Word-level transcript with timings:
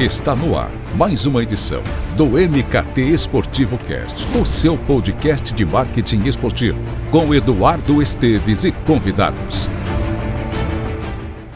Está 0.00 0.34
no 0.34 0.56
ar 0.56 0.70
mais 0.96 1.26
uma 1.26 1.42
edição 1.42 1.82
do 2.16 2.28
MKT 2.28 3.02
Esportivo 3.02 3.76
Cast, 3.76 4.16
o 4.34 4.46
seu 4.46 4.78
podcast 4.78 5.52
de 5.52 5.62
marketing 5.66 6.24
esportivo, 6.24 6.80
com 7.10 7.34
Eduardo 7.34 8.00
Esteves 8.00 8.64
e 8.64 8.72
convidados. 8.72 9.68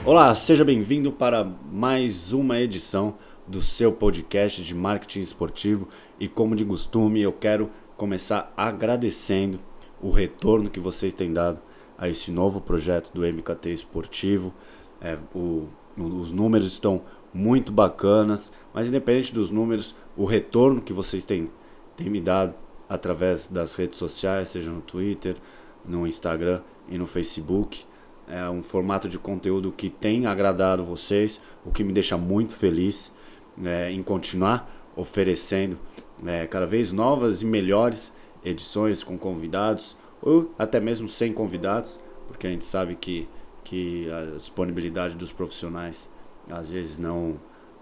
Olá, 0.05 0.35
seja 0.35 0.63
bem-vindo 0.63 1.11
para 1.11 1.43
mais 1.73 2.35
uma 2.35 2.61
edição 2.61 3.15
do 3.49 3.63
seu 3.63 3.91
podcast 3.91 4.63
de 4.63 4.75
marketing 4.75 5.21
esportivo 5.21 5.89
e 6.21 6.29
como 6.29 6.55
de 6.55 6.67
costume 6.67 7.23
eu 7.23 7.33
quero 7.33 7.71
começar 7.97 8.53
agradecendo 8.55 9.59
o 10.03 10.11
retorno 10.11 10.69
que 10.69 10.81
vocês 10.81 11.15
têm 11.15 11.33
dado 11.33 11.61
a 11.97 12.11
esse 12.11 12.31
novo 12.31 12.61
projeto 12.61 13.11
do 13.11 13.23
MKT 13.23 13.71
Esportivo. 13.71 14.53
É, 15.01 15.17
o, 15.35 15.67
os 15.97 16.31
números 16.31 16.67
estão 16.67 17.03
muito 17.35 17.73
bacanas, 17.73 18.53
mas 18.73 18.89
independente 18.89 19.35
dos 19.35 19.51
números, 19.51 19.95
o 20.17 20.25
retorno 20.25 20.81
que 20.81 20.93
vocês 20.93 21.25
têm, 21.25 21.51
têm 21.97 22.09
me 22.09 22.21
dado 22.21 22.55
através 22.89 23.49
das 23.49 23.75
redes 23.75 23.99
sociais, 23.99 24.51
seja 24.51 24.71
no 24.71 24.81
Twitter, 24.81 25.37
no 25.85 26.07
Instagram 26.07 26.63
e 26.89 26.97
no 26.97 27.07
Facebook, 27.07 27.85
é 28.29 28.49
um 28.49 28.63
formato 28.63 29.09
de 29.09 29.19
conteúdo 29.19 29.73
que 29.73 29.91
tem 29.91 30.27
agradado 30.27 30.85
vocês, 30.85 31.41
o 31.65 31.71
que 31.71 31.83
me 31.83 31.93
deixa 31.93 32.17
muito 32.17 32.55
feliz 32.55 33.15
é, 33.63 33.91
em 33.91 34.03
continuar 34.03 34.71
oferecendo 34.97 35.79
é, 36.25 36.47
cada 36.47 36.67
vez 36.67 36.93
novas 36.93 37.43
e 37.43 37.45
melhores 37.45 38.13
edições 38.45 39.03
com 39.03 39.19
convidados 39.19 39.97
ou 40.23 40.51
até 40.59 40.81
mesmo 40.81 41.09
sem 41.09 41.33
convidados, 41.33 42.01
porque 42.27 42.47
a 42.47 42.51
gente 42.51 42.65
sabe 42.65 42.95
que, 42.95 43.29
que 43.63 44.09
a 44.11 44.37
disponibilidade 44.37 45.15
dos 45.17 45.33
profissionais 45.33 46.11
às 46.51 46.71
vezes 46.71 46.99
não, 46.99 47.35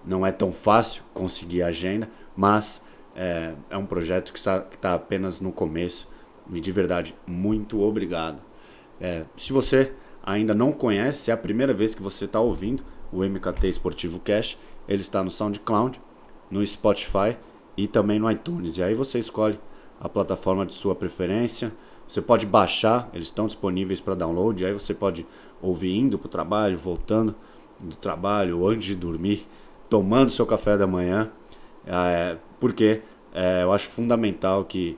não 0.04 0.26
é 0.26 0.32
tão 0.32 0.52
fácil 0.52 1.02
conseguir 1.12 1.62
a 1.62 1.68
agenda, 1.68 2.08
mas 2.36 2.82
é, 3.14 3.54
é 3.70 3.76
um 3.76 3.86
projeto 3.86 4.32
que 4.32 4.38
está, 4.38 4.58
está 4.58 4.94
apenas 4.94 5.40
no 5.40 5.52
começo. 5.52 6.08
E 6.52 6.60
de 6.60 6.72
verdade, 6.72 7.14
muito 7.26 7.80
obrigado. 7.80 8.38
É, 9.00 9.24
se 9.36 9.52
você 9.52 9.92
ainda 10.22 10.54
não 10.54 10.72
conhece, 10.72 11.30
é 11.30 11.34
a 11.34 11.36
primeira 11.36 11.74
vez 11.74 11.94
que 11.94 12.02
você 12.02 12.24
está 12.24 12.40
ouvindo 12.40 12.84
o 13.12 13.22
MKT 13.24 13.68
Esportivo 13.68 14.18
Cash, 14.20 14.58
ele 14.88 15.00
está 15.00 15.22
no 15.22 15.30
SoundCloud, 15.30 16.00
no 16.50 16.64
Spotify 16.64 17.36
e 17.76 17.86
também 17.86 18.18
no 18.18 18.30
iTunes. 18.30 18.76
E 18.76 18.82
aí 18.82 18.94
você 18.94 19.18
escolhe 19.18 19.58
a 20.00 20.08
plataforma 20.08 20.66
de 20.66 20.74
sua 20.74 20.94
preferência. 20.94 21.72
Você 22.06 22.20
pode 22.20 22.44
baixar, 22.44 23.08
eles 23.12 23.28
estão 23.28 23.46
disponíveis 23.46 24.00
para 24.00 24.14
download. 24.14 24.62
E 24.62 24.66
aí 24.66 24.72
você 24.72 24.92
pode 24.92 25.26
ouvir 25.60 25.96
indo 25.96 26.18
para 26.18 26.26
o 26.26 26.30
trabalho, 26.30 26.76
voltando 26.76 27.34
do 27.82 27.96
trabalho, 27.96 28.66
antes 28.66 28.84
de 28.86 28.94
dormir, 28.94 29.46
tomando 29.88 30.30
seu 30.30 30.46
café 30.46 30.76
da 30.76 30.86
manhã, 30.86 31.30
é, 31.86 32.36
porque 32.60 33.02
é, 33.34 33.62
eu 33.62 33.72
acho 33.72 33.88
fundamental 33.88 34.64
que 34.64 34.96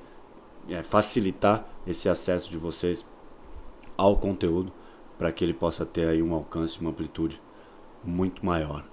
é, 0.69 0.83
facilitar 0.83 1.67
esse 1.87 2.09
acesso 2.09 2.51
de 2.51 2.57
vocês 2.57 3.05
ao 3.97 4.17
conteúdo 4.17 4.73
para 5.19 5.31
que 5.33 5.45
ele 5.45 5.55
possa 5.55 5.85
ter 5.87 6.09
aí 6.09 6.23
um 6.23 6.35
alcance, 6.35 6.81
uma 6.81 6.91
amplitude 6.91 7.41
muito 8.03 8.45
maior. 8.45 8.85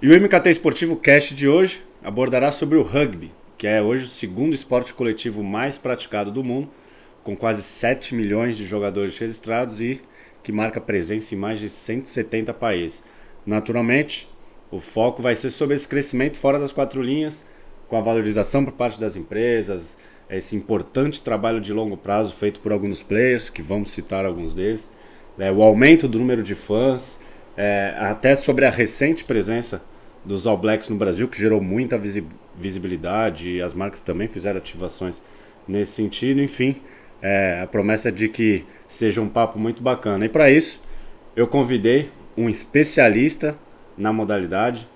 E 0.00 0.08
o 0.08 0.20
MKT 0.20 0.50
Esportivo 0.50 0.96
Cast 0.96 1.34
de 1.34 1.48
hoje 1.48 1.82
abordará 2.02 2.52
sobre 2.52 2.76
o 2.76 2.82
rugby, 2.82 3.32
que 3.56 3.66
é 3.66 3.80
hoje 3.80 4.04
o 4.04 4.08
segundo 4.08 4.54
esporte 4.54 4.92
coletivo 4.92 5.42
mais 5.42 5.78
praticado 5.78 6.30
do 6.30 6.44
mundo, 6.44 6.68
com 7.24 7.34
quase 7.34 7.62
7 7.62 8.14
milhões 8.14 8.56
de 8.56 8.66
jogadores 8.66 9.18
registrados 9.18 9.80
e 9.80 10.00
que 10.42 10.52
marca 10.52 10.80
presença 10.80 11.34
em 11.34 11.38
mais 11.38 11.58
de 11.58 11.68
170 11.68 12.54
países. 12.54 13.02
Naturalmente, 13.46 14.28
o 14.70 14.80
foco 14.80 15.22
vai 15.22 15.36
ser 15.36 15.50
sobre 15.50 15.76
esse 15.76 15.86
crescimento 15.86 16.38
fora 16.38 16.58
das 16.58 16.72
quatro 16.72 17.00
linhas, 17.00 17.46
com 17.88 17.96
a 17.96 18.00
valorização 18.00 18.64
por 18.64 18.72
parte 18.72 18.98
das 18.98 19.14
empresas, 19.14 19.96
esse 20.28 20.56
importante 20.56 21.22
trabalho 21.22 21.60
de 21.60 21.72
longo 21.72 21.96
prazo 21.96 22.34
feito 22.34 22.58
por 22.58 22.72
alguns 22.72 23.02
players, 23.02 23.48
que 23.48 23.62
vamos 23.62 23.90
citar 23.92 24.26
alguns 24.26 24.54
deles, 24.54 24.90
né, 25.38 25.52
o 25.52 25.62
aumento 25.62 26.08
do 26.08 26.18
número 26.18 26.42
de 26.42 26.56
fãs, 26.56 27.20
é, 27.56 27.94
até 27.98 28.34
sobre 28.34 28.66
a 28.66 28.70
recente 28.70 29.24
presença 29.24 29.80
dos 30.24 30.46
All 30.46 30.58
Blacks 30.58 30.88
no 30.88 30.96
Brasil, 30.96 31.28
que 31.28 31.40
gerou 31.40 31.60
muita 31.60 31.98
visibilidade 32.56 33.50
e 33.50 33.62
as 33.62 33.72
marcas 33.72 34.00
também 34.00 34.26
fizeram 34.26 34.58
ativações 34.58 35.22
nesse 35.68 35.92
sentido. 35.92 36.42
Enfim, 36.42 36.82
é, 37.22 37.60
a 37.62 37.66
promessa 37.66 38.08
é 38.08 38.12
de 38.12 38.28
que 38.28 38.64
seja 38.88 39.20
um 39.20 39.28
papo 39.28 39.58
muito 39.58 39.80
bacana. 39.82 40.26
E 40.26 40.28
para 40.28 40.50
isso, 40.50 40.82
eu 41.36 41.46
convidei 41.46 42.10
um 42.36 42.48
especialista 42.48 43.56
na 43.96 44.12
modalidade, 44.12 44.86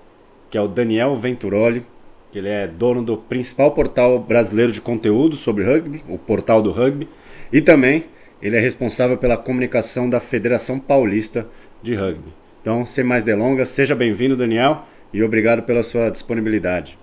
que 0.50 0.58
é 0.58 0.60
o 0.60 0.68
Daniel 0.68 1.16
Venturoli, 1.16 1.84
que 2.30 2.38
ele 2.38 2.48
é 2.48 2.66
dono 2.66 3.02
do 3.02 3.16
principal 3.16 3.72
portal 3.72 4.18
brasileiro 4.18 4.70
de 4.70 4.80
conteúdo 4.80 5.36
sobre 5.36 5.64
rugby, 5.64 6.04
o 6.08 6.18
Portal 6.18 6.62
do 6.62 6.70
Rugby, 6.70 7.08
e 7.52 7.60
também 7.60 8.04
ele 8.40 8.56
é 8.56 8.60
responsável 8.60 9.16
pela 9.16 9.36
comunicação 9.36 10.08
da 10.08 10.20
Federação 10.20 10.78
Paulista 10.78 11.46
de 11.82 11.94
Rugby. 11.94 12.32
Então, 12.60 12.84
sem 12.84 13.02
mais 13.02 13.24
delongas, 13.24 13.70
seja 13.70 13.94
bem-vindo, 13.94 14.36
Daniel, 14.36 14.84
e 15.12 15.22
obrigado 15.22 15.62
pela 15.62 15.82
sua 15.82 16.10
disponibilidade. 16.10 16.99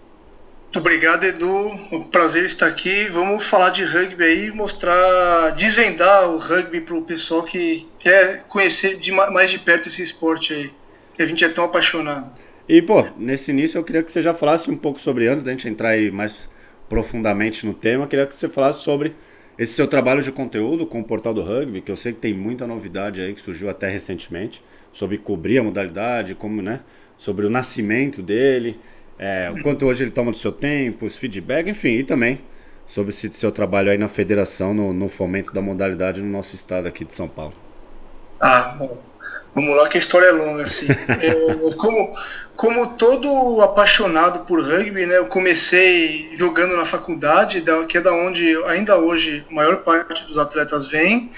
Obrigado, 0.78 1.24
Edu. 1.24 1.72
O 1.92 2.06
prazer 2.06 2.46
estar 2.46 2.68
aqui. 2.68 3.06
Vamos 3.06 3.48
falar 3.48 3.72
de 3.72 3.84
rugby 3.84 4.24
aí, 4.24 4.52
mostrar, 4.52 5.50
desvendar 5.56 6.30
o 6.30 6.38
rugby 6.38 6.82
para 6.82 6.96
o 6.96 7.02
pessoal 7.02 7.42
que 7.42 7.88
quer 7.98 8.44
conhecer 8.48 8.98
de 9.00 9.12
mais 9.12 9.50
de 9.50 9.58
perto 9.58 9.88
esse 9.88 10.04
esporte 10.04 10.54
aí, 10.54 10.72
que 11.16 11.24
a 11.24 11.26
gente 11.26 11.44
é 11.44 11.50
tão 11.50 11.64
apaixonado. 11.64 12.32
E, 12.70 12.80
pô, 12.80 13.04
nesse 13.18 13.50
início 13.50 13.80
eu 13.80 13.84
queria 13.84 14.04
que 14.04 14.12
você 14.12 14.22
já 14.22 14.36
falasse 14.36 14.70
um 14.70 14.78
pouco 14.78 15.00
sobre, 15.00 15.28
antes 15.28 15.44
da 15.44 15.50
gente 15.52 15.68
entrar 15.68 15.90
aí 15.90 16.12
mais 16.12 16.48
profundamente 16.88 17.66
no 17.66 17.74
tema, 17.74 18.04
eu 18.04 18.08
queria 18.08 18.28
que 18.28 18.36
você 18.36 18.48
falasse 18.48 18.84
sobre 18.84 19.16
esse 19.58 19.74
seu 19.74 19.88
trabalho 19.88 20.22
de 20.22 20.32
conteúdo 20.32 20.86
com 20.86 21.00
o 21.00 21.04
Portal 21.04 21.34
do 21.34 21.42
Rugby, 21.42 21.82
que 21.82 21.92
eu 21.92 21.96
sei 21.96 22.14
que 22.14 22.20
tem 22.20 22.36
muita 22.36 22.68
novidade 22.68 23.20
aí 23.20 23.34
que 23.34 23.42
surgiu 23.42 23.68
até 23.68 23.90
recentemente, 23.90 24.64
sobre 24.94 25.18
cobrir 25.18 25.58
a 25.58 25.64
modalidade, 25.64 26.36
como, 26.36 26.62
né, 26.62 26.82
sobre 27.18 27.48
o 27.48 27.50
nascimento 27.50 28.22
dele, 28.22 28.80
é, 29.20 29.52
o 29.52 29.62
quanto 29.62 29.86
hoje 29.86 30.04
ele 30.04 30.12
toma 30.12 30.32
do 30.32 30.38
seu 30.38 30.52
tempo, 30.52 31.06
os 31.06 31.18
feedback, 31.18 31.70
enfim, 31.70 31.98
e 31.98 32.04
também 32.04 32.42
sobre 32.86 33.10
esse 33.10 33.30
seu 33.34 33.52
trabalho 33.52 33.92
aí 33.92 33.98
na 33.98 34.08
federação, 34.08 34.74
no, 34.74 34.94
no 34.94 35.10
fomento 35.10 35.54
da 35.54 35.62
modalidade 35.62 36.22
no 36.22 36.30
nosso 36.30 36.56
estado 36.56 36.88
aqui 36.88 37.04
de 37.04 37.14
São 37.14 37.28
Paulo. 37.28 37.54
Ah, 38.40 38.76
bom. 38.78 38.98
Vamos 39.54 39.76
lá 39.76 39.90
que 39.90 39.98
a 39.98 40.00
história 40.00 40.28
é 40.28 40.32
longa, 40.32 40.64
assim. 40.64 40.86
é, 40.88 41.74
como, 41.78 42.16
como 42.56 42.88
todo 42.96 43.60
apaixonado 43.62 44.46
por 44.46 44.62
rugby, 44.62 45.08
né, 45.08 45.18
eu 45.18 45.26
comecei 45.26 46.30
jogando 46.36 46.78
na 46.78 46.86
faculdade, 46.86 47.64
que 47.90 47.98
é 47.98 48.02
da 48.02 48.14
onde 48.14 48.56
ainda 48.66 48.98
hoje 48.98 49.44
a 49.50 49.54
maior 49.54 49.78
parte 49.78 50.26
dos 50.26 50.38
atletas 50.38 50.88
vem. 50.88 51.32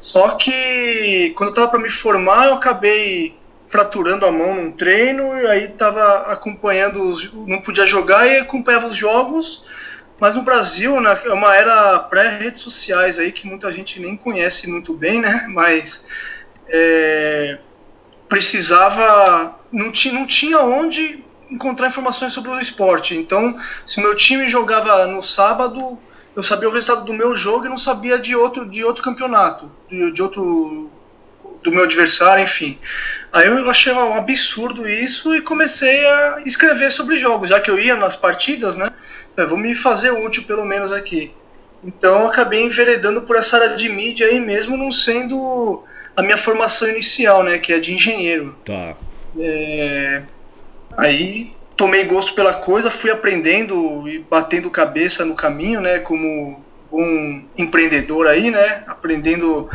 Só 0.00 0.30
que 0.30 1.34
quando 1.36 1.48
eu 1.48 1.52
estava 1.52 1.68
para 1.68 1.80
me 1.80 1.90
formar, 1.90 2.46
eu 2.46 2.54
acabei 2.54 3.36
fraturando 3.68 4.26
a 4.26 4.32
mão 4.32 4.54
num 4.54 4.72
treino 4.72 5.36
e 5.36 5.46
aí 5.46 5.64
estava 5.64 6.32
acompanhando, 6.32 7.02
os, 7.02 7.32
não 7.32 7.60
podia 7.60 7.86
jogar 7.86 8.26
e 8.26 8.38
acompanhava 8.38 8.86
os 8.86 8.96
jogos. 8.96 9.64
Mas 10.18 10.34
no 10.34 10.42
Brasil, 10.42 10.98
né, 11.00 11.18
é 11.24 11.32
uma 11.32 11.54
era 11.54 11.98
pré-redes 11.98 12.62
sociais 12.62 13.18
aí 13.18 13.32
que 13.32 13.46
muita 13.46 13.70
gente 13.70 14.00
nem 14.00 14.16
conhece 14.16 14.66
muito 14.66 14.94
bem, 14.94 15.20
né? 15.20 15.46
Mas 15.48 16.06
é, 16.68 17.58
precisava, 18.28 19.58
não 19.70 19.92
tinha, 19.92 20.14
não 20.14 20.26
tinha 20.26 20.60
onde 20.60 21.22
encontrar 21.50 21.88
informações 21.88 22.32
sobre 22.32 22.50
o 22.50 22.58
esporte. 22.58 23.14
Então, 23.14 23.58
se 23.86 24.00
meu 24.00 24.14
time 24.14 24.48
jogava 24.48 25.06
no 25.06 25.22
sábado, 25.22 25.98
eu 26.34 26.42
sabia 26.42 26.68
o 26.68 26.72
resultado 26.72 27.04
do 27.04 27.12
meu 27.12 27.34
jogo 27.34 27.66
e 27.66 27.68
não 27.68 27.78
sabia 27.78 28.18
de 28.18 28.34
outro, 28.34 28.66
de 28.66 28.84
outro 28.84 29.02
campeonato, 29.02 29.70
de, 29.88 30.10
de 30.12 30.22
outro 30.22 30.90
do 31.62 31.70
meu 31.72 31.84
adversário, 31.84 32.42
enfim. 32.42 32.78
Aí 33.32 33.46
eu 33.46 33.68
achei 33.68 33.92
um 33.92 34.14
absurdo 34.14 34.88
isso 34.88 35.34
e 35.34 35.40
comecei 35.40 36.06
a 36.06 36.42
escrever 36.46 36.90
sobre 36.90 37.18
jogos, 37.18 37.50
já 37.50 37.60
que 37.60 37.70
eu 37.70 37.78
ia 37.78 37.96
nas 37.96 38.16
partidas, 38.16 38.76
né? 38.76 38.90
Eu 39.36 39.46
vou 39.46 39.58
me 39.58 39.74
fazer 39.74 40.10
útil 40.10 40.44
pelo 40.44 40.64
menos 40.64 40.92
aqui. 40.92 41.32
Então 41.84 42.26
acabei 42.26 42.62
enveredando 42.62 43.22
por 43.22 43.36
essa 43.36 43.56
área 43.56 43.76
de 43.76 43.88
mídia 43.88 44.26
aí 44.26 44.40
mesmo 44.40 44.76
não 44.76 44.90
sendo 44.90 45.84
a 46.16 46.22
minha 46.22 46.38
formação 46.38 46.88
inicial, 46.88 47.42
né? 47.42 47.58
Que 47.58 47.72
é 47.72 47.78
de 47.78 47.92
engenheiro. 47.92 48.56
Tá. 48.64 48.94
É... 49.38 50.22
Aí 50.96 51.52
tomei 51.76 52.04
gosto 52.04 52.34
pela 52.34 52.54
coisa, 52.54 52.90
fui 52.90 53.10
aprendendo 53.10 54.08
e 54.08 54.18
batendo 54.18 54.70
cabeça 54.70 55.24
no 55.24 55.34
caminho, 55.34 55.80
né? 55.80 55.98
Como 55.98 56.64
um 56.90 57.44
empreendedor 57.56 58.26
aí, 58.26 58.50
né? 58.50 58.82
Aprendendo 58.86 59.68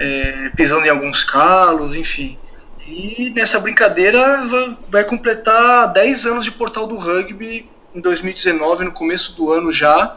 é, 0.00 0.50
pisando 0.56 0.86
em 0.86 0.88
alguns 0.88 1.22
calos, 1.22 1.94
enfim. 1.94 2.38
E 2.86 3.30
nessa 3.36 3.60
brincadeira 3.60 4.42
vai 4.88 5.04
completar 5.04 5.92
10 5.92 6.26
anos 6.26 6.44
de 6.44 6.50
Portal 6.50 6.86
do 6.86 6.96
Rugby 6.96 7.68
em 7.94 8.00
2019, 8.00 8.84
no 8.84 8.92
começo 8.92 9.36
do 9.36 9.52
ano 9.52 9.70
já, 9.70 10.16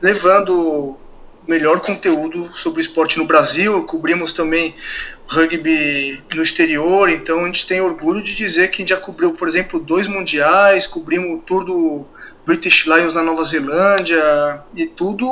levando 0.00 0.96
melhor 1.46 1.80
conteúdo 1.80 2.50
sobre 2.54 2.80
o 2.80 2.82
esporte 2.82 3.18
no 3.18 3.26
Brasil. 3.26 3.82
Cobrimos 3.84 4.32
também 4.32 4.74
rugby 5.26 6.22
no 6.34 6.42
exterior, 6.42 7.10
então 7.10 7.44
a 7.44 7.46
gente 7.46 7.66
tem 7.66 7.82
orgulho 7.82 8.22
de 8.22 8.34
dizer 8.34 8.68
que 8.68 8.76
a 8.76 8.78
gente 8.82 8.90
já 8.90 8.96
cobriu, 8.96 9.32
por 9.32 9.46
exemplo, 9.46 9.78
dois 9.78 10.08
mundiais, 10.08 10.86
cobrimos 10.86 11.38
o 11.38 11.42
tour 11.42 11.64
do 11.64 12.06
British 12.46 12.86
Lions 12.86 13.14
na 13.14 13.22
Nova 13.22 13.44
Zelândia 13.44 14.62
e 14.74 14.86
tudo 14.86 15.28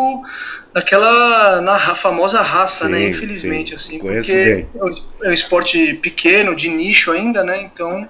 naquela 0.77 1.63
na 1.63 1.79
famosa 1.95 2.43
raça, 2.43 2.87
né, 2.87 2.99
sim, 2.99 3.05
né? 3.05 3.11
Infelizmente, 3.11 3.71
sim. 3.71 3.75
assim, 3.77 3.99
Conheço 3.99 4.31
porque 4.31 4.55
bem. 4.55 4.69
é 5.23 5.31
um 5.31 5.33
esporte 5.33 5.95
pequeno, 5.95 6.55
de 6.55 6.69
nicho 6.69 7.11
ainda, 7.13 7.43
né? 7.43 7.63
Então, 7.63 8.07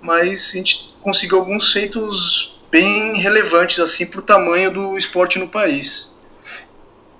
mas 0.00 0.52
a 0.54 0.56
gente 0.56 0.96
conseguiu 1.02 1.38
alguns 1.38 1.70
feitos 1.70 2.58
bem 2.70 3.18
relevantes 3.18 3.78
assim 3.78 4.06
para 4.06 4.20
o 4.20 4.22
tamanho 4.22 4.70
do 4.70 4.96
esporte 4.96 5.38
no 5.38 5.48
país. 5.48 6.16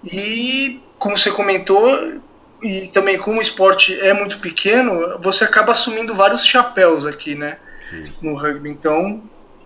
E 0.02 0.80
como 0.98 1.18
você 1.18 1.30
comentou, 1.30 2.14
e 2.62 2.88
também 2.88 3.18
como 3.18 3.40
o 3.40 3.42
esporte 3.42 4.00
é 4.00 4.14
muito 4.14 4.38
pequeno, 4.38 5.18
você 5.20 5.44
acaba 5.44 5.72
assumindo 5.72 6.14
vários 6.14 6.46
chapéus 6.46 7.04
aqui, 7.04 7.34
né? 7.34 7.58
Sim. 7.90 8.04
No 8.22 8.34
rugby. 8.34 8.70
Então, 8.70 9.22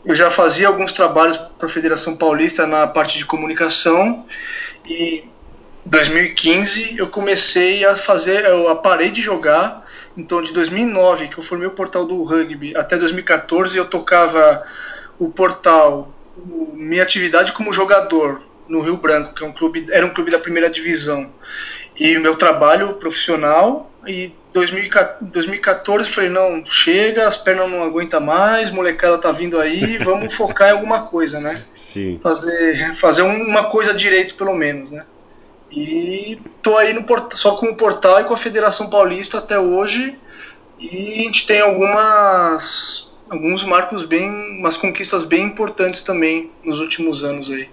eu 0.06 0.14
já 0.14 0.30
fazia 0.30 0.68
alguns 0.68 0.92
trabalhos 0.92 1.36
para 1.36 1.66
a 1.66 1.68
Federação 1.68 2.16
Paulista 2.16 2.66
na 2.66 2.86
parte 2.86 3.18
de 3.18 3.26
comunicação 3.26 4.24
e 4.86 5.24
em 5.24 5.30
2015 5.84 6.96
eu 6.96 7.08
comecei 7.08 7.84
a 7.84 7.96
fazer, 7.96 8.44
eu 8.44 8.74
parei 8.76 9.10
de 9.10 9.20
jogar. 9.20 9.84
Então, 10.16 10.40
de 10.40 10.52
2009 10.52 11.28
que 11.28 11.38
eu 11.38 11.42
formei 11.42 11.66
o 11.66 11.72
portal 11.72 12.04
do 12.04 12.22
rugby 12.22 12.72
até 12.76 12.96
2014 12.96 13.76
eu 13.76 13.84
tocava 13.84 14.64
o 15.18 15.28
portal, 15.28 16.14
minha 16.72 17.02
atividade 17.02 17.52
como 17.52 17.72
jogador 17.72 18.40
no 18.68 18.80
Rio 18.80 18.96
Branco, 18.96 19.34
que 19.34 19.42
é 19.42 19.46
um 19.46 19.52
clube, 19.52 19.86
era 19.90 20.06
um 20.06 20.10
clube 20.10 20.30
da 20.30 20.38
primeira 20.38 20.70
divisão. 20.70 21.30
E 21.98 22.16
o 22.16 22.20
meu 22.20 22.36
trabalho 22.36 22.94
profissional, 22.94 23.90
e 24.06 24.32
2014 24.64 26.10
falei, 26.10 26.30
não, 26.30 26.64
chega, 26.64 27.26
as 27.26 27.36
pernas 27.36 27.70
não 27.70 27.82
aguentam 27.82 28.20
mais, 28.20 28.70
molecada 28.70 29.18
tá 29.18 29.30
vindo 29.30 29.60
aí, 29.60 29.98
vamos 29.98 30.32
focar 30.36 30.68
em 30.68 30.72
alguma 30.72 31.02
coisa, 31.02 31.40
né? 31.40 31.62
Sim. 31.74 32.18
Fazer, 32.22 32.94
fazer 32.94 33.22
uma 33.22 33.64
coisa 33.64 33.92
direito, 33.92 34.34
pelo 34.34 34.54
menos, 34.54 34.90
né? 34.90 35.04
E 35.70 36.38
tô 36.62 36.76
aí 36.76 36.94
no 36.94 37.04
só 37.32 37.56
com 37.56 37.66
o 37.66 37.76
portal 37.76 38.20
e 38.20 38.24
com 38.24 38.34
a 38.34 38.36
Federação 38.36 38.88
Paulista 38.88 39.38
até 39.38 39.58
hoje, 39.58 40.16
e 40.78 41.12
a 41.12 41.22
gente 41.22 41.46
tem 41.46 41.60
algumas 41.60 43.14
alguns 43.28 43.64
marcos 43.64 44.04
bem, 44.04 44.30
umas 44.58 44.76
conquistas 44.76 45.24
bem 45.24 45.42
importantes 45.42 46.02
também 46.02 46.50
nos 46.64 46.80
últimos 46.80 47.24
anos 47.24 47.50
aí. 47.50 47.68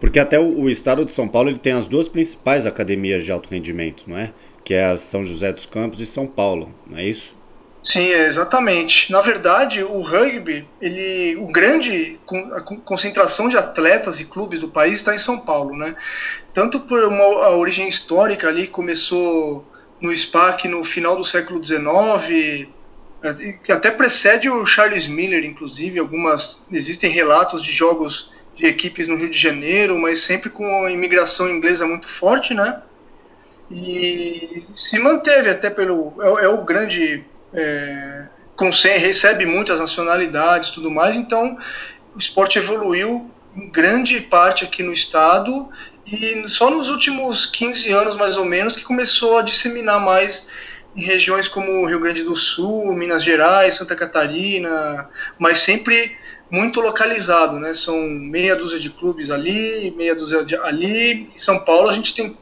Porque 0.00 0.18
até 0.18 0.38
o, 0.38 0.60
o, 0.60 0.70
estado 0.70 1.04
de 1.04 1.12
São 1.12 1.28
Paulo 1.28 1.48
ele 1.48 1.58
tem 1.58 1.72
as 1.72 1.88
duas 1.88 2.08
principais 2.08 2.66
academias 2.66 3.24
de 3.24 3.32
alto 3.32 3.48
rendimento, 3.50 4.04
não 4.06 4.18
é? 4.18 4.32
Que 4.66 4.74
é 4.74 4.86
a 4.86 4.96
São 4.96 5.24
José 5.24 5.52
dos 5.52 5.64
Campos 5.64 6.00
e 6.00 6.04
São 6.04 6.26
Paulo, 6.26 6.74
não 6.88 6.98
é 6.98 7.04
isso? 7.04 7.36
Sim, 7.80 8.08
exatamente. 8.08 9.12
Na 9.12 9.20
verdade, 9.20 9.84
o 9.84 10.00
rugby, 10.00 10.68
ele, 10.80 11.36
o 11.36 11.46
grande 11.46 12.18
a 12.52 12.60
concentração 12.60 13.48
de 13.48 13.56
atletas 13.56 14.18
e 14.18 14.24
clubes 14.24 14.58
do 14.58 14.66
país 14.66 14.96
está 14.96 15.14
em 15.14 15.18
São 15.18 15.38
Paulo, 15.38 15.76
né? 15.76 15.94
Tanto 16.52 16.80
por 16.80 17.04
uma 17.04 17.50
origem 17.50 17.86
histórica 17.86 18.48
ali 18.48 18.66
começou 18.66 19.64
no 20.00 20.10
SPAC 20.14 20.66
no 20.66 20.82
final 20.82 21.14
do 21.14 21.24
século 21.24 21.64
XIX, 21.64 22.66
é, 23.22 23.52
que 23.62 23.70
até 23.70 23.92
precede 23.92 24.50
o 24.50 24.66
Charles 24.66 25.06
Miller, 25.06 25.44
inclusive, 25.44 26.00
algumas 26.00 26.60
existem 26.72 27.08
relatos 27.08 27.62
de 27.62 27.70
jogos 27.70 28.32
de 28.56 28.66
equipes 28.66 29.06
no 29.06 29.14
Rio 29.14 29.30
de 29.30 29.38
Janeiro, 29.38 29.96
mas 29.96 30.24
sempre 30.24 30.50
com 30.50 30.84
a 30.84 30.90
imigração 30.90 31.48
inglesa 31.48 31.86
muito 31.86 32.08
forte, 32.08 32.52
né? 32.52 32.82
E 33.70 34.64
se 34.74 34.98
manteve 34.98 35.50
até 35.50 35.70
pelo 35.70 36.14
é, 36.20 36.44
é 36.44 36.48
o 36.48 36.64
grande 36.64 37.24
é, 37.52 38.26
recebe 38.98 39.44
muitas 39.44 39.80
nacionalidades, 39.80 40.70
tudo 40.70 40.90
mais. 40.90 41.16
Então 41.16 41.58
o 42.14 42.18
esporte 42.18 42.58
evoluiu 42.58 43.30
em 43.56 43.68
grande 43.68 44.20
parte 44.20 44.64
aqui 44.64 44.82
no 44.82 44.92
estado 44.92 45.68
e 46.06 46.48
só 46.48 46.70
nos 46.70 46.88
últimos 46.88 47.46
15 47.46 47.90
anos 47.90 48.16
mais 48.16 48.36
ou 48.36 48.44
menos 48.44 48.76
que 48.76 48.84
começou 48.84 49.38
a 49.38 49.42
disseminar 49.42 50.00
mais 50.00 50.48
em 50.94 51.02
regiões 51.02 51.46
como 51.46 51.86
Rio 51.86 52.00
Grande 52.00 52.22
do 52.22 52.34
Sul, 52.34 52.94
Minas 52.94 53.22
Gerais, 53.22 53.74
Santa 53.74 53.94
Catarina, 53.94 55.10
mas 55.38 55.58
sempre 55.58 56.16
muito 56.50 56.80
localizado, 56.80 57.58
né? 57.58 57.74
São 57.74 58.00
meia 58.00 58.56
dúzia 58.56 58.78
de 58.78 58.88
clubes 58.88 59.30
ali, 59.30 59.92
meia 59.94 60.14
dúzia 60.14 60.42
de 60.42 60.56
ali. 60.56 61.28
Em 61.34 61.38
São 61.38 61.58
Paulo 61.58 61.90
a 61.90 61.92
gente 61.92 62.14
tem 62.14 62.36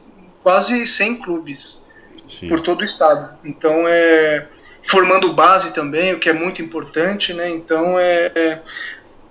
quase 0.45 0.85
100 0.85 1.15
clubes 1.15 1.81
Sim. 2.29 2.47
por 2.47 2.59
todo 2.59 2.81
o 2.81 2.83
estado. 2.83 3.35
Então 3.43 3.87
é 3.87 4.47
formando 4.83 5.33
base 5.33 5.73
também, 5.73 6.13
o 6.13 6.19
que 6.19 6.29
é 6.29 6.33
muito 6.33 6.61
importante, 6.61 7.33
né? 7.33 7.49
Então 7.49 7.97
é, 7.99 8.31
é 8.35 8.59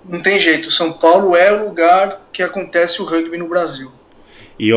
não 0.04 0.20
tem 0.20 0.40
jeito. 0.40 0.72
São 0.72 0.92
Paulo 0.92 1.36
é 1.36 1.52
o 1.52 1.68
lugar 1.68 2.28
que 2.32 2.42
acontece 2.42 3.00
o 3.00 3.04
rugby 3.04 3.38
no 3.38 3.46
Brasil. 3.46 3.92
E, 4.58 4.72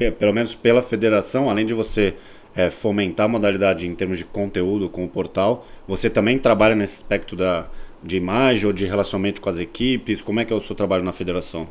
e 0.00 0.10
pelo 0.12 0.32
menos 0.32 0.54
pela 0.54 0.82
federação, 0.82 1.50
além 1.50 1.66
de 1.66 1.74
você 1.74 2.14
é, 2.54 2.70
fomentar 2.70 3.26
a 3.26 3.28
modalidade 3.28 3.86
em 3.86 3.94
termos 3.94 4.16
de 4.16 4.24
conteúdo 4.24 4.88
com 4.88 5.04
o 5.04 5.08
portal, 5.08 5.66
você 5.86 6.08
também 6.08 6.38
trabalha 6.38 6.74
nesse 6.74 6.94
aspecto 6.94 7.36
da 7.36 7.66
de 8.02 8.16
imagem 8.16 8.66
ou 8.66 8.72
de 8.72 8.86
relacionamento 8.86 9.42
com 9.42 9.50
as 9.50 9.58
equipes? 9.58 10.22
Como 10.22 10.40
é 10.40 10.44
que 10.46 10.54
é 10.54 10.56
o 10.56 10.60
seu 10.60 10.74
trabalho 10.74 11.04
na 11.04 11.12
federação? 11.12 11.68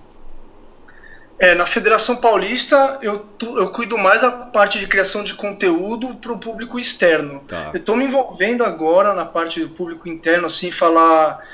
É, 1.38 1.54
na 1.54 1.66
Federação 1.66 2.16
Paulista 2.16 2.98
eu, 3.02 3.26
eu 3.42 3.70
cuido 3.70 3.98
mais 3.98 4.22
da 4.22 4.32
parte 4.32 4.80
de 4.80 4.88
criação 4.88 5.22
de 5.22 5.34
conteúdo 5.34 6.16
para 6.16 6.32
o 6.32 6.38
público 6.38 6.80
externo. 6.80 7.44
Tá. 7.46 7.72
Eu 7.74 7.80
estou 7.80 7.96
me 7.98 8.06
envolvendo 8.06 8.64
agora 8.64 9.14
na 9.14 9.26
parte 9.26 9.60
do 9.60 9.70
público 9.70 10.08
interno, 10.08 10.46
assim, 10.46 10.72
falar 10.72 11.46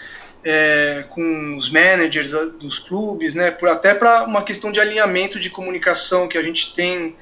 é, 0.44 1.06
com 1.10 1.56
os 1.56 1.69
managers 1.69 2.31
dos 2.60 2.78
clubes, 2.78 3.33
né, 3.33 3.50
por, 3.50 3.69
até 3.69 3.94
para 3.94 4.24
uma 4.24 4.44
questão 4.44 4.72
de 4.72 4.80
alinhamento 4.80 5.39
de 5.39 5.50
comunicação 5.50 6.27
que 6.27 6.38
a 6.38 6.44
gente 6.44 6.74
tem, 6.75 7.16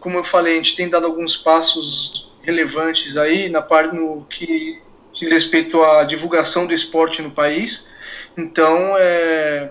como 0.00 0.18
eu 0.18 0.24
falei, 0.24 0.54
a 0.54 0.56
gente 0.56 0.74
tem 0.74 0.88
dado 0.88 1.06
alguns 1.06 1.36
passos 1.36 2.32
relevantes 2.42 3.16
aí 3.16 3.48
na 3.48 3.62
parte 3.62 3.94
no 3.94 4.24
que 4.28 4.80
diz 5.12 5.30
respeito 5.30 5.82
à 5.84 6.02
divulgação 6.02 6.66
do 6.66 6.74
esporte 6.74 7.22
no 7.22 7.30
país. 7.30 7.88
Então, 8.36 8.96
é, 8.98 9.70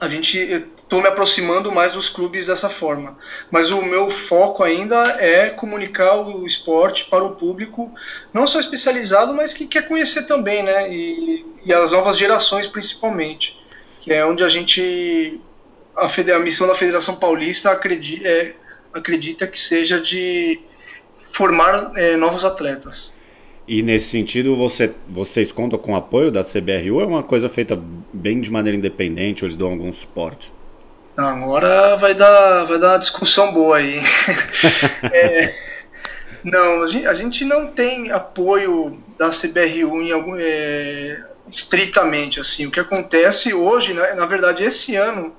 a 0.00 0.08
gente 0.08 0.38
estou 0.86 1.02
me 1.02 1.08
aproximando 1.08 1.72
mais 1.72 1.94
dos 1.94 2.08
clubes 2.08 2.46
dessa 2.46 2.70
forma. 2.70 3.18
Mas 3.50 3.70
o 3.70 3.82
meu 3.82 4.08
foco 4.08 4.62
ainda 4.62 5.16
é 5.20 5.50
comunicar 5.50 6.16
o 6.16 6.46
esporte 6.46 7.04
para 7.04 7.24
o 7.24 7.34
público, 7.34 7.92
não 8.32 8.46
só 8.46 8.60
especializado, 8.60 9.34
mas 9.34 9.52
que 9.52 9.66
quer 9.66 9.88
conhecer 9.88 10.26
também, 10.26 10.62
né? 10.62 10.92
E, 10.92 11.44
e 11.64 11.74
as 11.74 11.90
novas 11.92 12.16
gerações 12.16 12.66
principalmente, 12.68 13.58
que 14.00 14.12
é 14.12 14.24
onde 14.24 14.44
a 14.44 14.48
gente 14.48 15.40
a, 15.96 16.06
a 16.06 16.38
missão 16.38 16.68
da 16.68 16.74
Federação 16.74 17.16
Paulista 17.16 17.72
acredita, 17.72 18.28
é, 18.28 18.54
acredita 18.94 19.46
que 19.46 19.58
seja 19.58 20.00
de 20.00 20.60
formar 21.32 21.92
é, 21.96 22.16
novos 22.16 22.44
atletas. 22.44 23.12
E 23.66 23.82
nesse 23.82 24.06
sentido, 24.10 24.54
você, 24.54 24.92
vocês 25.08 25.50
contam 25.50 25.76
com 25.76 25.92
o 25.92 25.96
apoio 25.96 26.30
da 26.30 26.44
CBRU 26.44 27.00
é 27.00 27.04
uma 27.06 27.24
coisa 27.24 27.48
feita 27.48 27.76
bem 28.12 28.40
de 28.40 28.48
maneira 28.48 28.78
independente 28.78 29.42
ou 29.42 29.48
eles 29.48 29.56
dão 29.56 29.70
algum 29.70 29.92
suporte? 29.92 30.54
Agora 31.16 31.96
vai 31.96 32.14
dar, 32.14 32.64
vai 32.64 32.78
dar 32.78 32.92
uma 32.92 32.98
discussão 32.98 33.52
boa 33.52 33.78
aí. 33.78 34.00
é, 35.10 35.54
não, 36.44 36.82
a 36.82 37.14
gente, 37.14 37.44
não 37.44 37.68
tem 37.68 38.10
apoio 38.10 39.02
da 39.18 39.30
CBRU 39.30 40.02
em 40.02 40.12
algum, 40.12 40.36
é, 40.38 41.24
estritamente. 41.48 42.38
assim. 42.38 42.66
O 42.66 42.70
que 42.70 42.80
acontece 42.80 43.54
hoje, 43.54 43.94
na, 43.94 44.14
na 44.14 44.26
verdade, 44.26 44.62
esse 44.62 44.94
ano, 44.94 45.34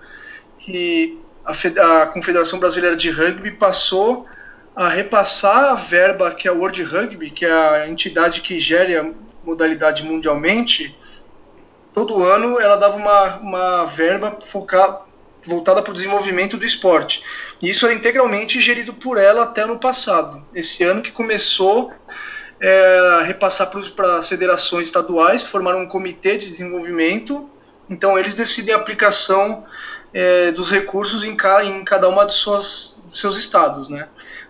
que 0.58 1.20
a, 1.46 2.02
a 2.02 2.08
Confederação 2.08 2.60
Brasileira 2.60 2.96
de 2.96 3.12
Rugby 3.12 3.52
passou 3.52 4.26
a 4.76 4.90
repassar 4.90 5.72
a 5.72 5.76
verba 5.76 6.32
que 6.32 6.48
a 6.48 6.54
World 6.54 6.84
Rugby, 6.84 7.32
que 7.32 7.46
é 7.46 7.52
a 7.52 7.88
entidade 7.88 8.42
que 8.42 8.60
gere 8.60 8.98
a 8.98 9.12
modalidade 9.44 10.04
mundialmente, 10.04 10.98
todo 11.94 12.24
ano 12.24 12.60
ela 12.60 12.76
dava 12.76 12.98
uma, 12.98 13.38
uma 13.38 13.86
verba 13.86 14.38
focada, 14.42 15.07
voltada 15.48 15.82
para 15.82 15.92
o 15.92 15.94
desenvolvimento 15.94 16.58
do 16.58 16.66
esporte. 16.66 17.24
E 17.62 17.70
isso 17.70 17.86
era 17.86 17.96
integralmente 17.96 18.60
gerido 18.60 18.94
por 18.94 19.18
ela 19.18 19.44
até 19.44 19.62
ano 19.62 19.80
passado. 19.80 20.46
Esse 20.54 20.84
ano 20.84 21.02
que 21.02 21.12
começou 21.12 21.92
é, 22.60 23.00
a 23.20 23.24
repassar 23.24 23.72
para 23.96 24.18
as 24.18 24.28
federações 24.28 24.88
estaduais, 24.88 25.42
formaram 25.44 25.82
um 25.82 25.88
comitê 25.88 26.38
de 26.38 26.48
desenvolvimento, 26.48 27.50
então 27.90 28.18
eles 28.20 28.34
decidem 28.34 28.74
a 28.74 28.78
aplicação 28.78 29.64
é, 30.14 30.52
dos 30.52 30.70
recursos 30.70 31.24
em, 31.24 31.36
ca, 31.36 31.64
em 31.64 31.84
cada 31.84 32.10
uma 32.10 32.26
de 32.26 32.34
suas, 32.34 33.00
de 33.08 33.18
seus 33.18 33.38
estados, 33.38 33.88
né? 33.88 34.08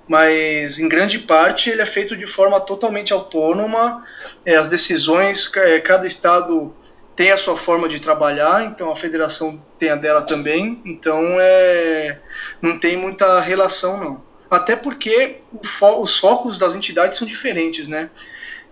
mas 0.08 0.80
em 0.80 0.88
grande 0.88 1.20
parte 1.20 1.70
ele 1.70 1.82
é 1.82 1.86
feito 1.86 2.16
de 2.16 2.26
forma 2.26 2.60
totalmente 2.62 3.12
autônoma. 3.12 4.06
É, 4.46 4.56
as 4.56 4.68
decisões, 4.68 5.52
é, 5.58 5.80
cada 5.80 6.08
estado 6.08 6.74
tem 7.18 7.32
a 7.32 7.38
sua 7.38 7.58
forma 7.58 7.90
de 7.90 8.00
trabalhar, 8.00 8.64
então 8.64 8.92
a 8.92 8.96
federação 8.96 9.60
tem 9.80 9.90
a 9.90 9.96
dela 9.96 10.22
também, 10.22 10.80
então 10.86 11.20
é, 11.40 12.20
não 12.62 12.78
tem 12.78 12.96
muita 12.96 13.42
relação 13.42 14.00
não. 14.00 14.24
Até 14.52 14.76
porque 14.76 15.38
fo 15.64 16.00
os 16.00 16.20
focos 16.20 16.60
das 16.60 16.76
entidades 16.76 17.18
são 17.18 17.28
diferentes, 17.28 17.88
né? 17.88 18.12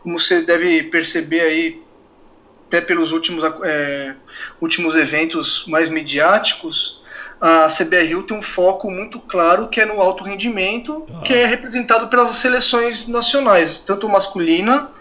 Como 0.04 0.20
você 0.20 0.44
deve 0.44 0.84
perceber 0.84 1.42
aí, 1.42 1.82
até 2.68 2.80
pelos 2.80 3.12
últimos, 3.12 3.44
é, 3.64 4.14
últimos 4.62 4.96
eventos 4.96 5.66
mais 5.66 5.90
midiáticos, 5.90 7.04
a 7.42 7.66
CBRU 7.68 8.24
tem 8.24 8.38
um 8.38 8.44
foco 8.44 8.92
muito 8.92 9.20
claro 9.20 9.68
que 9.70 9.82
é 9.82 9.86
no 9.86 10.00
alto 10.00 10.24
rendimento, 10.24 11.04
ah. 11.10 11.22
que 11.22 11.34
é 11.34 11.48
representado 11.48 12.08
pelas 12.10 12.30
seleções 12.30 13.08
nacionais, 13.08 13.80
tanto 13.80 14.08
masculina, 14.08 14.92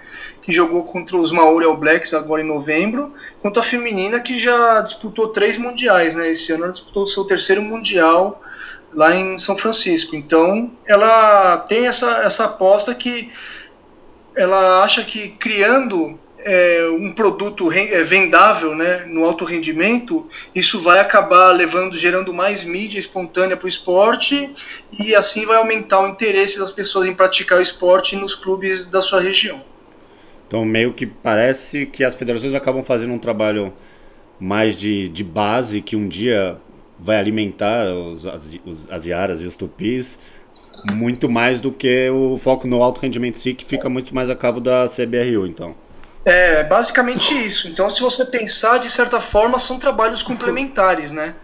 que 0.44 0.52
jogou 0.52 0.84
contra 0.84 1.16
os 1.16 1.32
Maori 1.32 1.64
All 1.64 1.76
Blacks 1.76 2.12
agora 2.12 2.42
em 2.42 2.46
novembro, 2.46 3.14
quanto 3.40 3.58
a 3.58 3.62
feminina, 3.62 4.20
que 4.20 4.38
já 4.38 4.82
disputou 4.82 5.28
três 5.28 5.56
mundiais, 5.56 6.14
né? 6.14 6.30
Esse 6.30 6.52
ano 6.52 6.64
ela 6.64 6.72
disputou 6.72 7.06
seu 7.06 7.24
terceiro 7.24 7.62
mundial 7.62 8.42
lá 8.92 9.16
em 9.16 9.38
São 9.38 9.56
Francisco. 9.56 10.14
Então, 10.14 10.70
ela 10.86 11.56
tem 11.56 11.86
essa, 11.86 12.18
essa 12.18 12.44
aposta 12.44 12.94
que 12.94 13.32
ela 14.36 14.84
acha 14.84 15.02
que 15.02 15.28
criando 15.28 16.18
é, 16.40 16.86
um 16.90 17.10
produto 17.10 17.72
é, 17.72 18.02
vendável 18.02 18.74
né, 18.74 19.06
no 19.06 19.24
alto 19.24 19.46
rendimento, 19.46 20.28
isso 20.54 20.78
vai 20.78 21.00
acabar 21.00 21.52
levando, 21.52 21.96
gerando 21.96 22.34
mais 22.34 22.64
mídia 22.64 22.98
espontânea 22.98 23.56
para 23.56 23.64
o 23.64 23.68
esporte 23.68 24.54
e 24.92 25.14
assim 25.14 25.46
vai 25.46 25.56
aumentar 25.56 26.00
o 26.00 26.06
interesse 26.06 26.58
das 26.58 26.70
pessoas 26.70 27.06
em 27.06 27.14
praticar 27.14 27.58
o 27.58 27.62
esporte 27.62 28.14
nos 28.14 28.34
clubes 28.34 28.84
da 28.84 29.00
sua 29.00 29.20
região. 29.20 29.62
Então 30.46 30.64
meio 30.64 30.92
que 30.92 31.06
parece 31.06 31.86
que 31.86 32.04
as 32.04 32.14
federações 32.14 32.54
acabam 32.54 32.82
fazendo 32.82 33.12
um 33.12 33.18
trabalho 33.18 33.72
mais 34.38 34.76
de, 34.76 35.08
de 35.08 35.24
base 35.24 35.80
que 35.80 35.96
um 35.96 36.08
dia 36.08 36.58
vai 36.98 37.16
alimentar 37.16 37.86
os, 37.86 38.26
as, 38.26 38.58
os, 38.64 38.90
as 38.90 39.06
iaras 39.06 39.40
e 39.40 39.44
os 39.44 39.56
tupis 39.56 40.18
muito 40.92 41.28
mais 41.28 41.60
do 41.60 41.70
que 41.70 42.08
o 42.10 42.36
foco 42.38 42.66
no 42.66 42.82
alto 42.82 43.00
rendimento 43.00 43.38
si, 43.38 43.54
que 43.54 43.64
fica 43.64 43.88
muito 43.88 44.14
mais 44.14 44.28
a 44.28 44.36
cabo 44.36 44.60
da 44.60 44.86
CBRU, 44.86 45.46
então. 45.46 45.74
É, 46.24 46.64
basicamente 46.64 47.32
isso. 47.46 47.68
Então, 47.68 47.88
se 47.88 48.00
você 48.00 48.24
pensar, 48.24 48.78
de 48.78 48.90
certa 48.90 49.20
forma, 49.20 49.58
são 49.58 49.78
trabalhos 49.78 50.22
complementares, 50.22 51.12
né? 51.12 51.34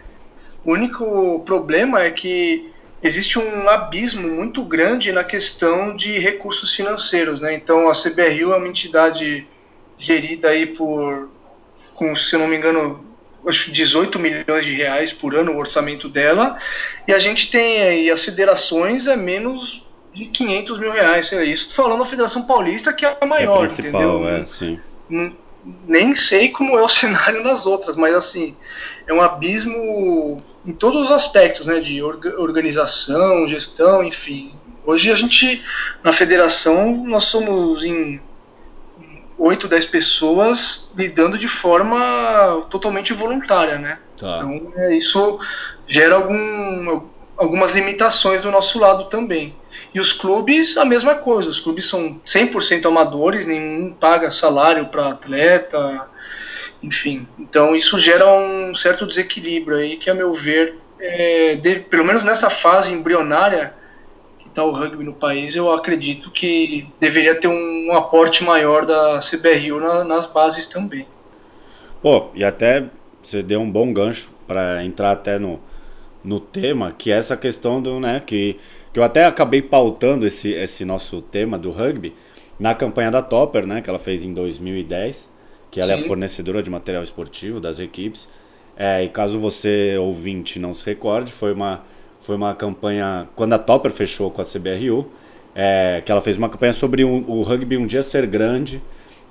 O 0.64 0.72
único 0.72 1.40
problema 1.40 2.02
é 2.02 2.10
que 2.10 2.69
existe 3.02 3.38
um 3.38 3.68
abismo 3.68 4.28
muito 4.28 4.62
grande 4.62 5.12
na 5.12 5.24
questão 5.24 5.94
de 5.94 6.18
recursos 6.18 6.74
financeiros, 6.74 7.40
né? 7.40 7.54
Então, 7.54 7.88
a 7.88 7.92
CBRU 7.92 8.52
é 8.52 8.56
uma 8.56 8.68
entidade 8.68 9.46
gerida 9.98 10.48
aí 10.48 10.66
por, 10.66 11.30
com, 11.94 12.14
se 12.14 12.34
eu 12.34 12.40
não 12.40 12.48
me 12.48 12.56
engano, 12.56 13.04
acho 13.46 13.70
18 13.70 14.18
milhões 14.18 14.64
de 14.64 14.74
reais 14.74 15.12
por 15.12 15.34
ano 15.34 15.52
o 15.52 15.58
orçamento 15.58 16.08
dela, 16.08 16.58
e 17.06 17.12
a 17.12 17.18
gente 17.18 17.50
tem 17.50 17.82
aí 17.82 18.10
as 18.10 18.24
federações 18.24 19.06
é 19.06 19.16
menos 19.16 19.86
de 20.12 20.26
500 20.26 20.78
mil 20.78 20.90
reais. 20.90 21.30
Isso 21.32 21.74
falando 21.74 22.00
da 22.00 22.06
Federação 22.06 22.42
Paulista, 22.42 22.92
que 22.92 23.06
é 23.06 23.16
a 23.20 23.26
maior, 23.26 23.64
é 23.64 23.68
a 23.68 23.72
entendeu? 23.72 24.28
É, 24.28 24.44
sim. 24.44 24.78
Nem 25.86 26.14
sei 26.14 26.48
como 26.48 26.78
é 26.78 26.82
o 26.82 26.88
cenário 26.88 27.42
nas 27.42 27.66
outras, 27.66 27.96
mas 27.96 28.14
assim, 28.14 28.56
é 29.06 29.12
um 29.12 29.20
abismo 29.20 30.42
em 30.64 30.72
todos 30.72 31.02
os 31.02 31.10
aspectos, 31.10 31.66
né? 31.66 31.80
De 31.80 32.02
organização, 32.02 33.48
gestão, 33.48 34.04
enfim. 34.04 34.54
Hoje 34.84 35.10
a 35.10 35.14
gente, 35.14 35.62
na 36.02 36.12
federação, 36.12 37.04
nós 37.04 37.24
somos 37.24 37.84
em 37.84 38.20
8, 39.38 39.68
10 39.68 39.84
pessoas 39.86 40.90
lidando 40.94 41.38
de 41.38 41.48
forma 41.48 42.66
totalmente 42.68 43.12
voluntária, 43.12 43.78
né? 43.78 43.98
Tá. 44.16 44.42
Então, 44.44 44.72
é, 44.76 44.94
isso 44.94 45.38
gera 45.86 46.16
algum, 46.16 47.08
algumas 47.36 47.72
limitações 47.72 48.42
do 48.42 48.50
nosso 48.50 48.78
lado 48.78 49.04
também. 49.04 49.54
E 49.94 50.00
os 50.00 50.12
clubes, 50.12 50.76
a 50.76 50.84
mesma 50.84 51.14
coisa. 51.14 51.48
Os 51.48 51.58
clubes 51.58 51.86
são 51.86 52.20
100% 52.26 52.86
amadores, 52.86 53.46
nenhum 53.46 53.92
paga 53.92 54.30
salário 54.30 54.86
para 54.86 55.08
atleta, 55.08 56.06
enfim. 56.82 57.26
Então 57.38 57.74
isso 57.74 57.98
gera 57.98 58.26
um 58.26 58.74
certo 58.74 59.06
desequilíbrio 59.06 59.76
aí 59.78 59.96
que, 59.96 60.10
a 60.10 60.14
meu 60.14 60.32
ver, 60.32 60.76
é, 60.98 61.56
de, 61.56 61.80
pelo 61.80 62.04
menos 62.04 62.22
nessa 62.22 62.50
fase 62.50 62.92
embrionária 62.92 63.74
que 64.38 64.48
está 64.48 64.64
o 64.64 64.70
rugby 64.70 65.04
no 65.04 65.14
país, 65.14 65.54
eu 65.54 65.70
acredito 65.72 66.30
que 66.30 66.86
deveria 66.98 67.34
ter 67.34 67.48
um, 67.48 67.88
um 67.88 67.92
aporte 67.92 68.44
maior 68.44 68.84
da 68.84 69.18
CBRU 69.18 69.80
na, 69.80 70.04
nas 70.04 70.26
bases 70.26 70.66
também. 70.66 71.06
Pô, 72.02 72.28
e 72.34 72.42
até 72.42 72.88
você 73.22 73.42
deu 73.42 73.60
um 73.60 73.70
bom 73.70 73.92
gancho 73.92 74.30
para 74.46 74.84
entrar 74.84 75.12
até 75.12 75.38
no, 75.38 75.60
no 76.24 76.40
tema, 76.40 76.92
que 76.96 77.12
é 77.12 77.16
essa 77.16 77.36
questão 77.36 77.80
do, 77.80 78.00
né, 78.00 78.22
que, 78.24 78.56
que 78.92 78.98
eu 78.98 79.02
até 79.02 79.24
acabei 79.24 79.62
pautando 79.62 80.26
esse, 80.26 80.52
esse 80.52 80.84
nosso 80.84 81.20
tema 81.20 81.58
do 81.58 81.70
rugby 81.70 82.14
na 82.58 82.74
campanha 82.74 83.10
da 83.10 83.22
Topper, 83.22 83.66
né, 83.66 83.80
que 83.80 83.88
ela 83.88 83.98
fez 83.98 84.24
em 84.24 84.34
2010, 84.34 85.30
que 85.70 85.80
ela 85.80 85.96
Sim. 85.96 86.04
é 86.04 86.06
fornecedora 86.06 86.62
de 86.62 86.70
material 86.70 87.02
esportivo 87.02 87.60
das 87.60 87.78
equipes. 87.78 88.28
É, 88.76 89.04
e 89.04 89.08
caso 89.08 89.38
você 89.38 89.96
ouvinte 89.98 90.58
não 90.58 90.72
se 90.72 90.84
recorde, 90.84 91.30
foi 91.32 91.52
uma 91.52 91.82
foi 92.22 92.36
uma 92.36 92.54
campanha 92.54 93.28
quando 93.34 93.54
a 93.54 93.58
Topper 93.58 93.90
fechou 93.90 94.30
com 94.30 94.42
a 94.42 94.44
CBRU, 94.44 95.10
é, 95.54 96.02
que 96.04 96.12
ela 96.12 96.20
fez 96.20 96.36
uma 96.36 96.48
campanha 96.48 96.72
sobre 96.72 97.04
um, 97.04 97.24
o 97.28 97.42
rugby 97.42 97.76
um 97.76 97.86
dia 97.86 98.02
ser 98.02 98.26
grande 98.26 98.80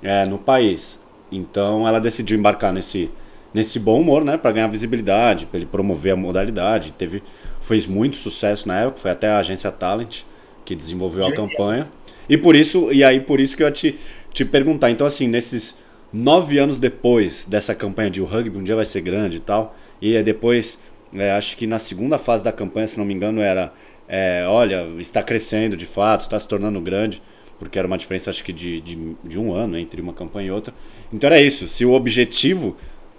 é, 0.02 0.24
no 0.24 0.38
país. 0.38 1.02
Então 1.30 1.86
ela 1.86 2.00
decidiu 2.00 2.38
embarcar 2.38 2.72
nesse 2.72 3.10
nesse 3.52 3.80
bom 3.80 4.00
humor, 4.00 4.24
né, 4.24 4.36
para 4.36 4.52
ganhar 4.52 4.68
visibilidade, 4.68 5.46
para 5.46 5.56
ele 5.58 5.66
promover 5.66 6.12
a 6.12 6.16
modalidade. 6.16 6.92
Teve, 6.92 7.22
fez 7.60 7.86
muito 7.86 8.16
sucesso 8.16 8.68
na 8.68 8.80
época, 8.80 9.00
foi 9.00 9.10
até 9.10 9.28
a 9.28 9.38
agência 9.38 9.70
Talent 9.72 10.22
que 10.64 10.74
desenvolveu 10.74 11.26
a 11.26 11.32
campanha. 11.32 11.88
E 12.28 12.38
por 12.38 12.54
isso, 12.54 12.92
e 12.92 13.02
aí 13.02 13.20
por 13.20 13.40
isso 13.40 13.56
que 13.56 13.64
eu 13.64 13.72
te, 13.72 13.98
te 14.32 14.44
perguntar. 14.44 14.90
Então 14.90 15.06
assim, 15.06 15.26
nesses 15.26 15.76
nove 16.12 16.58
anos 16.58 16.78
depois 16.78 17.46
dessa 17.46 17.74
campanha 17.74 18.10
de 18.10 18.20
o 18.20 18.24
rugby 18.24 18.56
um 18.56 18.62
dia 18.62 18.76
vai 18.76 18.84
ser 18.84 19.00
grande 19.00 19.36
e 19.36 19.40
tal, 19.40 19.76
e 20.00 20.20
depois, 20.22 20.78
é, 21.14 21.32
acho 21.32 21.56
que 21.56 21.66
na 21.66 21.78
segunda 21.78 22.18
fase 22.18 22.42
da 22.42 22.52
campanha, 22.52 22.86
se 22.86 22.98
não 22.98 23.04
me 23.04 23.14
engano, 23.14 23.40
era, 23.40 23.72
é, 24.08 24.44
olha, 24.48 24.86
está 24.98 25.22
crescendo 25.22 25.76
de 25.76 25.86
fato, 25.86 26.22
está 26.22 26.38
se 26.38 26.48
tornando 26.48 26.80
grande, 26.80 27.22
porque 27.58 27.78
era 27.78 27.86
uma 27.86 27.98
diferença 27.98 28.30
acho 28.30 28.42
que 28.42 28.52
de, 28.52 28.80
de, 28.80 29.16
de 29.22 29.38
um 29.38 29.52
ano 29.52 29.78
entre 29.78 30.00
uma 30.00 30.14
campanha 30.14 30.48
e 30.48 30.50
outra. 30.50 30.72
Então 31.12 31.28
era 31.28 31.38
isso. 31.40 31.68
Se 31.68 31.84
o 31.84 31.92
objetivo 31.92 32.74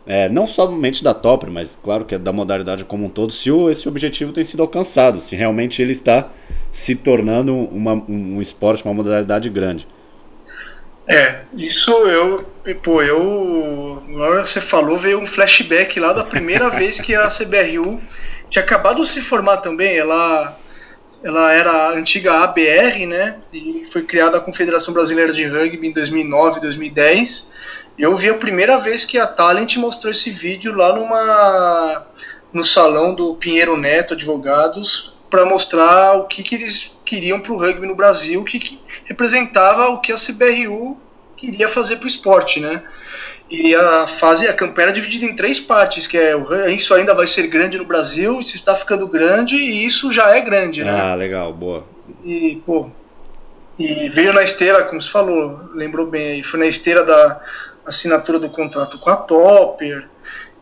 é, 0.06 0.28
não 0.28 0.48
somente 0.48 1.04
da 1.04 1.14
Topper, 1.14 1.52
mas 1.52 1.80
claro 1.82 2.06
que 2.06 2.16
é 2.16 2.18
da 2.18 2.34
modalidade 2.34 2.84
como 2.84 3.06
um 3.06 3.10
todo, 3.10 3.32
se 3.32 3.52
o, 3.52 3.70
esse 3.70 3.88
objetivo 3.88 4.34
tem 4.34 4.44
sido 4.44 4.64
alcançado, 4.64 5.22
se 5.22 5.36
realmente 5.36 5.82
ele 5.82 5.92
está 5.92 6.30
se 6.72 6.96
tornando 6.96 7.54
uma, 7.56 7.94
um, 7.94 8.38
um 8.38 8.42
esporte, 8.42 8.84
uma 8.84 8.94
modalidade 8.94 9.50
grande. 9.50 9.88
É, 11.12 11.42
isso 11.58 11.92
eu, 12.08 12.46
pô, 12.82 13.02
eu, 13.02 14.02
agora 14.08 14.46
você 14.46 14.62
falou, 14.62 14.98
veio 14.98 15.20
um 15.20 15.26
flashback 15.26 16.00
lá 16.00 16.14
da 16.14 16.24
primeira 16.24 16.70
vez 16.72 17.02
que 17.02 17.14
a 17.14 17.28
CBRU 17.28 18.00
tinha 18.50 18.64
acabado 18.64 19.04
de 19.04 19.10
se 19.10 19.20
formar 19.20 19.58
também, 19.58 19.98
ela, 19.98 20.58
ela 21.22 21.52
era 21.52 21.70
a 21.70 21.92
antiga 21.92 22.40
ABR, 22.44 23.06
né, 23.06 23.36
e 23.52 23.86
foi 23.92 24.04
criada 24.04 24.38
a 24.38 24.42
Confederação 24.42 24.94
Brasileira 24.94 25.34
de 25.34 25.44
Rugby 25.46 25.90
em 25.90 25.92
2009, 25.92 26.62
2010, 26.62 27.52
eu 28.00 28.16
vi 28.16 28.30
a 28.30 28.36
primeira 28.36 28.78
vez 28.78 29.04
que 29.04 29.18
a 29.18 29.28
Talent 29.28 29.76
mostrou 29.76 30.12
esse 30.12 30.30
vídeo 30.30 30.74
lá 30.74 30.94
numa 30.94 32.08
no 32.54 32.64
salão 32.64 33.14
do 33.14 33.36
Pinheiro 33.36 33.76
Neto 33.76 34.14
Advogados 34.14 35.14
para 35.30 35.46
mostrar 35.46 36.14
o 36.18 36.26
que, 36.26 36.42
que 36.42 36.56
eles 36.56 36.92
queriam 37.04 37.40
para 37.40 37.52
o 37.52 37.58
rugby 37.58 37.86
no 37.86 37.96
Brasil, 37.96 38.42
o 38.42 38.46
que, 38.46 38.60
que, 38.60 38.80
representava 39.12 39.90
o 39.90 40.00
que 40.00 40.12
a 40.12 40.16
CBRU 40.16 40.98
queria 41.36 41.68
fazer 41.68 41.98
para 41.98 42.06
o 42.06 42.08
esporte, 42.08 42.60
né? 42.60 42.84
E 43.50 43.76
a 43.76 44.08
fase, 44.08 44.48
a 44.48 44.54
campanha 44.54 44.88
era 44.88 44.94
dividida 44.94 45.26
em 45.26 45.36
três 45.36 45.60
partes, 45.60 46.08
que 46.08 46.18
é 46.18 46.34
isso 46.72 46.94
ainda 46.94 47.14
vai 47.14 47.28
ser 47.28 47.48
grande 47.48 47.78
no 47.78 47.84
Brasil, 47.84 48.40
isso 48.40 48.56
está 48.56 48.74
ficando 48.76 49.06
grande 49.08 49.58
e 49.58 49.86
isso 49.86 50.14
já 50.14 50.36
é 50.36 50.40
grande, 50.40 50.84
né? 50.84 50.92
Ah, 50.92 51.16
legal, 51.16 51.52
boa. 51.52 51.86
E, 52.24 52.62
pô, 52.66 52.90
e 53.78 54.08
veio 54.08 54.32
na 54.32 54.44
esteira, 54.44 54.84
como 54.86 55.02
você 55.02 55.10
falou, 55.10 55.60
lembrou 55.74 56.08
bem, 56.08 56.42
foi 56.44 56.60
na 56.60 56.66
esteira 56.68 57.04
da 57.04 57.42
assinatura 57.86 58.40
do 58.40 58.50
contrato 58.50 58.98
com 58.98 59.10
a 59.10 59.18
Topper. 59.18 60.08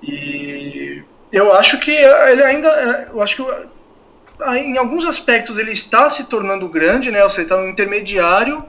E 0.01 1.03
eu 1.31 1.53
acho 1.53 1.79
que 1.79 1.91
ele 1.91 2.41
ainda, 2.41 3.07
eu 3.13 3.21
acho 3.21 3.35
que 3.35 3.51
em 4.55 4.77
alguns 4.77 5.05
aspectos 5.05 5.57
ele 5.57 5.71
está 5.71 6.09
se 6.09 6.23
tornando 6.23 6.67
grande, 6.69 7.11
né? 7.11 7.21
Você 7.23 7.41
está 7.41 7.57
no 7.57 7.67
intermediário 7.67 8.63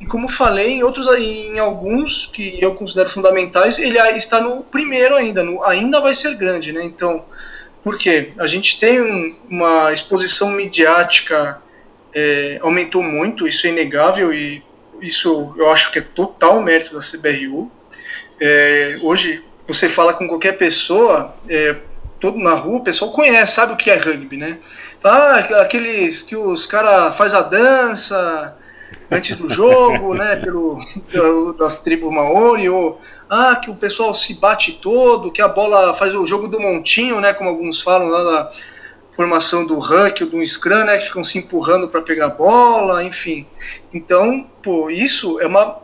e 0.00 0.06
como 0.06 0.28
falei 0.28 0.72
em 0.72 0.82
outros, 0.82 1.06
em 1.18 1.58
alguns 1.58 2.26
que 2.26 2.58
eu 2.62 2.74
considero 2.74 3.08
fundamentais, 3.08 3.78
ele 3.78 3.98
está 4.16 4.40
no 4.40 4.62
primeiro 4.62 5.14
ainda, 5.14 5.42
no, 5.42 5.64
ainda 5.64 6.00
vai 6.00 6.14
ser 6.14 6.34
grande, 6.36 6.72
né? 6.72 6.84
Então, 6.84 7.24
por 7.82 7.98
quê? 7.98 8.32
A 8.38 8.46
gente 8.46 8.78
tem 8.78 9.00
um, 9.00 9.36
uma 9.48 9.92
exposição 9.92 10.50
midiática 10.50 11.62
é, 12.14 12.58
aumentou 12.62 13.02
muito, 13.02 13.48
isso 13.48 13.66
é 13.66 13.70
inegável 13.70 14.32
e 14.32 14.62
isso 15.00 15.54
eu 15.56 15.70
acho 15.70 15.90
que 15.90 15.98
é 15.98 16.02
total 16.02 16.62
mérito 16.62 16.94
da 16.94 17.00
CBRU. 17.00 17.70
É, 18.40 18.98
hoje 19.02 19.42
você 19.66 19.88
fala 19.88 20.14
com 20.14 20.28
qualquer 20.28 20.52
pessoa, 20.52 21.34
é, 21.48 21.76
todo 22.20 22.38
na 22.38 22.54
rua, 22.54 22.78
o 22.78 22.84
pessoal 22.84 23.12
conhece, 23.12 23.54
sabe 23.54 23.72
o 23.72 23.76
que 23.76 23.90
é 23.90 23.96
rugby, 23.96 24.36
né? 24.36 24.58
Ah, 25.06 25.36
aqueles 25.60 26.22
que 26.22 26.34
os 26.34 26.64
caras 26.64 27.14
faz 27.14 27.34
a 27.34 27.42
dança 27.42 28.56
antes 29.10 29.36
do 29.36 29.52
jogo, 29.52 30.14
né? 30.14 30.36
Pelo, 31.12 31.52
das 31.52 31.78
tribos 31.80 32.10
Maori, 32.10 32.70
ou 32.70 32.98
ah, 33.28 33.54
que 33.56 33.70
o 33.70 33.74
pessoal 33.74 34.14
se 34.14 34.32
bate 34.32 34.72
todo, 34.80 35.30
que 35.30 35.42
a 35.42 35.48
bola 35.48 35.92
faz 35.92 36.14
o 36.14 36.26
jogo 36.26 36.48
do 36.48 36.58
montinho, 36.58 37.20
né? 37.20 37.34
Como 37.34 37.50
alguns 37.50 37.82
falam 37.82 38.08
lá 38.08 38.24
na 38.24 38.50
formação 39.12 39.66
do 39.66 39.78
Huck 39.78 40.24
ou 40.24 40.30
do 40.30 40.46
Scrum, 40.46 40.84
né? 40.84 40.96
Que 40.96 41.04
ficam 41.04 41.22
se 41.22 41.36
empurrando 41.36 41.86
para 41.88 42.00
pegar 42.00 42.26
a 42.26 42.30
bola, 42.30 43.04
enfim. 43.04 43.46
Então, 43.92 44.48
pô, 44.62 44.88
isso 44.88 45.38
é 45.38 45.46
uma 45.46 45.82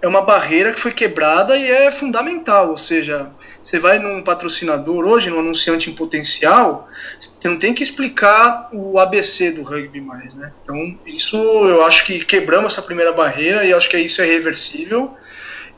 é 0.00 0.06
uma 0.06 0.20
barreira 0.20 0.72
que 0.72 0.80
foi 0.80 0.92
quebrada 0.92 1.56
e 1.56 1.70
é 1.70 1.90
fundamental. 1.90 2.70
Ou 2.70 2.76
seja, 2.76 3.30
você 3.64 3.78
vai 3.78 3.98
num 3.98 4.22
patrocinador 4.22 5.06
hoje, 5.06 5.30
num 5.30 5.40
anunciante 5.40 5.90
em 5.90 5.94
potencial, 5.94 6.88
você 7.18 7.48
não 7.48 7.58
tem 7.58 7.74
que 7.74 7.82
explicar 7.82 8.68
o 8.72 8.98
ABC 8.98 9.52
do 9.52 9.62
rugby 9.62 10.00
mais, 10.00 10.34
né? 10.34 10.52
Então, 10.62 10.98
isso 11.06 11.36
eu 11.36 11.84
acho 11.84 12.04
que 12.04 12.24
quebramos 12.24 12.72
essa 12.72 12.82
primeira 12.82 13.12
barreira 13.12 13.64
e 13.64 13.72
acho 13.72 13.88
que 13.88 13.98
isso 13.98 14.20
é 14.20 14.26
reversível. 14.26 15.14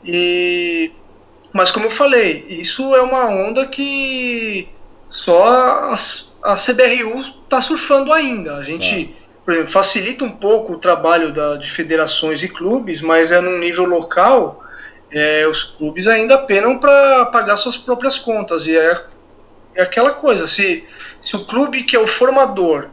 E 0.03 0.91
mas 1.51 1.71
como 1.71 1.87
eu 1.87 1.91
falei, 1.91 2.45
isso 2.47 2.95
é 2.95 3.01
uma 3.01 3.25
onda 3.25 3.65
que 3.65 4.67
só 5.09 5.47
a, 5.47 5.95
a 6.43 6.55
CBRU 6.55 7.21
está 7.43 7.59
surfando 7.59 8.13
ainda. 8.13 8.57
A 8.57 8.63
gente 8.63 9.05
tá 9.05 9.18
por 9.49 9.53
exemplo, 9.53 9.71
facilita 9.71 10.23
um 10.23 10.29
pouco 10.29 10.73
o 10.73 10.77
trabalho 10.77 11.33
da, 11.33 11.55
de 11.55 11.71
federações 11.71 12.43
e 12.43 12.47
clubes, 12.47 13.01
mas 13.01 13.31
é 13.31 13.41
num 13.41 13.57
nível 13.57 13.83
local, 13.85 14.63
é, 15.11 15.47
os 15.47 15.63
clubes 15.63 16.05
ainda 16.05 16.37
penam 16.37 16.77
para 16.77 17.25
pagar 17.25 17.55
suas 17.55 17.75
próprias 17.75 18.19
contas. 18.19 18.67
E 18.67 18.77
é, 18.77 19.05
é 19.73 19.81
aquela 19.81 20.11
coisa, 20.11 20.45
se, 20.45 20.83
se 21.19 21.35
o 21.35 21.45
clube 21.45 21.81
que 21.81 21.95
é 21.95 21.99
o 21.99 22.05
formador 22.05 22.89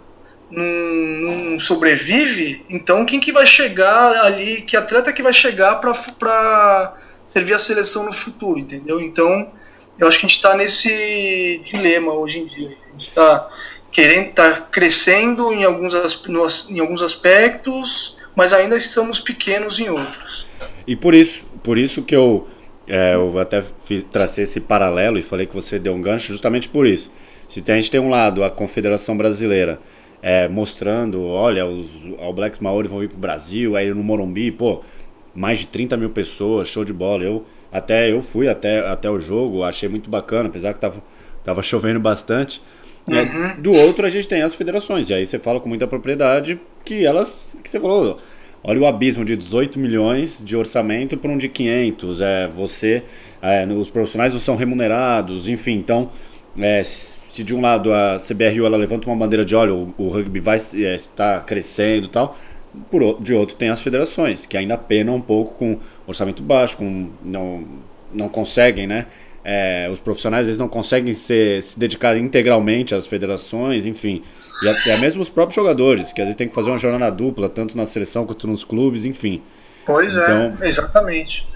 não, 0.50 1.60
sobrevive, 1.60 2.64
então 2.70 3.04
quem 3.04 3.20
que 3.20 3.32
vai 3.32 3.44
chegar 3.44 4.24
ali, 4.24 4.62
que 4.62 4.78
atleta 4.78 5.12
que 5.12 5.22
vai 5.22 5.34
chegar 5.34 5.74
para 5.74 6.94
servir 7.26 7.52
a 7.52 7.58
seleção 7.58 8.06
no 8.06 8.14
futuro, 8.14 8.58
entendeu? 8.58 8.98
Então, 8.98 9.52
eu 9.98 10.08
acho 10.08 10.18
que 10.18 10.24
a 10.24 10.28
gente 10.28 10.36
está 10.38 10.56
nesse 10.56 11.60
dilema 11.66 12.14
hoje 12.14 12.38
em 12.38 12.46
dia. 12.46 12.78
A 12.88 12.92
gente 12.92 13.08
está 13.08 13.50
querendo 13.90 14.30
estar 14.30 14.54
tá 14.54 14.60
crescendo 14.60 15.52
em 15.52 15.64
alguns, 15.64 15.94
em 16.68 16.78
alguns 16.80 17.02
aspectos, 17.02 18.16
mas 18.34 18.52
ainda 18.52 18.76
estamos 18.76 19.18
pequenos 19.18 19.78
em 19.80 19.88
outros. 19.88 20.46
E 20.86 20.94
por 20.94 21.14
isso, 21.14 21.44
por 21.62 21.78
isso 21.78 22.02
que 22.02 22.14
eu, 22.14 22.46
é, 22.86 23.14
eu 23.14 23.38
até 23.38 23.64
fiz, 23.84 24.04
tracei 24.04 24.44
esse 24.44 24.60
paralelo 24.60 25.18
e 25.18 25.22
falei 25.22 25.46
que 25.46 25.54
você 25.54 25.78
deu 25.78 25.94
um 25.94 26.00
gancho 26.00 26.32
justamente 26.32 26.68
por 26.68 26.86
isso. 26.86 27.10
Se 27.48 27.62
tem, 27.62 27.74
a 27.76 27.80
gente 27.80 27.90
tem 27.90 28.00
um 28.00 28.10
lado 28.10 28.44
a 28.44 28.50
Confederação 28.50 29.16
Brasileira 29.16 29.80
é, 30.22 30.48
mostrando, 30.48 31.24
olha, 31.24 31.66
os 31.66 31.88
All 32.18 32.32
Blacks 32.32 32.58
Maori 32.60 32.88
vão 32.88 32.98
vir 32.98 33.08
para 33.08 33.16
o 33.16 33.20
Brasil, 33.20 33.76
aí 33.76 33.92
no 33.92 34.02
Morumbi, 34.02 34.50
pô, 34.50 34.82
mais 35.34 35.60
de 35.60 35.66
30 35.68 35.96
mil 35.96 36.10
pessoas, 36.10 36.68
show 36.68 36.84
de 36.84 36.92
bola. 36.92 37.24
Eu 37.24 37.44
até 37.70 38.10
eu 38.10 38.22
fui 38.22 38.48
até, 38.48 38.80
até 38.80 39.10
o 39.10 39.20
jogo, 39.20 39.62
achei 39.62 39.88
muito 39.88 40.08
bacana, 40.08 40.48
apesar 40.48 40.72
que 40.72 40.80
tava, 40.80 41.02
tava 41.44 41.62
chovendo 41.64 42.00
bastante. 42.00 42.60
Né? 43.06 43.22
Uhum. 43.22 43.62
Do 43.62 43.72
outro, 43.72 44.04
a 44.04 44.08
gente 44.08 44.26
tem 44.26 44.42
as 44.42 44.54
federações. 44.54 45.08
E 45.08 45.14
aí 45.14 45.26
você 45.26 45.38
fala 45.38 45.60
com 45.60 45.68
muita 45.68 45.86
propriedade 45.86 46.58
que 46.84 47.06
elas, 47.06 47.60
que 47.62 47.70
você 47.70 47.78
falou, 47.78 48.18
olha 48.64 48.80
o 48.80 48.86
abismo 48.86 49.24
de 49.24 49.36
18 49.36 49.78
milhões 49.78 50.44
de 50.44 50.56
orçamento 50.56 51.16
para 51.16 51.30
um 51.30 51.38
de 51.38 51.48
500. 51.48 52.20
É, 52.20 52.48
você, 52.48 53.04
é, 53.40 53.64
os 53.66 53.90
profissionais 53.90 54.32
não 54.32 54.40
são 54.40 54.56
remunerados, 54.56 55.48
enfim. 55.48 55.74
Então, 55.74 56.10
é, 56.58 56.82
se 56.82 57.44
de 57.44 57.54
um 57.54 57.60
lado 57.60 57.92
a 57.92 58.16
CBRU 58.16 58.66
ela 58.66 58.76
levanta 58.76 59.06
uma 59.06 59.16
bandeira 59.16 59.44
de, 59.44 59.54
olha, 59.54 59.74
o, 59.74 59.94
o 59.98 60.08
rugby 60.08 60.40
vai 60.40 60.56
é, 60.56 60.94
está 60.94 61.40
crescendo 61.40 62.06
e 62.06 62.10
tal, 62.10 62.36
por, 62.90 63.20
de 63.22 63.34
outro 63.34 63.56
tem 63.56 63.68
as 63.68 63.82
federações 63.82 64.46
que 64.46 64.56
ainda 64.56 64.76
penam 64.76 65.16
um 65.16 65.20
pouco 65.20 65.54
com 65.54 65.78
orçamento 66.06 66.42
baixo, 66.42 66.76
com 66.76 67.10
não 67.22 67.64
não 68.12 68.28
conseguem, 68.28 68.86
né? 68.86 69.06
É, 69.48 69.88
os 69.88 70.00
profissionais 70.00 70.48
vezes 70.48 70.58
não 70.58 70.68
conseguem 70.68 71.14
se, 71.14 71.62
se 71.62 71.78
dedicar 71.78 72.16
integralmente 72.16 72.96
às 72.96 73.06
federações, 73.06 73.86
enfim. 73.86 74.24
E 74.60 74.68
até 74.68 74.96
mesmo 74.98 75.22
os 75.22 75.28
próprios 75.28 75.54
jogadores, 75.54 76.12
que 76.12 76.20
às 76.20 76.26
vezes 76.26 76.36
tem 76.36 76.48
que 76.48 76.54
fazer 76.54 76.68
uma 76.68 76.78
jornada 76.78 77.14
dupla, 77.14 77.48
tanto 77.48 77.76
na 77.76 77.86
seleção 77.86 78.26
quanto 78.26 78.48
nos 78.48 78.64
clubes, 78.64 79.04
enfim. 79.04 79.40
Pois 79.84 80.16
é, 80.16 80.22
então, 80.24 80.58
é, 80.60 80.68
exatamente. 80.68 81.46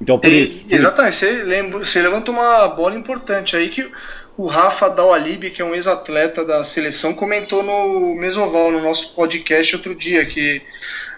Então, 0.00 0.18
por 0.18 0.32
e, 0.32 0.42
isso. 0.42 0.64
Por 0.64 0.74
exatamente, 0.74 1.12
isso. 1.12 1.26
Você, 1.26 1.42
lembra, 1.44 1.78
você 1.78 2.02
levanta 2.02 2.32
uma 2.32 2.66
bola 2.66 2.96
importante 2.96 3.54
aí 3.54 3.68
que 3.68 3.88
o 4.36 4.46
Rafa 4.46 4.90
Dawalibi, 4.90 5.50
que 5.50 5.62
é 5.62 5.64
um 5.64 5.76
ex-atleta 5.76 6.44
da 6.44 6.64
seleção, 6.64 7.14
comentou 7.14 7.62
no 7.62 8.16
Mesoval, 8.16 8.72
no 8.72 8.82
nosso 8.82 9.14
podcast 9.14 9.76
outro 9.76 9.94
dia, 9.94 10.26
que 10.26 10.60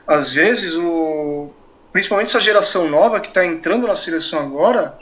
às 0.06 0.34
vezes 0.34 0.74
o. 0.74 1.50
Principalmente 1.92 2.28
essa 2.28 2.40
geração 2.40 2.90
nova 2.90 3.20
que 3.20 3.28
está 3.28 3.44
entrando 3.44 3.86
na 3.86 3.94
seleção 3.94 4.40
agora, 4.40 4.98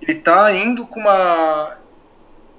ele 0.00 0.18
está 0.18 0.52
indo 0.52 0.86
com 0.86 1.00
uma 1.00 1.76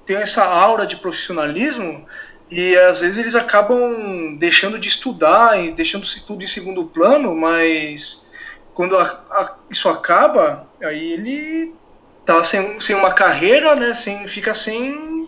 tem 0.05 0.17
essa 0.17 0.43
aura 0.43 0.87
de 0.87 0.95
profissionalismo 0.95 2.05
e 2.49 2.75
às 2.75 3.01
vezes 3.01 3.19
eles 3.19 3.35
acabam 3.35 4.35
deixando 4.37 4.79
de 4.79 4.87
estudar 4.87 5.63
e 5.63 5.71
deixando 5.71 6.03
estudo 6.03 6.43
em 6.43 6.47
segundo 6.47 6.85
plano, 6.85 7.35
mas 7.35 8.27
quando 8.73 8.97
a, 8.97 9.03
a, 9.03 9.55
isso 9.69 9.87
acaba, 9.87 10.67
aí 10.81 11.13
ele 11.13 11.75
tá 12.25 12.43
sem, 12.43 12.79
sem 12.79 12.95
uma 12.95 13.11
carreira, 13.11 13.75
né, 13.75 13.93
sem, 13.93 14.27
fica 14.27 14.53
sem, 14.55 15.27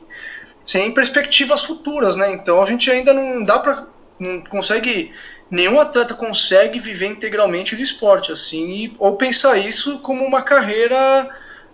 sem 0.66 0.92
perspectivas 0.92 1.64
futuras, 1.64 2.16
né? 2.16 2.32
Então 2.32 2.62
a 2.62 2.66
gente 2.66 2.90
ainda 2.90 3.14
não 3.14 3.44
dá 3.44 3.60
para 3.60 3.86
não 4.18 4.42
consegue 4.42 5.12
nenhum 5.50 5.80
atleta 5.80 6.14
consegue 6.14 6.80
viver 6.80 7.08
integralmente 7.08 7.76
do 7.76 7.82
esporte 7.82 8.32
assim 8.32 8.70
e, 8.70 8.96
ou 9.00 9.18
pensar 9.18 9.58
isso 9.58 10.00
como 10.00 10.24
uma 10.24 10.42
carreira 10.42 11.30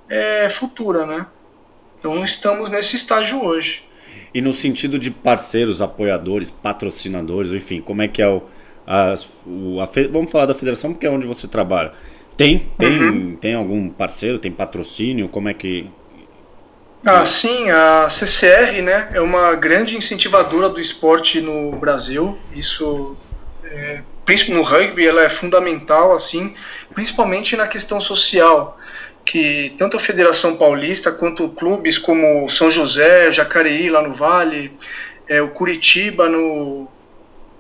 é, 0.10 0.50
futura, 0.50 1.06
né? 1.06 1.26
Então 2.00 2.24
estamos 2.24 2.70
nesse 2.70 2.96
estágio 2.96 3.44
hoje. 3.44 3.84
E 4.34 4.42
no 4.42 4.54
sentido 4.54 5.00
de 5.00 5.10
parceiros, 5.10 5.82
apoiadores, 5.82 6.50
patrocinadores, 6.50 7.52
enfim, 7.52 7.82
como 7.82 8.02
é 8.02 8.08
que 8.08 8.22
é 8.22 8.28
o, 8.28 8.44
as, 8.86 9.28
o 9.46 9.80
a, 9.82 9.90
vamos 10.12 10.32
falar 10.32 10.46
da 10.46 10.54
federação 10.54 10.94
porque 10.94 11.08
é 11.08 11.10
onde 11.10 11.26
você 11.26 11.48
trabalha. 11.48 11.94
Tem, 12.36 12.70
tem, 12.78 13.00
uhum. 13.00 13.36
tem 13.36 13.56
algum 13.56 13.90
parceiro, 13.90 14.38
tem 14.38 14.52
patrocínio, 14.52 15.28
como 15.28 15.50
é 15.50 15.54
que 15.54 15.90
ah, 17.06 17.26
sim, 17.26 17.70
a 17.70 18.10
CCR 18.10 18.82
né, 18.82 19.10
é 19.14 19.22
uma 19.22 19.56
grande 19.56 19.96
incentivadora 19.96 20.68
do 20.68 20.82
esporte 20.82 21.40
no 21.40 21.72
Brasil. 21.74 22.38
Isso, 22.54 23.16
é, 23.64 24.02
no 24.50 24.62
rugby, 24.62 25.08
ela 25.08 25.24
é 25.24 25.30
fundamental, 25.30 26.14
assim, 26.14 26.54
principalmente 26.94 27.56
na 27.56 27.66
questão 27.68 28.02
social 28.02 28.78
que 29.28 29.76
tanto 29.78 29.98
a 29.98 30.00
Federação 30.00 30.56
Paulista 30.56 31.12
quanto 31.12 31.50
clubes 31.50 31.98
como 31.98 32.50
São 32.50 32.72
José, 32.72 33.30
Jacareí 33.30 33.90
lá 33.90 34.02
no 34.02 34.14
Vale, 34.14 34.72
é, 35.28 35.42
o 35.42 35.50
Curitiba 35.50 36.30
no, 36.30 36.88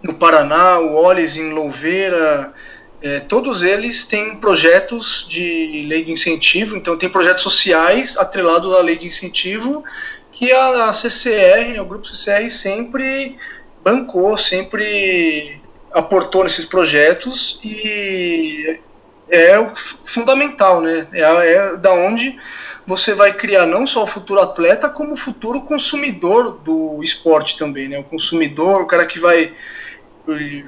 no 0.01 0.13
Paraná, 0.13 0.79
o 0.79 0.95
Olis 0.95 1.35
em 1.35 1.51
Louveira, 1.51 2.53
é, 3.01 3.19
todos 3.19 3.63
eles 3.63 4.05
têm 4.05 4.37
projetos 4.37 5.27
de 5.29 5.85
lei 5.89 6.05
de 6.05 6.11
incentivo, 6.13 6.77
então 6.77 6.97
tem 6.97 7.09
projetos 7.09 7.43
sociais 7.43 8.17
atrelados 8.17 8.73
à 8.73 8.79
lei 8.79 8.95
de 8.95 9.05
incentivo 9.05 9.83
que 10.31 10.49
a, 10.53 10.87
a 10.87 10.93
CCR, 10.93 11.73
né, 11.73 11.81
o 11.81 11.85
grupo 11.85 12.07
CCR 12.07 12.49
sempre 12.49 13.35
bancou, 13.83 14.37
sempre 14.37 15.59
aportou 15.91 16.43
nesses 16.43 16.63
projetos 16.63 17.59
e 17.61 18.79
é 19.29 19.59
o 19.59 19.71
fundamental, 20.05 20.81
né? 20.81 21.07
É, 21.13 21.21
é 21.21 21.77
da 21.77 21.93
onde 21.93 22.37
você 22.85 23.13
vai 23.13 23.33
criar 23.33 23.65
não 23.65 23.85
só 23.85 24.03
o 24.03 24.07
futuro 24.07 24.39
atleta, 24.39 24.87
como 24.87 25.13
o 25.13 25.17
futuro 25.17 25.61
consumidor 25.61 26.59
do 26.59 27.03
esporte 27.03 27.57
também, 27.57 27.89
né? 27.89 27.99
O 27.99 28.03
consumidor, 28.03 28.81
o 28.81 28.87
cara 28.87 29.05
que 29.05 29.19
vai 29.19 29.53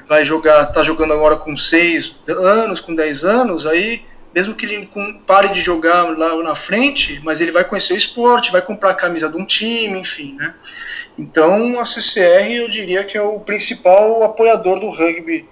vai 0.07 0.23
jogar, 0.23 0.67
tá 0.67 0.81
jogando 0.83 1.11
agora 1.11 1.35
com 1.35 1.55
6 1.55 2.21
anos, 2.29 2.79
com 2.79 2.95
10 2.95 3.25
anos, 3.25 3.65
aí 3.65 4.05
mesmo 4.33 4.53
que 4.53 4.65
ele 4.65 4.89
pare 5.25 5.49
de 5.49 5.59
jogar 5.59 6.17
lá 6.17 6.35
na 6.43 6.55
frente, 6.55 7.19
mas 7.23 7.41
ele 7.41 7.51
vai 7.51 7.65
conhecer 7.65 7.93
o 7.93 7.97
esporte, 7.97 8.51
vai 8.51 8.61
comprar 8.61 8.91
a 8.91 8.95
camisa 8.95 9.27
de 9.27 9.35
um 9.35 9.45
time, 9.45 9.99
enfim, 9.99 10.35
né? 10.35 10.53
Então 11.17 11.79
a 11.79 11.83
CCR 11.83 12.51
eu 12.51 12.69
diria 12.69 13.03
que 13.03 13.17
é 13.17 13.21
o 13.21 13.39
principal 13.39 14.23
apoiador 14.23 14.79
do 14.79 14.89
rugby 14.89 15.47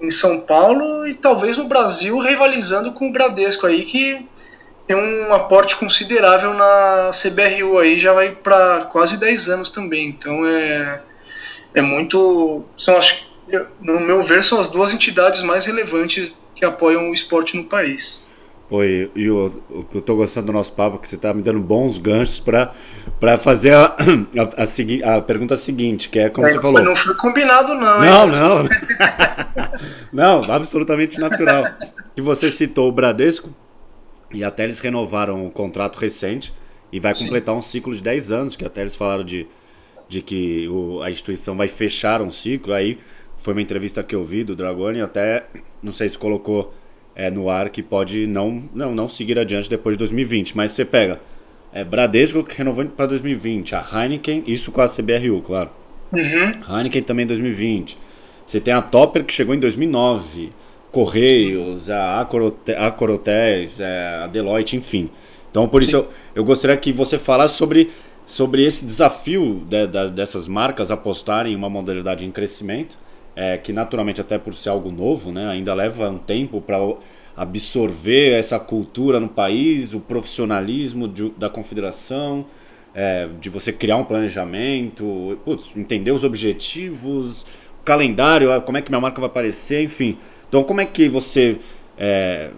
em 0.00 0.10
São 0.10 0.40
Paulo 0.40 1.06
e 1.06 1.14
talvez 1.14 1.56
no 1.56 1.64
Brasil 1.64 2.18
rivalizando 2.18 2.92
com 2.92 3.08
o 3.08 3.12
Bradesco 3.12 3.66
aí 3.66 3.84
que 3.84 4.26
tem 4.86 4.96
um 4.96 5.32
aporte 5.32 5.76
considerável 5.76 6.52
na 6.52 7.10
CBRU 7.10 7.78
aí 7.78 7.98
já 7.98 8.12
vai 8.12 8.32
para 8.32 8.86
quase 8.86 9.16
10 9.16 9.48
anos 9.48 9.68
também. 9.68 10.08
Então 10.08 10.46
é 10.46 11.00
é 11.74 11.82
muito 11.82 12.64
são 12.76 12.96
acho 12.96 13.26
no 13.80 14.00
meu 14.00 14.22
ver 14.22 14.42
são 14.44 14.60
as 14.60 14.68
duas 14.68 14.92
entidades 14.92 15.42
mais 15.42 15.66
relevantes 15.66 16.32
que 16.54 16.64
apoiam 16.64 17.10
o 17.10 17.14
esporte 17.14 17.56
no 17.56 17.64
país 17.64 18.23
Oi, 18.70 19.10
e 19.14 19.28
o, 19.28 19.50
que 19.90 19.98
eu 19.98 20.02
tô 20.02 20.16
gostando 20.16 20.46
do 20.46 20.52
nosso 20.52 20.72
papo 20.72 20.96
é 20.96 20.98
que 20.98 21.06
você 21.06 21.18
tá 21.18 21.34
me 21.34 21.42
dando 21.42 21.60
bons 21.60 21.98
ganchos 21.98 22.40
para 22.40 23.36
fazer 23.36 23.74
a, 23.74 23.94
a, 23.94 25.12
a, 25.12 25.16
a, 25.16 25.20
pergunta 25.20 25.54
seguinte, 25.54 26.08
que 26.08 26.18
é 26.18 26.30
como 26.30 26.46
é, 26.46 26.50
você 26.50 26.60
falou. 26.60 26.82
Não 26.82 26.96
foi 26.96 27.14
combinado, 27.14 27.74
não, 27.74 28.00
Não, 28.00 28.26
não. 28.26 28.68
não, 30.42 30.50
absolutamente 30.50 31.20
natural. 31.20 31.66
Que 32.16 32.22
você 32.22 32.50
citou 32.50 32.88
o 32.88 32.92
Bradesco 32.92 33.50
e 34.32 34.42
até 34.42 34.64
eles 34.64 34.78
renovaram 34.78 35.46
o 35.46 35.50
contrato 35.50 35.96
recente 35.96 36.54
e 36.90 36.98
vai 36.98 37.14
completar 37.14 37.54
Sim. 37.54 37.58
um 37.58 37.62
ciclo 37.62 37.94
de 37.94 38.02
10 38.02 38.32
anos, 38.32 38.56
que 38.56 38.64
até 38.64 38.80
eles 38.80 38.96
falaram 38.96 39.24
de, 39.24 39.46
de 40.08 40.22
que 40.22 40.66
o, 40.68 41.02
a 41.02 41.10
instituição 41.10 41.54
vai 41.54 41.68
fechar 41.68 42.22
um 42.22 42.30
ciclo. 42.30 42.72
Aí 42.72 42.98
foi 43.36 43.52
uma 43.52 43.60
entrevista 43.60 44.02
que 44.02 44.14
eu 44.14 44.24
vi 44.24 44.42
do 44.42 44.56
Dragoni, 44.56 45.02
até 45.02 45.44
não 45.82 45.92
sei 45.92 46.08
se 46.08 46.16
colocou 46.16 46.72
é, 47.14 47.30
no 47.30 47.48
ar 47.48 47.70
que 47.70 47.82
pode 47.82 48.26
não, 48.26 48.62
não, 48.74 48.94
não 48.94 49.08
seguir 49.08 49.38
adiante 49.38 49.70
depois 49.70 49.94
de 49.94 49.98
2020. 49.98 50.56
Mas 50.56 50.72
você 50.72 50.84
pega 50.84 51.20
é, 51.72 51.82
Bradesco 51.84 52.46
renovando 52.48 52.90
para 52.90 53.06
2020, 53.06 53.74
a 53.74 53.84
Heineken, 53.92 54.44
isso 54.46 54.70
com 54.70 54.80
a 54.80 54.88
CBRU, 54.88 55.42
claro. 55.42 55.70
Uhum. 56.12 56.78
Heineken 56.78 57.02
também 57.02 57.24
em 57.24 57.28
2020. 57.28 57.98
Você 58.46 58.60
tem 58.60 58.74
a 58.74 58.82
Topper 58.82 59.24
que 59.24 59.32
chegou 59.32 59.54
em 59.54 59.58
2009, 59.58 60.52
Correios, 60.92 61.90
a 61.90 62.20
Accor 62.20 63.10
Hotels, 63.10 63.80
é, 63.80 64.20
a 64.22 64.26
Deloitte, 64.26 64.76
enfim. 64.76 65.10
Então 65.50 65.66
por 65.68 65.82
isso 65.82 65.96
eu, 65.96 66.08
eu, 66.34 66.44
gostaria 66.44 66.76
que 66.76 66.92
você 66.92 67.18
falasse 67.18 67.56
sobre, 67.56 67.90
sobre 68.26 68.64
esse 68.64 68.84
desafio 68.84 69.62
de, 69.68 69.86
de, 69.86 70.10
dessas 70.10 70.46
marcas 70.46 70.90
apostarem 70.90 71.52
em 71.52 71.56
uma 71.56 71.70
modalidade 71.70 72.24
em 72.24 72.30
crescimento 72.30 72.96
é, 73.36 73.58
que 73.58 73.72
naturalmente 73.72 74.20
até 74.20 74.38
por 74.38 74.54
ser 74.54 74.68
algo 74.68 74.90
novo, 74.90 75.32
né, 75.32 75.48
ainda 75.48 75.74
leva 75.74 76.08
um 76.08 76.18
tempo 76.18 76.60
para 76.60 76.76
absorver 77.36 78.32
essa 78.32 78.58
cultura 78.58 79.18
no 79.18 79.28
país, 79.28 79.92
o 79.92 80.00
profissionalismo 80.00 81.08
de, 81.08 81.30
da 81.30 81.50
confederação, 81.50 82.46
é, 82.94 83.28
de 83.40 83.50
você 83.50 83.72
criar 83.72 83.96
um 83.96 84.04
planejamento, 84.04 85.38
putz, 85.44 85.70
entender 85.76 86.12
os 86.12 86.22
objetivos, 86.22 87.42
o 87.80 87.84
calendário, 87.84 88.48
como 88.62 88.78
é 88.78 88.82
que 88.82 88.90
minha 88.90 89.00
marca 89.00 89.20
vai 89.20 89.28
aparecer, 89.28 89.82
enfim. 89.82 90.16
Então, 90.48 90.62
como 90.62 90.80
é 90.80 90.86
que 90.86 91.08
você 91.08 91.58
é, 91.98 92.50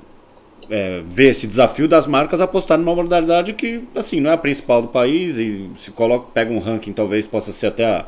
é, 0.69 1.03
vê 1.07 1.29
esse 1.29 1.47
desafio 1.47 1.89
das 1.89 2.07
marcas 2.07 2.43
apostar 2.43 2.77
numa 2.77 2.95
modalidade 2.95 3.55
que, 3.55 3.83
assim, 3.95 4.21
não 4.21 4.31
é 4.31 4.35
a 4.35 4.39
principal 4.39 4.83
do 4.83 4.89
país 4.89 5.39
e 5.39 5.71
se 5.79 5.91
coloca, 5.91 6.29
pega 6.35 6.53
um 6.53 6.59
ranking, 6.59 6.93
talvez 6.93 7.27
possa 7.27 7.53
ser 7.53 7.69
até 7.69 7.87
a 7.87 8.07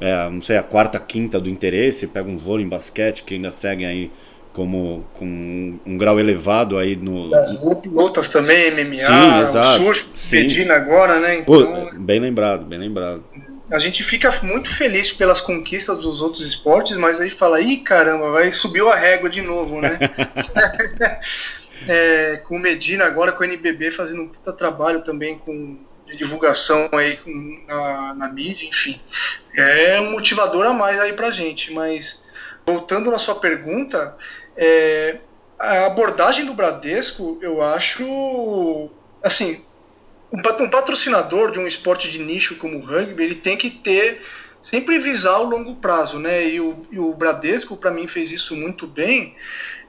é, 0.00 0.28
não 0.30 0.42
sei, 0.42 0.56
a 0.56 0.62
quarta, 0.62 0.98
quinta 0.98 1.40
do 1.40 1.48
interesse, 1.48 2.06
pega 2.06 2.28
um 2.28 2.36
vôlei 2.36 2.64
em 2.64 2.68
basquete 2.68 3.22
que 3.22 3.34
ainda 3.34 3.50
seguem 3.50 3.86
aí 3.86 4.10
como 4.52 5.04
com 5.14 5.24
um, 5.24 5.80
um 5.84 5.98
grau 5.98 6.18
elevado 6.18 6.78
aí 6.78 6.94
no. 6.94 7.34
As 7.34 7.62
lutas 7.62 8.28
também, 8.28 8.70
MMA, 8.70 8.94
sim, 8.94 9.40
exato, 9.40 9.82
o 9.82 9.94
surf. 9.94 10.06
Medina 10.30 10.74
agora, 10.74 11.18
né? 11.18 11.40
Então, 11.40 11.90
Pô, 11.90 11.90
bem 11.98 12.20
lembrado, 12.20 12.64
bem 12.64 12.78
lembrado. 12.78 13.24
A 13.70 13.78
gente 13.78 14.04
fica 14.04 14.30
muito 14.42 14.68
feliz 14.68 15.10
pelas 15.10 15.40
conquistas 15.40 15.98
dos 15.98 16.20
outros 16.20 16.46
esportes, 16.46 16.96
mas 16.96 17.20
aí 17.20 17.30
fala, 17.30 17.60
ih 17.60 17.78
caramba, 17.78 18.30
vai 18.30 18.52
subiu 18.52 18.88
a 18.90 18.94
régua 18.94 19.28
de 19.28 19.42
novo, 19.42 19.80
né? 19.80 19.98
é, 21.88 22.40
com 22.44 22.56
o 22.56 22.60
Medina 22.60 23.04
agora, 23.04 23.32
com 23.32 23.42
o 23.42 23.46
NBB 23.46 23.90
fazendo 23.90 24.22
um 24.22 24.28
puta 24.28 24.52
trabalho 24.52 25.02
também 25.02 25.38
com 25.38 25.78
de 26.14 26.18
divulgação 26.18 26.88
aí 26.92 27.18
na, 27.66 28.14
na 28.14 28.28
mídia, 28.28 28.66
enfim. 28.66 29.00
É 29.56 30.00
um 30.00 30.12
motivador 30.12 30.66
a 30.66 30.72
mais 30.72 31.00
aí 31.00 31.12
pra 31.12 31.30
gente. 31.30 31.72
Mas 31.72 32.22
voltando 32.64 33.10
na 33.10 33.18
sua 33.18 33.34
pergunta, 33.34 34.16
é, 34.56 35.18
a 35.58 35.86
abordagem 35.86 36.46
do 36.46 36.54
Bradesco, 36.54 37.38
eu 37.42 37.62
acho 37.62 38.90
assim, 39.22 39.64
um 40.32 40.68
patrocinador 40.68 41.50
de 41.50 41.58
um 41.58 41.66
esporte 41.66 42.10
de 42.10 42.18
nicho 42.18 42.56
como 42.56 42.78
o 42.78 42.84
rugby, 42.84 43.22
ele 43.22 43.34
tem 43.36 43.56
que 43.56 43.70
ter 43.70 44.22
sempre 44.64 44.98
visar 44.98 45.40
o 45.40 45.44
longo 45.44 45.76
prazo, 45.76 46.18
né? 46.18 46.48
E 46.48 46.58
o, 46.58 46.86
e 46.90 46.98
o 46.98 47.12
Bradesco, 47.12 47.76
para 47.76 47.90
mim, 47.90 48.06
fez 48.06 48.32
isso 48.32 48.56
muito 48.56 48.86
bem, 48.86 49.36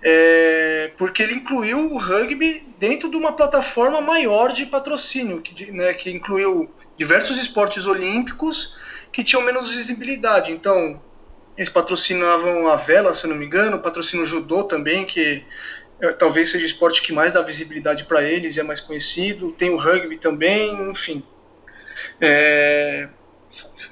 é, 0.04 0.92
porque 0.98 1.24
ele 1.24 1.36
incluiu 1.36 1.94
o 1.94 1.98
rugby 1.98 2.68
dentro 2.78 3.10
de 3.10 3.16
uma 3.16 3.32
plataforma 3.32 4.02
maior 4.02 4.52
de 4.52 4.66
patrocínio, 4.66 5.42
que, 5.42 5.72
né, 5.72 5.94
que 5.94 6.12
incluiu 6.12 6.70
diversos 6.98 7.40
esportes 7.40 7.86
olímpicos 7.86 8.76
que 9.14 9.24
tinham 9.24 9.42
menos 9.42 9.74
visibilidade. 9.74 10.52
Então, 10.52 11.02
eles 11.56 11.70
patrocinavam 11.70 12.68
a 12.68 12.76
vela, 12.76 13.14
se 13.14 13.26
não 13.28 13.36
me 13.38 13.46
engano, 13.46 13.80
patrocinam 13.80 14.26
o 14.26 14.28
judô 14.28 14.66
também, 14.66 15.06
que 15.06 15.46
é, 16.02 16.12
talvez 16.12 16.52
seja 16.52 16.66
o 16.66 16.68
esporte 16.68 17.02
que 17.02 17.14
mais 17.14 17.32
dá 17.32 17.42
visibilidade 17.42 18.04
para 18.04 18.22
eles 18.22 18.58
e 18.58 18.60
é 18.60 18.64
mais 18.64 18.82
conhecido. 18.82 19.54
Tem 19.54 19.70
o 19.70 19.78
rugby 19.78 20.18
também, 20.18 20.74
enfim. 20.92 21.24
É, 22.20 23.08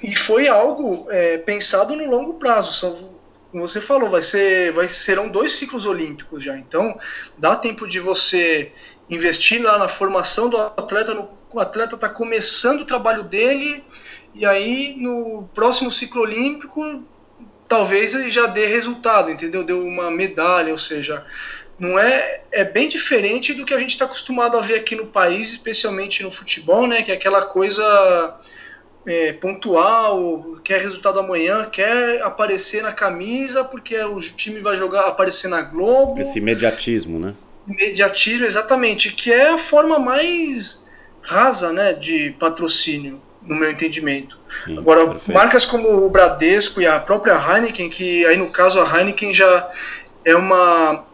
e 0.02 0.14
foi 0.14 0.48
algo 0.48 1.06
é, 1.10 1.38
pensado 1.38 1.94
no 1.94 2.08
longo 2.10 2.34
prazo. 2.34 2.72
São, 2.72 3.14
como 3.50 3.66
você 3.66 3.80
falou, 3.80 4.08
vai 4.08 4.22
ser, 4.22 4.72
vai, 4.72 4.88
serão 4.88 5.28
dois 5.28 5.52
ciclos 5.52 5.86
olímpicos 5.86 6.42
já. 6.42 6.56
Então, 6.56 6.98
dá 7.38 7.54
tempo 7.56 7.86
de 7.86 8.00
você 8.00 8.72
investir 9.08 9.62
lá 9.62 9.78
na 9.78 9.88
formação 9.88 10.48
do 10.48 10.56
atleta. 10.56 11.14
No, 11.14 11.28
o 11.52 11.60
atleta 11.60 11.94
está 11.94 12.08
começando 12.08 12.80
o 12.80 12.84
trabalho 12.86 13.22
dele, 13.22 13.84
e 14.34 14.44
aí 14.44 14.96
no 14.98 15.48
próximo 15.54 15.92
ciclo 15.92 16.22
olímpico, 16.22 17.04
talvez 17.68 18.12
ele 18.14 18.30
já 18.30 18.46
dê 18.46 18.66
resultado, 18.66 19.30
entendeu? 19.30 19.62
Deu 19.62 19.86
uma 19.86 20.10
medalha, 20.10 20.72
ou 20.72 20.78
seja, 20.78 21.24
não 21.78 21.98
é 21.98 22.42
é 22.50 22.64
bem 22.64 22.88
diferente 22.88 23.52
do 23.52 23.64
que 23.64 23.74
a 23.74 23.78
gente 23.78 23.90
está 23.90 24.04
acostumado 24.04 24.56
a 24.56 24.60
ver 24.60 24.76
aqui 24.76 24.94
no 24.94 25.06
país, 25.06 25.50
especialmente 25.50 26.22
no 26.22 26.30
futebol, 26.30 26.86
né? 26.86 27.02
Que 27.02 27.12
é 27.12 27.14
aquela 27.14 27.42
coisa 27.42 28.36
é, 29.06 29.32
pontual, 29.32 30.58
quer 30.64 30.80
resultado 30.80 31.20
amanhã, 31.20 31.66
quer 31.66 32.22
aparecer 32.22 32.82
na 32.82 32.92
camisa 32.92 33.62
porque 33.62 33.98
o 34.02 34.18
time 34.20 34.60
vai 34.60 34.76
jogar, 34.76 35.06
aparecer 35.06 35.48
na 35.48 35.62
Globo. 35.62 36.20
Esse 36.20 36.38
imediatismo, 36.38 37.18
né? 37.18 37.34
Imediatismo, 37.68 38.44
exatamente, 38.44 39.12
que 39.12 39.32
é 39.32 39.50
a 39.50 39.58
forma 39.58 39.98
mais 39.98 40.84
rasa, 41.22 41.72
né, 41.72 41.94
de 41.94 42.34
patrocínio, 42.38 43.20
no 43.42 43.54
meu 43.54 43.70
entendimento. 43.70 44.38
Sim, 44.64 44.78
Agora, 44.78 45.06
perfeito. 45.06 45.32
marcas 45.32 45.66
como 45.66 46.04
o 46.04 46.10
Bradesco 46.10 46.80
e 46.80 46.86
a 46.86 46.98
própria 46.98 47.34
Heineken, 47.34 47.88
que 47.88 48.24
aí 48.26 48.36
no 48.36 48.50
caso 48.50 48.80
a 48.80 48.84
Heineken 48.84 49.32
já 49.32 49.70
é 50.24 50.34
uma 50.34 51.04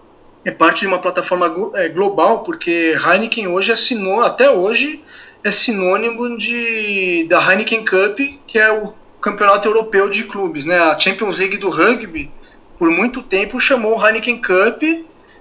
é 0.43 0.51
parte 0.51 0.81
de 0.81 0.87
uma 0.87 0.99
plataforma 0.99 1.55
é, 1.75 1.89
global, 1.89 2.43
porque 2.43 2.97
Heineken 2.97 3.49
hoje 3.49 3.73
assinou 3.73 4.23
até 4.23 4.51
hoje 4.51 5.05
é 5.43 5.51
sinônimo 5.51 6.37
de, 6.37 7.27
da 7.29 7.41
Heineken 7.41 7.85
Cup, 7.85 8.19
que 8.47 8.59
é 8.59 8.71
o 8.71 8.93
campeonato 9.21 9.69
europeu 9.69 10.09
de 10.09 10.25
clubes. 10.25 10.65
Né? 10.65 10.79
A 10.79 10.99
Champions 10.99 11.39
League 11.39 11.57
do 11.57 11.71
rugby, 11.71 12.31
por 12.79 12.91
muito 12.91 13.23
tempo, 13.23 13.61
chamou 13.61 14.05
Heineken 14.05 14.41
Cup, 14.41 14.83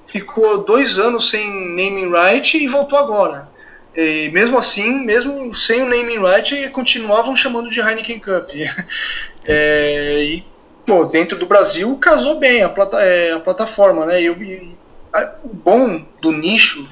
ficou 0.05 0.63
dois 0.63 0.97
anos 0.97 1.29
sem 1.29 1.47
naming 1.69 2.11
right 2.11 2.57
e 2.57 2.67
voltou 2.67 2.97
agora. 2.97 3.49
E 3.95 4.29
mesmo 4.31 4.57
assim, 4.57 5.03
mesmo 5.03 5.53
sem 5.53 5.81
o 5.81 5.85
naming 5.85 6.19
right, 6.19 6.69
continuavam 6.69 7.35
chamando 7.35 7.69
de 7.69 7.79
Heineken 7.79 8.19
Cup. 8.19 8.49
é, 9.45 10.23
e, 10.23 10.43
pô, 10.85 11.05
dentro 11.05 11.37
do 11.37 11.45
Brasil 11.45 11.97
casou 11.97 12.39
bem 12.39 12.63
a, 12.63 12.69
plata, 12.69 13.01
é, 13.01 13.33
a 13.33 13.39
plataforma, 13.39 14.05
né? 14.05 14.21
E, 14.21 14.27
e 14.27 14.77
a, 15.11 15.35
o 15.43 15.49
bom 15.49 16.05
do 16.21 16.31
nicho 16.31 16.87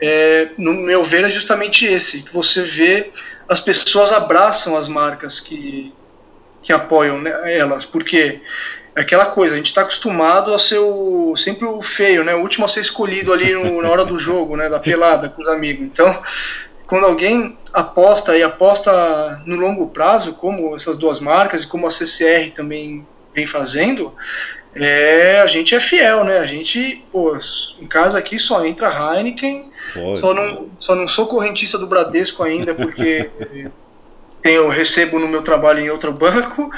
é, 0.00 0.48
no 0.58 0.72
meu 0.74 1.02
ver, 1.02 1.24
é 1.24 1.30
justamente 1.30 1.86
esse, 1.86 2.22
que 2.22 2.32
você 2.32 2.62
vê 2.62 3.12
as 3.48 3.60
pessoas 3.60 4.12
abraçam 4.12 4.76
as 4.76 4.88
marcas 4.88 5.38
que, 5.40 5.92
que 6.62 6.72
apoiam 6.72 7.20
né, 7.20 7.56
elas, 7.56 7.84
porque 7.84 8.40
é 8.94 9.00
aquela 9.00 9.26
coisa, 9.26 9.54
a 9.54 9.56
gente 9.56 9.66
está 9.66 9.82
acostumado 9.82 10.52
a 10.52 10.58
ser 10.58 10.78
o, 10.78 11.36
sempre 11.36 11.66
o 11.66 11.80
feio, 11.80 12.24
né, 12.24 12.34
o 12.34 12.40
último 12.40 12.64
a 12.64 12.68
ser 12.68 12.80
escolhido 12.80 13.32
ali 13.32 13.52
no, 13.52 13.80
na 13.82 13.88
hora 13.88 14.04
do 14.04 14.18
jogo, 14.18 14.56
né, 14.56 14.68
da 14.68 14.80
pelada 14.80 15.28
com 15.28 15.42
os 15.42 15.48
amigos. 15.48 15.86
Então, 15.86 16.22
quando 16.86 17.06
alguém 17.06 17.56
aposta 17.72 18.36
e 18.36 18.42
aposta 18.42 19.42
no 19.44 19.56
longo 19.56 19.88
prazo, 19.88 20.34
como 20.34 20.74
essas 20.74 20.96
duas 20.96 21.20
marcas 21.20 21.62
e 21.62 21.66
como 21.66 21.86
a 21.86 21.90
CCR 21.90 22.50
também 22.52 23.06
vem 23.34 23.46
fazendo, 23.46 24.14
é, 24.78 25.40
a 25.40 25.46
gente 25.46 25.74
é 25.74 25.80
fiel, 25.80 26.24
né? 26.24 26.38
A 26.38 26.46
gente, 26.46 27.04
pô, 27.10 27.36
em 27.80 27.86
casa 27.86 28.18
aqui 28.18 28.38
só 28.38 28.64
entra 28.64 28.88
Heineken, 28.88 29.70
só, 30.14 30.34
não, 30.34 30.68
só 30.78 30.94
não 30.94 31.08
sou 31.08 31.26
correntista 31.26 31.78
do 31.78 31.86
Bradesco 31.86 32.42
ainda, 32.42 32.74
porque 32.74 33.30
tenho, 34.42 34.68
recebo 34.68 35.18
no 35.18 35.28
meu 35.28 35.42
trabalho 35.42 35.80
em 35.80 35.90
outro 35.90 36.12
banco, 36.12 36.70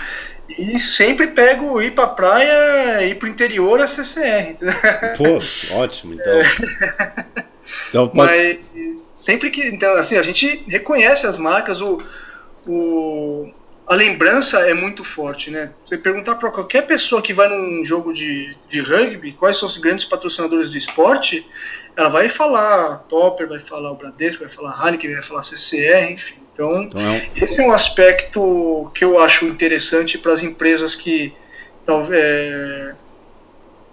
e 0.48 0.80
sempre 0.80 1.26
pego 1.26 1.82
ir 1.82 1.92
pra 1.92 2.06
praia, 2.06 3.04
ir 3.04 3.16
pro 3.16 3.28
interior 3.28 3.80
a 3.80 3.88
CCR. 3.88 4.56
Pô, 5.16 5.74
ótimo, 5.74 6.14
então. 6.14 6.32
É. 6.32 6.44
então 7.90 8.08
pode... 8.08 8.60
Mas 8.74 9.10
sempre 9.14 9.50
que. 9.50 9.62
Então, 9.66 9.92
assim, 9.94 10.16
a 10.16 10.22
gente 10.22 10.64
reconhece 10.68 11.26
as 11.26 11.36
marcas, 11.36 11.82
o. 11.82 12.02
o 12.66 13.52
a 13.88 13.94
lembrança 13.94 14.58
é 14.68 14.74
muito 14.74 15.02
forte, 15.02 15.50
né? 15.50 15.72
Você 15.82 15.96
perguntar 15.96 16.34
para 16.34 16.50
qualquer 16.50 16.82
pessoa 16.86 17.22
que 17.22 17.32
vai 17.32 17.48
num 17.48 17.82
jogo 17.82 18.12
de, 18.12 18.54
de 18.68 18.80
rugby 18.80 19.32
quais 19.32 19.56
são 19.56 19.66
os 19.66 19.78
grandes 19.78 20.04
patrocinadores 20.04 20.68
do 20.68 20.76
esporte, 20.76 21.46
ela 21.96 22.10
vai 22.10 22.28
falar 22.28 22.98
Topper, 23.08 23.48
vai 23.48 23.58
falar 23.58 23.90
o 23.90 23.94
Bradesco, 23.94 24.44
vai 24.44 24.52
falar 24.52 24.78
Heineken, 24.84 25.14
vai 25.14 25.22
falar 25.22 25.42
CCR, 25.42 26.12
enfim. 26.12 26.34
Então, 26.52 26.82
então 26.82 27.00
é 27.00 27.04
um... 27.04 27.42
esse 27.42 27.60
é 27.60 27.66
um 27.66 27.72
aspecto 27.72 28.90
que 28.94 29.02
eu 29.02 29.18
acho 29.18 29.46
interessante 29.46 30.18
para 30.18 30.32
as 30.34 30.42
empresas 30.42 30.94
que 30.94 31.32
é, 32.12 32.94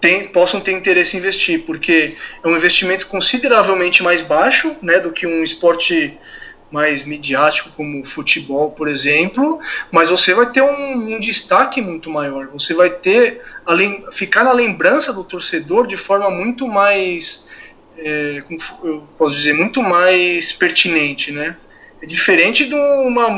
tem, 0.02 0.28
possam 0.28 0.60
ter 0.60 0.74
interesse 0.74 1.16
em 1.16 1.20
investir, 1.20 1.64
porque 1.64 2.18
é 2.44 2.48
um 2.48 2.56
investimento 2.56 3.08
consideravelmente 3.08 4.04
mais 4.04 4.22
baixo 4.22 4.76
né, 4.82 5.00
do 5.00 5.14
que 5.14 5.26
um 5.26 5.42
esporte 5.42 6.18
mais 6.72 7.06
midiático 7.06 7.70
como 7.76 8.04
futebol, 8.04 8.72
por 8.72 8.88
exemplo, 8.88 9.60
mas 9.92 10.10
você 10.10 10.34
vai 10.34 10.52
ter 10.52 10.62
um, 10.62 11.16
um 11.16 11.20
destaque 11.20 11.82
muito 11.82 12.10
maior. 12.10 12.48
Você 12.48 12.74
vai 12.74 12.90
ter 12.90 13.42
além, 13.66 14.06
ficar 14.12 14.44
na 14.44 14.52
lembrança 14.52 15.14
do 15.14 15.24
torcedor 15.24 15.88
de 15.88 15.96
forma 15.96 16.30
muito 16.30 16.68
mais, 16.68 17.48
é, 17.98 18.44
eu 18.84 19.04
posso 19.18 19.36
dizer, 19.36 19.54
muito 19.54 19.82
mais 19.82 20.52
pertinente, 20.52 21.32
né? 21.32 21.56
É 22.02 22.06
diferente 22.06 22.66
de 22.66 22.76
uma, 22.76 23.30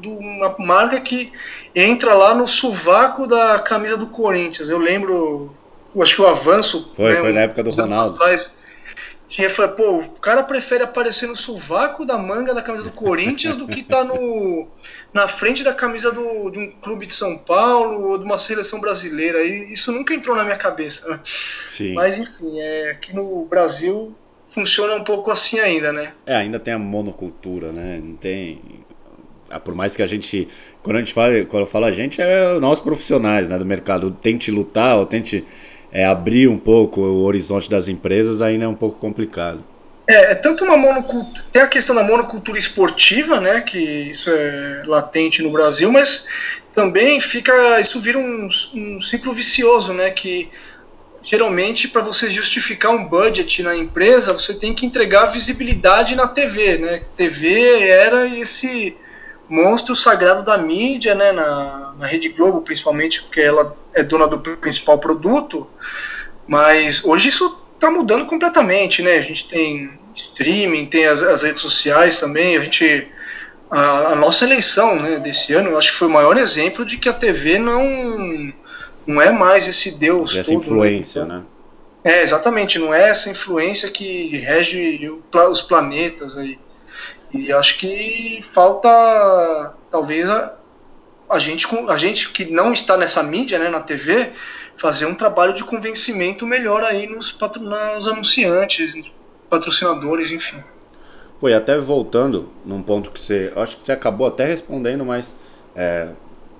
de 0.00 0.08
uma 0.08 0.54
marca 0.58 1.00
que 1.00 1.32
entra 1.74 2.14
lá 2.14 2.34
no 2.34 2.48
sovaco 2.48 3.26
da 3.26 3.58
camisa 3.60 3.96
do 3.96 4.08
Corinthians. 4.08 4.68
Eu 4.68 4.78
lembro, 4.78 5.54
acho 6.00 6.16
que 6.16 6.22
o 6.22 6.26
avanço. 6.26 6.92
Foi, 6.96 7.12
né, 7.12 7.20
foi 7.20 7.32
na 7.32 7.40
época 7.42 7.62
do 7.62 7.70
Ronaldo. 7.70 8.16
Atrás, 8.16 8.52
tinha 9.32 9.48
falado, 9.48 9.76
pô, 9.76 9.96
o 10.00 10.10
cara 10.20 10.42
prefere 10.42 10.84
aparecer 10.84 11.26
no 11.26 11.34
sovaco 11.34 12.04
da 12.04 12.18
manga 12.18 12.52
da 12.52 12.60
camisa 12.60 12.84
do 12.84 12.90
Corinthians 12.90 13.56
do 13.56 13.66
que 13.66 13.82
tá 13.82 14.04
no, 14.04 14.68
na 15.10 15.26
frente 15.26 15.64
da 15.64 15.72
camisa 15.72 16.12
do, 16.12 16.50
de 16.50 16.58
um 16.58 16.70
clube 16.70 17.06
de 17.06 17.14
São 17.14 17.38
Paulo 17.38 18.10
ou 18.10 18.18
de 18.18 18.24
uma 18.24 18.38
seleção 18.38 18.78
brasileira. 18.78 19.42
E 19.42 19.72
isso 19.72 19.90
nunca 19.90 20.12
entrou 20.12 20.36
na 20.36 20.44
minha 20.44 20.58
cabeça. 20.58 21.18
Sim. 21.70 21.94
Mas 21.94 22.18
enfim, 22.18 22.60
é, 22.60 22.90
aqui 22.90 23.16
no 23.16 23.46
Brasil 23.46 24.14
funciona 24.48 24.94
um 24.96 25.02
pouco 25.02 25.30
assim 25.30 25.58
ainda, 25.58 25.94
né? 25.94 26.12
É, 26.26 26.36
ainda 26.36 26.60
tem 26.60 26.74
a 26.74 26.78
monocultura, 26.78 27.72
né? 27.72 27.98
Não 28.04 28.16
tem. 28.16 28.60
Ah, 29.48 29.58
por 29.58 29.74
mais 29.74 29.96
que 29.96 30.02
a 30.02 30.06
gente. 30.06 30.46
Quando 30.82 30.96
a 30.96 30.98
gente 30.98 31.14
fala, 31.14 31.42
quando 31.46 31.62
eu 31.62 31.66
falo 31.66 31.86
a 31.86 31.90
gente, 31.90 32.20
é 32.20 32.60
nós 32.60 32.78
profissionais 32.80 33.48
né, 33.48 33.58
do 33.58 33.64
mercado. 33.64 34.10
Tente 34.10 34.50
lutar 34.50 34.98
ou 34.98 35.06
tente 35.06 35.42
é, 35.92 36.04
abrir 36.04 36.48
um 36.48 36.58
pouco 36.58 37.00
o 37.02 37.22
horizonte 37.22 37.68
das 37.68 37.86
empresas, 37.86 38.40
ainda 38.40 38.64
é 38.64 38.68
um 38.68 38.74
pouco 38.74 38.98
complicado. 38.98 39.62
É, 40.06 40.32
é 40.32 40.34
tanto 40.34 40.64
uma 40.64 40.76
monocultura. 40.76 41.44
Tem 41.52 41.62
a 41.62 41.68
questão 41.68 41.94
da 41.94 42.02
monocultura 42.02 42.58
esportiva, 42.58 43.40
né? 43.40 43.60
Que 43.60 43.78
isso 43.78 44.30
é 44.30 44.82
latente 44.86 45.42
no 45.42 45.50
Brasil, 45.50 45.92
mas 45.92 46.26
também 46.74 47.20
fica. 47.20 47.78
Isso 47.78 48.00
vira 48.00 48.18
um, 48.18 48.48
um 48.74 49.00
ciclo 49.00 49.32
vicioso, 49.32 49.92
né? 49.92 50.10
Que 50.10 50.48
geralmente 51.22 51.86
para 51.86 52.02
você 52.02 52.28
justificar 52.28 52.90
um 52.90 53.04
budget 53.04 53.62
na 53.62 53.76
empresa, 53.76 54.32
você 54.32 54.54
tem 54.54 54.74
que 54.74 54.84
entregar 54.84 55.26
visibilidade 55.26 56.16
na 56.16 56.26
TV, 56.26 56.78
né? 56.78 57.02
TV 57.16 57.88
era 57.88 58.26
esse 58.26 58.96
monstro 59.52 59.94
sagrado 59.94 60.42
da 60.42 60.56
mídia, 60.56 61.14
né? 61.14 61.30
Na, 61.30 61.92
na 61.98 62.06
Rede 62.06 62.30
Globo, 62.30 62.62
principalmente, 62.62 63.22
porque 63.22 63.40
ela 63.40 63.76
é 63.92 64.02
dona 64.02 64.26
do 64.26 64.38
principal 64.38 64.98
produto. 64.98 65.68
Mas 66.46 67.04
hoje 67.04 67.28
isso 67.28 67.60
está 67.74 67.90
mudando 67.90 68.24
completamente, 68.24 69.02
né? 69.02 69.16
A 69.16 69.20
gente 69.20 69.46
tem 69.46 69.90
streaming, 70.14 70.86
tem 70.86 71.04
as, 71.04 71.22
as 71.22 71.42
redes 71.42 71.60
sociais 71.60 72.18
também. 72.18 72.56
A 72.56 72.60
gente 72.62 73.06
a, 73.70 74.12
a, 74.12 74.16
nossa 74.16 74.46
eleição, 74.46 74.96
né, 74.96 75.18
desse 75.18 75.52
ano, 75.52 75.70
eu 75.70 75.78
acho 75.78 75.92
que 75.92 75.98
foi 75.98 76.08
o 76.08 76.10
maior 76.10 76.38
exemplo 76.38 76.84
de 76.84 76.96
que 76.96 77.08
a 77.08 77.12
TV 77.12 77.58
não 77.58 78.52
não 79.06 79.20
é 79.20 79.30
mais 79.30 79.68
esse 79.68 79.90
Deus 79.90 80.34
essa 80.34 80.44
todo. 80.44 80.60
Essa 80.62 80.70
né? 80.70 80.76
influência, 80.76 81.24
né? 81.26 81.42
É, 82.04 82.22
exatamente, 82.22 82.78
não 82.78 82.92
é 82.92 83.10
essa 83.10 83.28
influência 83.28 83.90
que 83.90 84.36
rege 84.38 85.10
os 85.50 85.62
planetas 85.62 86.38
aí. 86.38 86.58
E 87.32 87.52
acho 87.52 87.78
que 87.78 88.44
falta, 88.52 89.74
talvez, 89.90 90.28
a, 90.28 90.54
a, 91.30 91.38
gente, 91.38 91.66
a 91.88 91.96
gente 91.96 92.30
que 92.30 92.44
não 92.44 92.72
está 92.72 92.96
nessa 92.96 93.22
mídia, 93.22 93.58
né, 93.58 93.68
na 93.68 93.80
TV, 93.80 94.32
fazer 94.76 95.06
um 95.06 95.14
trabalho 95.14 95.54
de 95.54 95.64
convencimento 95.64 96.46
melhor 96.46 96.82
aí 96.82 97.06
nos, 97.06 97.36
nos 97.60 98.08
anunciantes, 98.08 98.94
nos 98.94 99.12
patrocinadores, 99.48 100.30
enfim. 100.30 100.62
Pô, 101.40 101.48
e 101.48 101.54
até 101.54 101.76
voltando 101.78 102.50
num 102.64 102.82
ponto 102.82 103.10
que 103.10 103.20
você. 103.20 103.52
Acho 103.56 103.76
que 103.76 103.84
você 103.84 103.92
acabou 103.92 104.26
até 104.26 104.44
respondendo, 104.44 105.04
mas 105.04 105.36
é, 105.74 106.08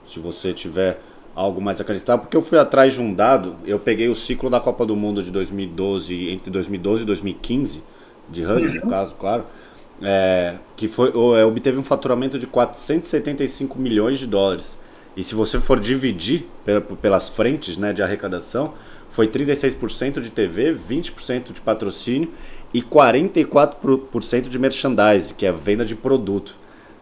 se 0.07 0.19
você 0.19 0.53
tiver 0.53 0.99
algo 1.35 1.61
mais 1.61 1.81
acreditar, 1.81 2.19
porque 2.19 2.37
eu 2.37 2.43
fui 2.43 2.59
atrás 2.59 2.93
de 2.93 3.01
um 3.01 3.15
dado, 3.15 3.57
eu 3.65 3.79
peguei 3.79 4.09
o 4.09 4.15
ciclo 4.15 4.51
da 4.51 4.61
Copa 4.61 4.85
do 4.85 4.95
Mundo 4.95 5.23
de 5.23 5.31
2012, 5.31 6.31
entre 6.31 6.51
2012 6.51 7.03
e 7.03 7.07
2015, 7.07 7.83
de 8.29 8.43
rugby 8.43 8.81
no 8.81 8.89
caso, 8.89 9.15
claro, 9.19 9.47
é, 10.03 10.57
que 10.77 10.89
foi, 10.89 11.11
é, 11.39 11.45
obteve 11.45 11.79
um 11.79 11.83
faturamento 11.83 12.39
de 12.39 12.47
475 12.47 13.79
milhões 13.79 14.19
de 14.19 14.27
dólares. 14.27 14.79
E 15.17 15.23
se 15.23 15.35
você 15.35 15.61
for 15.61 15.79
dividir 15.79 16.47
pelas 17.01 17.29
frentes 17.29 17.77
né, 17.77 17.93
de 17.93 18.03
arrecadação, 18.03 18.75
foi 19.11 19.29
36% 19.29 20.21
de 20.21 20.31
TV, 20.31 20.75
20% 20.75 21.53
de 21.53 21.61
patrocínio 21.61 22.31
e 22.73 22.81
44% 22.81 24.49
de 24.49 24.59
merchandise, 24.59 25.35
que 25.35 25.45
é 25.45 25.51
a 25.51 25.53
venda 25.53 25.85
de 25.85 25.95
produto. 25.95 26.57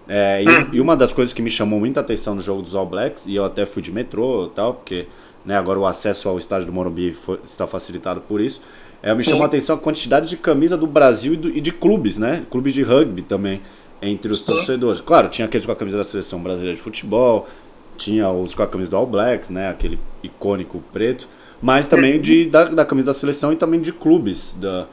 É, 0.09 0.43
e, 0.43 0.77
e, 0.77 0.81
uma 0.81 0.97
das 0.97 1.13
coisas 1.13 1.33
que 1.33 1.41
me 1.41 1.51
chamou 1.51 1.79
muita 1.79 2.01
atenção 2.01 2.35
no 2.35 2.41
jogo 2.41 2.63
dos 2.63 2.75
All 2.75 2.85
Blacks, 2.85 3.27
e 3.27 3.37
eu 3.37 3.45
até 3.45 3.65
fui 3.65 3.81
de 3.81 3.93
metrô 3.93 4.49
tal, 4.49 4.75
porque 4.75 5.07
né, 5.45 5.57
agora 5.57 5.79
o 5.79 5.87
acesso 5.87 6.29
ao 6.29 6.37
estádio 6.37 6.67
do 6.67 6.73
Morumbi 6.73 7.13
foi, 7.13 7.39
está 7.45 7.65
facilitado 7.65 8.21
por 8.21 8.41
isso, 8.41 8.61
é, 9.03 9.15
me 9.15 9.25
chamou 9.25 9.43
a 9.43 9.47
atenção 9.47 9.77
a 9.77 9.79
quantidade 9.79 10.29
de 10.29 10.37
camisa 10.37 10.77
do 10.77 10.87
Brasil 10.87 11.35
e, 11.35 11.37
do, 11.37 11.49
e, 11.49 11.61
de 11.61 11.73
clubes, 11.73 12.19
né? 12.19 12.45
Clubes 12.51 12.75
de 12.75 12.83
rugby 12.83 13.23
também, 13.23 13.63
entre 14.03 14.31
os 14.31 14.41
torcedores. 14.41 15.01
Claro, 15.01 15.29
tinha 15.29 15.47
aqueles 15.47 15.65
com 15.65 15.73
a 15.73 15.77
camisa 15.77 15.99
da 15.99 16.05
seleção 16.05 16.43
brasileira 16.43 16.77
de 16.77 16.83
futebol, 16.83 17.49
tinha 17.97 18.31
os 18.31 18.55
com 18.55 18.63
a 18.63 18.67
camisa 18.67 18.91
do 18.91 18.97
All 18.97 19.07
Blacks, 19.07 19.51
né? 19.51 19.71
Aquele 19.71 19.99
icônico 20.23 20.83
preto, 20.93 21.29
mas 21.63 21.89
também 21.89 22.21
de, 22.21 22.45
da, 22.47 22.65
da 22.65 22.85
camisa 22.85 23.07
da 23.07 23.15
seleção 23.15 23.53
e 23.53 23.57
também 23.57 23.81
de 23.81 23.93
clubes 23.93 24.55
da, 24.59 24.87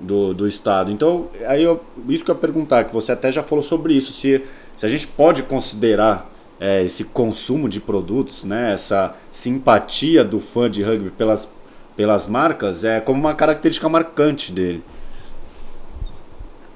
do, 0.00 0.34
do 0.34 0.46
Estado. 0.46 0.92
Então, 0.92 1.28
aí 1.46 1.62
eu, 1.62 1.82
isso 2.08 2.24
que 2.24 2.30
eu 2.30 2.34
ia 2.34 2.40
perguntar, 2.40 2.84
que 2.84 2.92
você 2.92 3.12
até 3.12 3.32
já 3.32 3.42
falou 3.42 3.64
sobre 3.64 3.94
isso, 3.94 4.12
se, 4.12 4.42
se 4.76 4.86
a 4.86 4.88
gente 4.88 5.06
pode 5.06 5.42
considerar 5.42 6.30
é, 6.60 6.84
esse 6.84 7.04
consumo 7.04 7.68
de 7.68 7.80
produtos, 7.80 8.44
né, 8.44 8.72
essa 8.72 9.14
simpatia 9.30 10.24
do 10.24 10.40
fã 10.40 10.70
de 10.70 10.82
rugby 10.82 11.10
pelas, 11.10 11.50
pelas 11.98 12.28
marcas, 12.28 12.84
é 12.84 13.00
como 13.00 13.18
uma 13.18 13.34
característica 13.34 13.88
marcante 13.88 14.52
dele. 14.52 14.84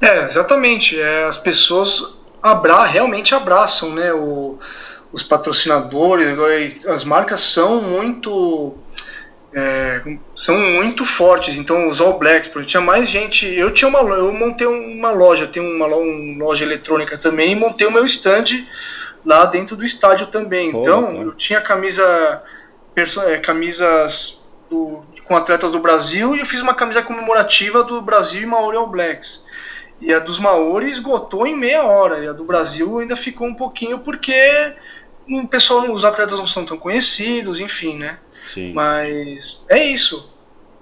É, 0.00 0.24
exatamente. 0.24 1.00
É, 1.00 1.22
as 1.22 1.36
pessoas 1.36 2.18
abra 2.42 2.82
realmente 2.82 3.32
abraçam 3.32 3.90
né, 3.90 4.12
o, 4.12 4.58
os 5.12 5.22
patrocinadores, 5.22 6.84
as 6.86 7.04
marcas 7.04 7.40
são 7.40 7.80
muito 7.80 8.74
é, 9.54 10.02
são 10.34 10.58
muito 10.58 11.06
fortes. 11.06 11.56
Então, 11.56 11.88
os 11.88 12.00
All 12.00 12.18
Blacks, 12.18 12.48
porque 12.48 12.66
tinha 12.66 12.80
mais 12.80 13.08
gente. 13.08 13.46
Eu 13.46 13.70
tinha 13.70 13.88
uma, 13.88 14.00
eu 14.00 14.32
montei 14.32 14.66
uma 14.66 15.12
loja, 15.12 15.46
tenho 15.46 15.64
uma, 15.64 15.86
uma 15.86 16.44
loja 16.44 16.64
eletrônica 16.64 17.16
também 17.16 17.52
e 17.52 17.54
montei 17.54 17.86
o 17.86 17.92
meu 17.92 18.04
stand 18.06 18.66
lá 19.24 19.44
dentro 19.44 19.76
do 19.76 19.84
estádio 19.84 20.26
também. 20.26 20.70
então, 20.70 21.22
eu 21.22 21.30
tinha 21.30 21.60
camisa, 21.60 22.42
é, 22.96 23.36
camisas 23.36 24.41
do, 24.72 25.04
com 25.24 25.36
atletas 25.36 25.72
do 25.72 25.78
Brasil 25.78 26.34
e 26.34 26.40
eu 26.40 26.46
fiz 26.46 26.62
uma 26.62 26.72
camisa 26.72 27.02
comemorativa 27.02 27.84
do 27.84 28.00
Brasil 28.00 28.42
e 28.42 28.46
Maori 28.46 28.78
All 28.78 28.86
Blacks. 28.86 29.44
E 30.00 30.12
a 30.12 30.18
dos 30.18 30.38
Maori 30.38 30.90
esgotou 30.90 31.46
em 31.46 31.56
meia 31.56 31.84
hora, 31.84 32.18
e 32.24 32.26
a 32.26 32.32
do 32.32 32.42
Brasil 32.42 32.98
ainda 32.98 33.14
ficou 33.14 33.46
um 33.46 33.54
pouquinho 33.54 34.00
porque 34.00 34.34
o 35.28 35.46
pessoal, 35.46 35.88
os 35.92 36.04
atletas 36.04 36.38
não 36.38 36.46
são 36.46 36.64
tão 36.64 36.76
conhecidos, 36.76 37.60
enfim, 37.60 37.98
né? 37.98 38.18
Sim. 38.52 38.72
Mas 38.72 39.62
é 39.68 39.84
isso. 39.84 40.28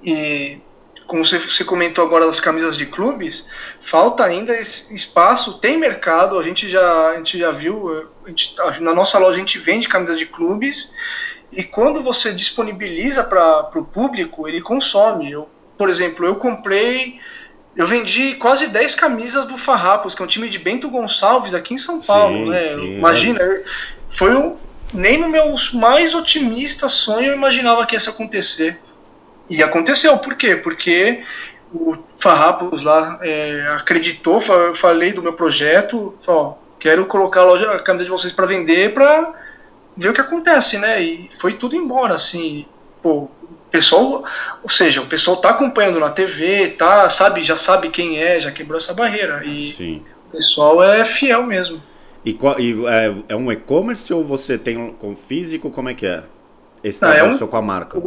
E 0.03 0.59
como 1.07 1.26
você, 1.26 1.38
você, 1.38 1.64
comentou 1.64 2.07
agora 2.07 2.24
das 2.24 2.40
camisas 2.40 2.76
de 2.76 2.87
clubes, 2.87 3.46
falta 3.83 4.24
ainda 4.24 4.59
espaço, 4.59 5.59
tem 5.59 5.76
mercado, 5.76 6.38
a 6.38 6.42
gente 6.42 6.68
já, 6.68 7.09
a 7.09 7.16
gente 7.16 7.37
já 7.37 7.50
viu, 7.50 8.09
gente, 8.26 8.55
na 8.81 8.94
nossa 8.94 9.18
loja 9.18 9.37
a 9.37 9.40
gente 9.40 9.59
vende 9.59 9.88
camisas 9.88 10.18
de 10.18 10.24
clubes, 10.24 10.94
e 11.53 11.65
quando 11.65 12.03
você 12.03 12.33
disponibiliza 12.33 13.25
para 13.25 13.71
o 13.75 13.85
público, 13.85 14.47
ele 14.47 14.61
consome. 14.61 15.33
Eu, 15.33 15.49
por 15.77 15.89
exemplo, 15.91 16.25
eu 16.25 16.37
comprei, 16.37 17.19
eu 17.77 17.87
vendi 17.87 18.35
quase 18.37 18.69
10 18.69 18.95
camisas 18.95 19.47
do 19.47 19.59
Farrapos, 19.59 20.15
que 20.15 20.23
é 20.23 20.25
um 20.25 20.29
time 20.29 20.49
de 20.49 20.59
Bento 20.59 20.89
Gonçalves 20.89 21.53
aqui 21.53 21.75
em 21.75 21.79
São 21.79 22.01
Paulo. 22.01 22.45
Sim, 22.45 22.51
né? 22.51 22.69
Sim, 22.75 22.99
Imagina, 22.99 23.43
é. 23.43 23.65
foi 24.11 24.37
um, 24.37 24.57
nem 24.95 25.19
no 25.19 25.29
meu 25.29 25.57
mais 25.75 26.15
otimista 26.15 26.89
sonho 26.89 27.29
eu 27.29 27.35
imaginava 27.35 27.85
que 27.85 27.97
isso 27.97 28.11
acontecer. 28.11 28.79
E 29.49 29.63
aconteceu, 29.65 30.17
por 30.19 30.37
quê? 30.37 30.55
Porque 30.55 31.25
o 31.75 31.97
Farrapos 32.21 32.83
lá 32.83 33.19
é, 33.23 33.75
acreditou, 33.77 34.41
falei 34.75 35.13
do 35.13 35.23
meu 35.23 35.33
projeto, 35.33 36.15
falou, 36.21 36.63
quero 36.79 37.07
colocar 37.07 37.41
a, 37.41 37.45
loja, 37.45 37.73
a 37.73 37.81
camisa 37.81 38.05
de 38.05 38.11
vocês 38.11 38.33
para 38.33 38.47
vender 38.47 38.95
para 38.95 39.35
ver 40.01 40.09
o 40.09 40.15
que 40.15 40.21
acontece, 40.21 40.79
né? 40.79 41.03
E 41.03 41.31
foi 41.39 41.53
tudo 41.55 41.77
embora, 41.77 42.15
assim, 42.15 42.65
pô, 43.03 43.25
o 43.25 43.31
pessoal, 43.71 44.25
ou 44.63 44.71
seja, 44.71 45.03
o 45.03 45.07
pessoal 45.07 45.37
tá 45.37 45.51
acompanhando 45.51 46.01
na 46.01 46.11
TV, 46.11 46.69
tá, 46.69 47.09
sabe, 47.11 47.43
já 47.43 47.57
sabe 47.57 47.91
quem 47.91 48.19
é, 48.19 48.41
já 48.41 48.51
quebrou 48.51 48.79
essa 48.79 48.95
barreira. 48.95 49.45
E 49.45 49.73
Sim. 49.73 50.03
o 50.29 50.33
pessoal 50.33 50.83
é 50.83 51.05
fiel 51.05 51.45
mesmo. 51.45 51.83
E, 52.25 52.31
e 52.31 52.87
é, 52.87 53.15
é, 53.29 53.37
um 53.37 53.53
e-commerce 53.53 54.13
ou 54.13 54.25
você 54.25 54.57
tem 54.57 54.77
um 54.77 54.93
com 54.93 55.15
físico? 55.15 55.71
Como 55.71 55.89
é 55.89 55.95
que 55.95 56.07
é? 56.07 56.23
Esse 56.83 57.03
Não, 57.03 57.13
é 57.13 57.23
um, 57.23 57.37
com 57.37 57.57
a 57.57 57.63
marca? 57.63 58.03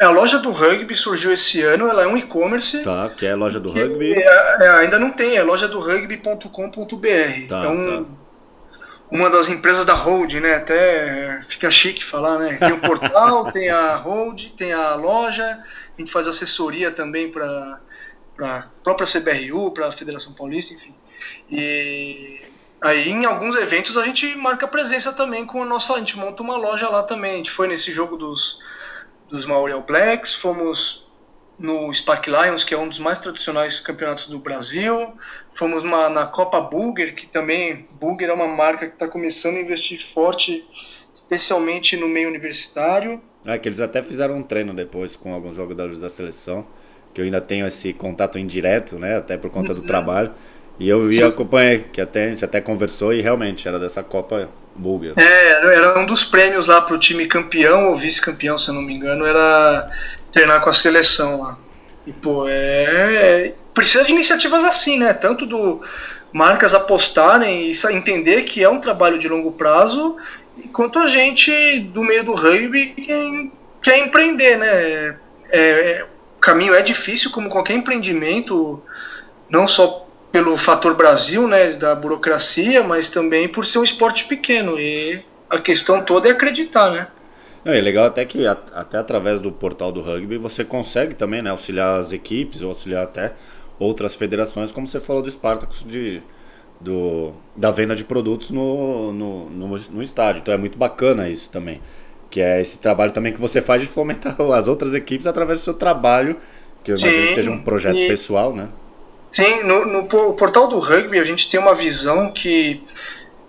É, 0.00 0.04
a 0.04 0.10
loja 0.10 0.38
do 0.38 0.50
rugby 0.50 0.96
surgiu 0.96 1.32
esse 1.32 1.60
ano, 1.60 1.88
ela 1.88 2.04
é 2.04 2.06
um 2.06 2.16
e-commerce. 2.16 2.82
Tá, 2.82 3.10
que 3.10 3.26
é 3.26 3.32
a 3.32 3.36
loja 3.36 3.60
do 3.60 3.70
rugby. 3.70 4.14
É, 4.14 4.64
é, 4.64 4.68
ainda 4.70 4.98
não 4.98 5.10
tem, 5.10 5.36
é 5.36 5.42
loja 5.42 5.68
do 5.68 5.78
rugby.com.br. 5.78 7.48
Tá, 7.48 7.64
é 7.64 7.68
um, 7.68 8.04
tá 8.04 8.10
uma 9.10 9.30
das 9.30 9.48
empresas 9.48 9.86
da 9.86 9.94
Hold, 9.94 10.34
né? 10.34 10.54
Até 10.54 11.40
fica 11.48 11.70
chique 11.70 12.04
falar, 12.04 12.38
né? 12.38 12.56
Tem 12.56 12.72
o 12.72 12.80
portal, 12.80 13.50
tem 13.52 13.70
a 13.70 13.96
Hold, 13.96 14.50
tem 14.56 14.72
a 14.72 14.94
loja, 14.94 15.44
a 15.44 16.00
gente 16.00 16.12
faz 16.12 16.28
assessoria 16.28 16.90
também 16.90 17.30
para 17.30 17.80
a 18.40 18.64
própria 18.82 19.06
CBRU, 19.06 19.72
para 19.72 19.88
a 19.88 19.92
Federação 19.92 20.32
Paulista, 20.34 20.74
enfim. 20.74 20.94
E 21.50 22.40
aí 22.80 23.08
em 23.08 23.24
alguns 23.24 23.56
eventos 23.56 23.96
a 23.96 24.04
gente 24.04 24.36
marca 24.36 24.68
presença 24.68 25.12
também 25.12 25.44
com 25.44 25.62
a 25.62 25.66
nossa, 25.66 25.94
a 25.94 25.98
gente 25.98 26.16
monta 26.16 26.42
uma 26.42 26.56
loja 26.56 26.88
lá 26.88 27.02
também. 27.02 27.32
A 27.34 27.36
gente 27.36 27.50
foi 27.50 27.66
nesse 27.66 27.92
jogo 27.92 28.16
dos 28.16 28.60
dos 29.28 29.44
Maori 29.44 29.72
All 29.72 29.82
Blacks, 29.82 30.34
fomos 30.34 31.07
no 31.58 31.92
Spark 31.92 32.28
Lions, 32.28 32.62
que 32.62 32.72
é 32.72 32.78
um 32.78 32.88
dos 32.88 32.98
mais 32.98 33.18
tradicionais 33.18 33.80
campeonatos 33.80 34.26
do 34.28 34.38
Brasil. 34.38 35.12
Fomos 35.52 35.82
uma, 35.82 36.08
na 36.08 36.26
Copa 36.26 36.60
Bulger, 36.60 37.14
que 37.14 37.26
também 37.26 37.86
Bulger 38.00 38.30
é 38.30 38.32
uma 38.32 38.46
marca 38.46 38.86
que 38.86 38.94
está 38.94 39.08
começando 39.08 39.56
a 39.56 39.60
investir 39.60 40.00
forte, 40.06 40.64
especialmente 41.12 41.96
no 41.96 42.08
meio 42.08 42.28
universitário. 42.28 43.20
É, 43.44 43.58
que 43.58 43.68
eles 43.68 43.80
até 43.80 44.02
fizeram 44.02 44.36
um 44.36 44.42
treino 44.42 44.72
depois 44.72 45.16
com 45.16 45.34
alguns 45.34 45.56
jogadores 45.56 46.00
da 46.00 46.08
seleção, 46.08 46.64
que 47.12 47.20
eu 47.20 47.24
ainda 47.24 47.40
tenho 47.40 47.66
esse 47.66 47.92
contato 47.92 48.38
indireto, 48.38 48.96
né, 48.96 49.16
até 49.16 49.36
por 49.36 49.50
conta 49.50 49.74
do 49.74 49.80
uhum. 49.80 49.86
trabalho. 49.86 50.32
E 50.78 50.88
eu 50.88 51.06
vi, 51.08 51.22
acompanhei, 51.22 51.86
que 51.92 52.00
até, 52.00 52.26
a 52.26 52.30
gente 52.30 52.44
até 52.44 52.60
conversou 52.60 53.12
e 53.12 53.20
realmente 53.20 53.66
era 53.66 53.78
dessa 53.78 54.02
Copa 54.02 54.48
Bulger. 54.76 55.14
É, 55.16 55.74
era 55.74 55.98
um 55.98 56.06
dos 56.06 56.22
prêmios 56.22 56.68
lá 56.68 56.80
para 56.80 56.94
o 56.94 56.98
time 56.98 57.26
campeão 57.26 57.88
ou 57.88 57.96
vice-campeão, 57.96 58.56
se 58.56 58.68
eu 58.68 58.74
não 58.74 58.82
me 58.82 58.94
engano, 58.94 59.26
era 59.26 59.90
treinar 60.30 60.60
com 60.60 60.70
a 60.70 60.72
seleção 60.72 61.42
lá. 61.42 61.58
E, 62.06 62.12
pô, 62.12 62.48
é, 62.48 62.54
é, 62.54 63.54
precisa 63.74 64.04
de 64.04 64.12
iniciativas 64.12 64.64
assim, 64.64 64.98
né? 64.98 65.12
Tanto 65.12 65.44
do 65.46 65.82
marcas 66.32 66.74
apostarem 66.74 67.72
e 67.72 67.72
entender 67.92 68.42
que 68.42 68.62
é 68.62 68.68
um 68.68 68.80
trabalho 68.80 69.18
de 69.18 69.28
longo 69.28 69.52
prazo, 69.52 70.16
quanto 70.72 70.98
a 70.98 71.06
gente 71.06 71.80
do 71.92 72.02
meio 72.02 72.22
do 72.22 72.34
rugby 72.34 72.88
que 72.88 73.52
quer 73.82 73.98
empreender, 73.98 74.56
né? 74.56 74.68
É, 74.68 75.16
é, 75.50 76.06
o 76.36 76.40
caminho 76.40 76.74
é 76.74 76.82
difícil, 76.82 77.30
como 77.30 77.48
qualquer 77.48 77.74
empreendimento, 77.74 78.82
não 79.50 79.66
só 79.66 80.07
pelo 80.30 80.56
fator 80.56 80.94
Brasil, 80.94 81.46
né, 81.46 81.72
da 81.72 81.94
burocracia, 81.94 82.82
mas 82.82 83.08
também 83.08 83.48
por 83.48 83.64
ser 83.64 83.78
um 83.78 83.84
esporte 83.84 84.24
pequeno. 84.24 84.78
E 84.78 85.20
a 85.48 85.58
questão 85.58 86.02
toda 86.02 86.28
é 86.28 86.32
acreditar, 86.32 86.90
né? 86.90 87.08
Não, 87.64 87.72
é 87.72 87.80
legal 87.80 88.06
até 88.06 88.24
que 88.24 88.46
até 88.46 88.98
através 88.98 89.40
do 89.40 89.50
portal 89.50 89.90
do 89.90 90.00
rugby 90.00 90.38
você 90.38 90.64
consegue 90.64 91.14
também 91.14 91.42
né, 91.42 91.50
auxiliar 91.50 92.00
as 92.00 92.12
equipes 92.12 92.60
ou 92.60 92.70
auxiliar 92.70 93.04
até 93.04 93.32
outras 93.78 94.14
federações, 94.14 94.72
como 94.72 94.86
você 94.86 95.00
falou 95.00 95.22
do 95.22 95.30
Spartacus, 95.30 95.84
de, 95.86 96.22
do, 96.80 97.32
da 97.56 97.70
venda 97.70 97.94
de 97.94 98.04
produtos 98.04 98.50
no, 98.50 99.12
no, 99.12 99.50
no, 99.50 99.78
no, 99.78 100.02
estádio. 100.02 100.40
Então 100.40 100.52
é 100.52 100.56
muito 100.56 100.78
bacana 100.78 101.28
isso 101.28 101.50
também. 101.50 101.80
Que 102.30 102.40
é 102.40 102.60
esse 102.60 102.78
trabalho 102.80 103.12
também 103.12 103.32
que 103.32 103.40
você 103.40 103.62
faz 103.62 103.80
de 103.80 103.88
fomentar 103.88 104.36
as 104.52 104.68
outras 104.68 104.94
equipes 104.94 105.26
através 105.26 105.60
do 105.60 105.64
seu 105.64 105.74
trabalho, 105.74 106.36
que 106.84 106.92
eu 106.92 106.96
imagino 106.96 107.22
Sim, 107.22 107.28
que 107.28 107.34
seja 107.34 107.50
um 107.50 107.62
projeto 107.62 107.96
e... 107.96 108.08
pessoal, 108.08 108.54
né? 108.54 108.68
Sim, 109.30 109.62
no, 109.62 109.84
no, 109.84 110.04
portal 110.34 110.68
do 110.68 110.78
rugby 110.78 111.18
a 111.18 111.24
gente 111.24 111.50
tem 111.50 111.60
uma 111.60 111.74
visão 111.74 112.32
que 112.32 112.82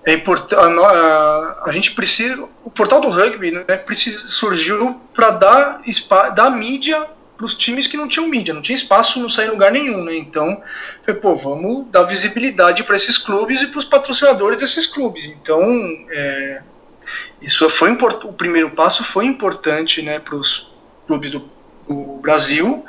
é 0.06 0.14
importante. 0.14 0.60
A, 0.60 1.64
a, 1.66 1.72
gente 1.72 1.92
precisa. 1.92 2.48
O 2.64 2.70
portal 2.70 3.02
do 3.02 3.10
rugby 3.10 3.52
né, 3.52 3.64
precisa, 3.78 4.28
surgiu 4.28 5.00
para 5.14 5.32
dar, 5.32 5.82
dar 6.36 6.50
mídia 6.50 7.08
para 7.38 7.46
os 7.46 7.56
times 7.56 7.88
que 7.88 7.96
não 7.96 8.10
tinham 8.10 8.28
mídia, 8.28 8.54
não 8.54 8.62
tinha 8.62 8.76
espaço, 8.76 9.18
não 9.18 9.30
saía 9.30 9.48
em 9.48 9.52
lugar 9.52 9.72
nenhum, 9.72 10.04
né? 10.04 10.18
Então, 10.18 10.62
foi, 11.04 11.14
pô, 11.14 11.36
vamos 11.36 11.88
dar 11.88 12.04
visibilidade 12.04 12.84
para 12.84 12.98
esses 12.98 13.18
clubes 13.18 13.62
e 13.62 13.68
para 13.68 13.80
os 13.80 13.86
patrocinadores 13.86 14.58
desses 14.58 14.86
clubes. 14.86 15.24
Então, 15.26 15.64
é, 16.12 16.62
isso 17.42 17.70
foi 17.70 17.92
o 17.92 18.34
primeiro 18.34 18.72
passo 18.72 19.06
foi 19.06 19.26
importante, 19.26 20.02
né, 20.02 20.20
para 20.20 20.36
os 20.36 20.70
clubes 21.08 21.32
do 21.32 21.50
do 21.90 22.20
Brasil. 22.22 22.86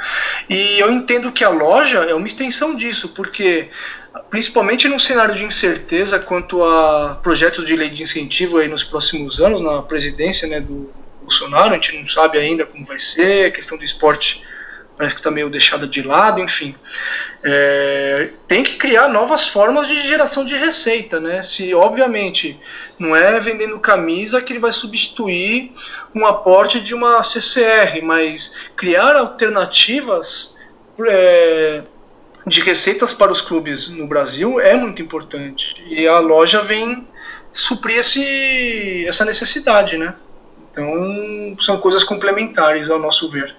E 0.48 0.78
eu 0.78 0.92
entendo 0.92 1.32
que 1.32 1.42
a 1.42 1.48
loja 1.48 2.00
é 2.00 2.14
uma 2.14 2.26
extensão 2.26 2.76
disso, 2.76 3.08
porque 3.08 3.70
principalmente 4.28 4.88
num 4.88 4.98
cenário 4.98 5.34
de 5.34 5.44
incerteza 5.44 6.18
quanto 6.18 6.62
a 6.62 7.18
projetos 7.22 7.64
de 7.64 7.74
lei 7.74 7.90
de 7.90 8.02
incentivo 8.02 8.58
aí 8.58 8.68
nos 8.68 8.84
próximos 8.84 9.40
anos, 9.40 9.60
na 9.60 9.82
presidência 9.82 10.46
né, 10.46 10.60
do 10.60 10.92
Bolsonaro, 11.22 11.70
a 11.70 11.74
gente 11.74 11.96
não 11.96 12.06
sabe 12.06 12.38
ainda 12.38 12.66
como 12.66 12.84
vai 12.84 12.98
ser, 12.98 13.46
a 13.46 13.50
questão 13.50 13.78
do 13.78 13.84
esporte 13.84 14.44
parece 15.00 15.14
que 15.14 15.20
está 15.20 15.30
meio 15.30 15.48
deixada 15.48 15.86
de 15.86 16.02
lado, 16.02 16.42
enfim. 16.42 16.74
É, 17.42 18.28
tem 18.46 18.62
que 18.62 18.76
criar 18.76 19.08
novas 19.08 19.48
formas 19.48 19.88
de 19.88 20.06
geração 20.06 20.44
de 20.44 20.54
receita, 20.54 21.18
né? 21.18 21.42
Se 21.42 21.72
obviamente 21.72 22.60
não 22.98 23.16
é 23.16 23.40
vendendo 23.40 23.80
camisa 23.80 24.42
que 24.42 24.52
ele 24.52 24.60
vai 24.60 24.72
substituir 24.72 25.72
um 26.14 26.26
aporte 26.26 26.82
de 26.82 26.94
uma 26.94 27.22
CCR, 27.22 28.02
mas 28.02 28.54
criar 28.76 29.16
alternativas 29.16 30.54
é, 31.08 31.82
de 32.46 32.60
receitas 32.60 33.14
para 33.14 33.32
os 33.32 33.40
clubes 33.40 33.88
no 33.88 34.06
Brasil 34.06 34.60
é 34.60 34.74
muito 34.74 35.00
importante 35.00 35.82
e 35.88 36.06
a 36.06 36.18
loja 36.18 36.60
vem 36.60 37.08
suprir 37.54 38.00
esse, 38.00 39.06
essa 39.06 39.24
necessidade, 39.24 39.96
né? 39.96 40.14
Então 40.70 41.56
são 41.58 41.78
coisas 41.78 42.04
complementares 42.04 42.90
ao 42.90 42.98
nosso 42.98 43.30
ver. 43.30 43.56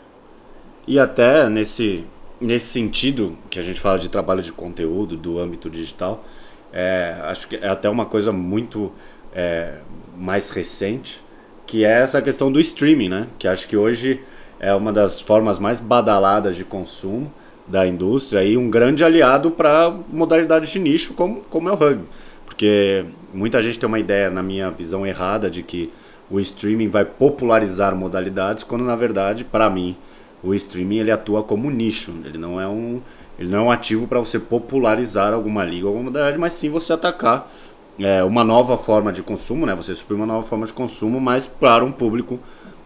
E 0.88 1.00
até 1.00 1.48
nesse, 1.50 2.06
nesse 2.40 2.68
sentido 2.68 3.38
que 3.50 3.60
a 3.60 3.64
gente 3.64 3.80
fala 3.80 4.00
de 4.00 4.10
trabalho 4.10 4.42
de 4.42 4.52
conteúdo 4.52 5.16
do 5.16 5.40
âmbito 5.40 5.70
digital, 5.70 6.26
é, 6.74 7.16
acho 7.24 7.48
que 7.48 7.56
é 7.58 7.68
até 7.68 7.90
uma 7.90 8.06
coisa 8.06 8.32
muito 8.32 8.92
é, 9.34 9.76
mais 10.18 10.50
recente, 10.50 11.22
que 11.68 11.86
é 11.86 12.02
essa 12.02 12.22
questão 12.22 12.52
do 12.52 12.60
streaming, 12.60 13.10
né? 13.10 13.28
Que 13.38 13.48
acho 13.48 13.68
que 13.68 13.78
hoje 13.78 14.22
é 14.60 14.74
uma 14.74 14.92
das 14.92 15.22
formas 15.22 15.60
mais 15.60 15.80
badaladas 15.80 16.56
de 16.56 16.66
consumo 16.66 17.32
da 17.68 17.86
indústria 17.88 18.44
e 18.44 18.58
um 18.58 18.70
grande 18.70 19.04
aliado 19.04 19.52
para 19.52 19.90
modalidades 20.10 20.70
de 20.70 20.80
nicho 20.80 21.14
como, 21.14 21.42
como 21.50 21.70
é 21.70 21.72
o 21.72 21.76
rugby. 21.76 22.06
Porque 22.46 23.06
muita 23.34 23.62
gente 23.62 23.80
tem 23.80 23.88
uma 23.88 24.00
ideia, 24.00 24.30
na 24.30 24.44
minha 24.44 24.70
visão 24.70 25.06
errada, 25.06 25.50
de 25.50 25.64
que 25.64 25.92
o 26.30 26.40
streaming 26.40 26.90
vai 26.90 27.06
popularizar 27.06 27.96
modalidades, 27.96 28.64
quando 28.64 28.84
na 28.84 28.96
verdade, 28.96 29.44
para 29.44 29.70
mim, 29.70 29.96
o 30.44 30.54
streaming 30.54 30.98
ele 30.98 31.12
atua 31.12 31.44
como 31.44 31.70
nicho, 31.70 32.14
ele 32.26 32.38
não 32.38 32.60
é 32.60 32.68
um, 32.68 33.02
ele 33.38 33.50
não 33.50 33.60
é 33.60 33.62
um 33.62 33.72
ativo 33.72 34.08
para 34.08 34.20
você 34.20 34.40
popularizar 34.40 35.34
alguma 35.34 35.64
liga 35.64 35.86
ou 35.86 35.90
alguma 35.90 36.06
modalidade, 36.06 36.38
mas 36.38 36.54
sim 36.54 36.70
você 36.70 36.94
atacar 36.94 37.52
é, 38.00 38.24
uma 38.24 38.44
nova 38.44 38.78
forma 38.78 39.12
de 39.12 39.22
consumo, 39.22 39.66
né? 39.66 39.76
Você 39.76 39.94
suprir 39.94 40.16
uma 40.16 40.26
nova 40.26 40.46
forma 40.48 40.66
de 40.66 40.74
consumo, 40.74 41.20
mas 41.20 41.46
para 41.46 41.84
um 41.84 41.92
público 41.92 42.40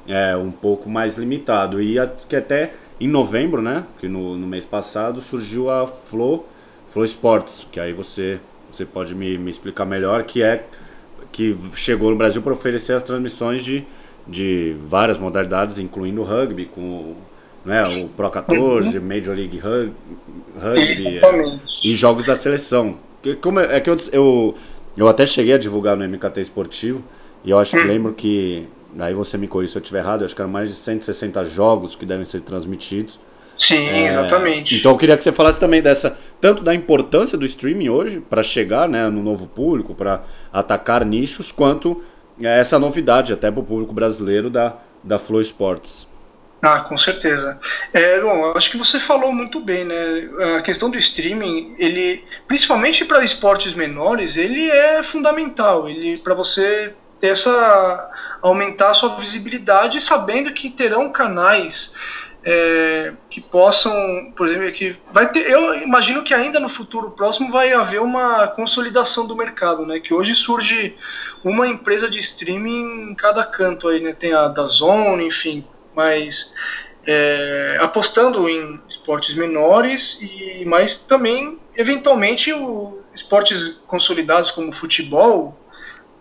é, 0.08 0.36
um 0.36 0.52
pouco 0.52 0.90
mais 0.90 1.18
limitado. 1.18 1.82
E 1.82 1.98
a, 2.00 2.08
que 2.08 2.36
até 2.36 2.74
em 3.00 3.08
novembro, 3.08 3.62
né? 3.62 3.86
Que 4.00 4.08
no, 4.08 4.36
no, 4.36 4.48
mês 4.48 4.66
passado 4.66 5.22
surgiu 5.22 5.70
a 5.70 5.88
Flow, 5.88 6.48
Flow 6.88 7.06
Sports, 7.06 7.68
que 7.72 7.80
aí 7.80 7.94
você, 7.94 8.40
você 8.72 8.86
pode 8.86 9.16
me, 9.16 9.38
me 9.38 9.50
explicar 9.50 9.86
melhor, 9.86 10.24
que 10.24 10.42
é 10.42 10.66
que 11.32 11.58
chegou 11.76 12.12
no 12.12 12.16
Brasil 12.16 12.42
para 12.42 12.54
oferecer 12.54 12.94
as 12.94 13.04
transmissões 13.04 13.64
de, 13.64 13.86
de 14.26 14.76
várias 14.88 15.18
modalidades, 15.18 15.78
incluindo 15.78 16.22
o 16.22 16.24
rugby, 16.24 16.66
com 16.66 17.16
né, 17.66 18.04
o 18.04 18.08
Pro 18.10 18.30
14, 18.30 18.98
uhum. 18.98 19.04
Major 19.04 19.36
League 19.36 19.58
Rugby, 19.58 21.18
é, 21.18 21.60
e 21.84 21.96
jogos 21.96 22.26
da 22.26 22.36
seleção. 22.36 22.98
Que, 23.24 23.36
como 23.36 23.60
é, 23.60 23.78
é 23.78 23.80
que 23.80 23.90
eu, 23.90 23.98
eu, 24.12 24.56
eu, 24.96 25.08
até 25.08 25.26
cheguei 25.26 25.54
a 25.54 25.58
divulgar 25.58 25.98
no 25.98 26.08
MKT 26.08 26.42
Esportivo, 26.42 27.04
e 27.44 27.50
eu 27.50 27.58
acho 27.58 27.72
que 27.72 27.84
hum. 27.84 27.88
lembro 27.88 28.14
que, 28.14 28.68
aí 29.00 29.14
você 29.14 29.38
me 29.38 29.48
corrija 29.48 29.74
se 29.74 29.78
eu 29.80 29.82
estiver 29.82 30.00
errado, 30.00 30.22
eu 30.22 30.26
acho 30.26 30.36
que 30.36 30.42
eram 30.42 30.52
mais 30.52 30.70
de 30.70 30.76
160 30.76 31.44
jogos 31.46 31.96
que 31.96 32.06
devem 32.06 32.24
ser 32.24 32.42
transmitidos. 32.42 33.20
Sim, 33.58 33.88
é, 33.88 34.08
exatamente. 34.08 34.76
Então 34.76 34.92
eu 34.92 34.98
queria 34.98 35.18
que 35.18 35.24
você 35.24 35.32
falasse 35.32 35.60
também 35.60 35.82
dessa, 35.82 36.18
tanto 36.42 36.64
da 36.64 36.76
importância 36.76 37.38
do 37.38 37.46
streaming 37.46 37.90
hoje 37.90 38.20
para 38.20 38.44
chegar 38.44 38.88
né, 38.88 39.10
no 39.10 39.24
novo 39.24 39.48
público, 39.48 39.96
para 39.96 40.24
atacar 40.52 41.06
nichos, 41.06 41.52
quanto 41.52 42.04
essa 42.40 42.78
novidade 42.78 43.32
até 43.32 43.50
para 43.50 43.62
o 43.62 43.64
público 43.64 43.94
brasileiro 43.94 44.50
da, 44.50 44.78
da 45.02 45.18
Flow 45.18 45.42
Sports. 45.42 46.05
Ah, 46.68 46.80
com 46.80 46.98
certeza. 46.98 47.60
É, 47.94 48.20
bom, 48.20 48.52
acho 48.58 48.72
que 48.72 48.78
você 48.78 49.00
falou 49.00 49.32
muito 49.32 49.60
bem, 49.60 49.86
né? 49.86 49.96
A 50.58 50.62
questão 50.64 50.90
do 50.90 50.98
streaming, 50.98 51.76
ele, 51.78 52.24
principalmente 52.48 53.06
para 53.06 53.24
esportes 53.24 53.76
menores, 53.76 54.36
ele 54.36 54.72
é 54.72 55.04
fundamental. 55.04 55.88
Ele 55.88 56.18
para 56.18 56.34
você 56.34 56.96
ter 57.20 57.28
essa 57.28 58.10
aumentar 58.42 58.90
a 58.90 58.94
sua 58.96 59.16
visibilidade, 59.16 60.02
sabendo 60.02 60.52
que 60.54 60.72
terão 60.72 61.12
canais 61.12 61.94
é, 62.44 63.14
que 63.30 63.42
possam, 63.42 64.34
por 64.36 64.48
exemplo, 64.48 64.72
que 64.72 64.96
vai 65.12 65.32
ter. 65.32 65.48
Eu 65.48 65.76
imagino 65.84 66.24
que 66.24 66.34
ainda 66.34 66.60
no 66.60 66.68
futuro 66.68 67.12
próximo 67.12 67.52
vai 67.52 67.74
haver 67.74 68.02
uma 68.02 68.48
consolidação 68.48 69.28
do 69.28 69.36
mercado, 69.36 69.86
né? 69.86 70.00
Que 70.00 70.16
hoje 70.16 70.34
surge 70.34 70.98
uma 71.44 71.68
empresa 71.68 72.10
de 72.10 72.18
streaming 72.18 73.12
em 73.12 73.14
cada 73.14 73.44
canto 73.44 73.88
aí, 73.88 74.00
né? 74.02 74.14
Tem 74.14 74.34
a 74.34 74.48
da 74.48 74.64
Zone, 74.66 75.28
enfim, 75.28 75.64
mas 75.96 76.54
é, 77.06 77.78
apostando 77.80 78.50
em 78.50 78.80
esportes 78.90 79.36
menores 79.36 80.20
e 80.22 80.64
mas 80.66 81.00
também 81.00 81.60
eventualmente 81.76 82.52
o 82.52 83.00
esportes 83.14 83.80
consolidados 83.88 84.52
como 84.52 84.72
futebol 84.72 85.58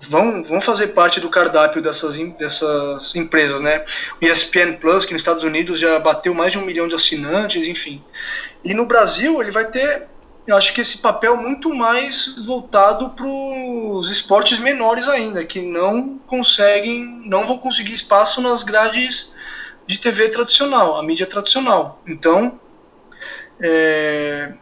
vão, 0.09 0.43
vão 0.43 0.61
fazer 0.61 0.89
parte 0.89 1.21
do 1.21 1.29
cardápio 1.29 1.83
dessas, 1.83 2.17
dessas 2.37 3.15
empresas, 3.17 3.61
né? 3.61 3.85
O 4.21 4.25
ESPN 4.25 4.77
Plus, 4.81 5.05
que 5.05 5.13
nos 5.13 5.23
Estados 5.23 5.43
Unidos 5.43 5.79
já 5.79 5.99
bateu 5.99 6.33
mais 6.35 6.53
de 6.53 6.59
um 6.59 6.65
milhão 6.65 6.89
de 6.89 6.95
assinantes, 6.95 7.67
enfim. 7.67 8.03
E 8.63 8.75
no 8.75 8.87
Brasil 8.87 9.41
ele 9.41 9.51
vai 9.51 9.67
ter, 9.67 10.07
eu 10.47 10.57
acho 10.57 10.73
que 10.73 10.81
esse 10.81 10.99
papel 10.99 11.37
muito 11.37 11.75
mais 11.75 12.35
voltado 12.45 13.11
para 13.11 13.27
os 13.27 14.11
esportes 14.11 14.59
menores 14.59 15.09
ainda, 15.09 15.45
que 15.45 15.61
não 15.61 16.19
conseguem, 16.27 17.23
não 17.25 17.47
vão 17.47 17.59
conseguir 17.59 17.93
espaço 17.93 18.41
nas 18.41 18.63
grades 18.63 19.33
de 19.87 19.99
TV 19.99 20.29
tradicional, 20.29 20.97
a 20.97 21.03
mídia 21.03 21.27
tradicional. 21.27 22.03
Então, 22.07 22.59
é, 23.61 24.53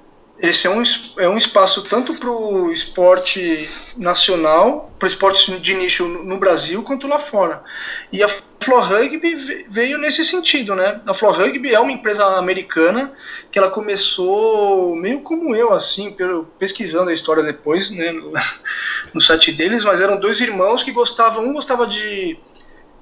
esse 0.43 0.67
é 0.67 0.71
um, 0.71 0.83
é 1.19 1.29
um 1.29 1.39
espaço 1.39 1.85
tanto 1.85 2.15
para 2.15 2.29
o 2.29 2.73
esporte 2.73 3.69
nacional, 3.97 4.93
para 4.99 5.07
o 5.07 5.09
esporte 5.09 5.57
de 5.61 5.75
nicho 5.75 6.07
no 6.09 6.37
Brasil, 6.37 6.83
quanto 6.83 7.07
lá 7.07 7.19
fora. 7.19 7.63
E 8.11 8.23
a 8.23 8.29
Floor 8.29 8.89
Rugby 8.89 9.37
veio 9.69 9.99
nesse 9.99 10.25
sentido, 10.25 10.75
né? 10.75 11.01
A 11.07 11.15
Floor 11.15 11.37
Rugby 11.37 11.73
é 11.73 11.79
uma 11.79 11.93
empresa 11.93 12.25
americana 12.39 13.13
que 13.53 13.59
ela 13.59 13.71
começou 13.71 14.97
meio 14.97 15.21
como 15.21 15.55
eu, 15.55 15.73
assim, 15.73 16.17
pesquisando 16.59 17.11
a 17.11 17.15
história 17.15 17.45
depois, 17.45 17.93
né, 17.93 18.11
no, 18.11 18.33
no 19.15 19.21
site 19.21 19.53
deles, 19.53 19.85
mas 19.85 20.01
eram 20.01 20.19
dois 20.19 20.41
irmãos 20.41 20.83
que 20.83 20.91
gostavam, 20.91 21.45
um 21.45 21.53
gostava 21.53 21.87
de 21.87 22.37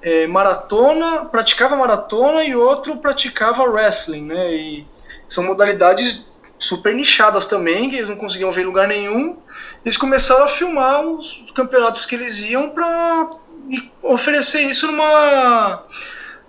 é, 0.01 0.25
maratona, 0.27 1.25
praticava 1.25 1.75
maratona 1.75 2.43
e 2.43 2.55
outro 2.55 2.97
praticava 2.97 3.63
wrestling, 3.63 4.25
né? 4.25 4.53
E 4.53 4.87
são 5.27 5.43
modalidades 5.43 6.25
super 6.57 6.93
nichadas 6.93 7.45
também, 7.45 7.89
que 7.89 7.95
eles 7.95 8.09
não 8.09 8.15
conseguiam 8.15 8.51
ver 8.51 8.61
em 8.61 8.65
lugar 8.65 8.87
nenhum. 8.87 9.37
Eles 9.83 9.97
começaram 9.97 10.45
a 10.45 10.47
filmar 10.47 11.01
os 11.05 11.51
campeonatos 11.55 12.05
que 12.05 12.15
eles 12.15 12.39
iam 12.41 12.69
para 12.69 13.29
oferecer 14.03 14.61
isso 14.61 14.87
numa, 14.87 15.83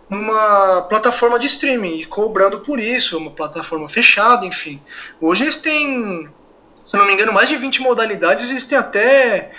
numa 0.08 0.82
plataforma 0.82 1.38
de 1.38 1.46
streaming 1.46 2.00
e 2.00 2.06
cobrando 2.06 2.60
por 2.60 2.78
isso, 2.78 3.16
uma 3.16 3.30
plataforma 3.30 3.88
fechada, 3.88 4.44
enfim. 4.44 4.80
Hoje 5.20 5.44
eles 5.44 5.56
têm, 5.56 6.28
se 6.84 6.96
não 6.96 7.06
me 7.06 7.14
engano, 7.14 7.32
mais 7.32 7.48
de 7.48 7.56
20 7.56 7.80
modalidades, 7.80 8.50
eles 8.50 8.64
têm 8.64 8.76
até 8.76 9.52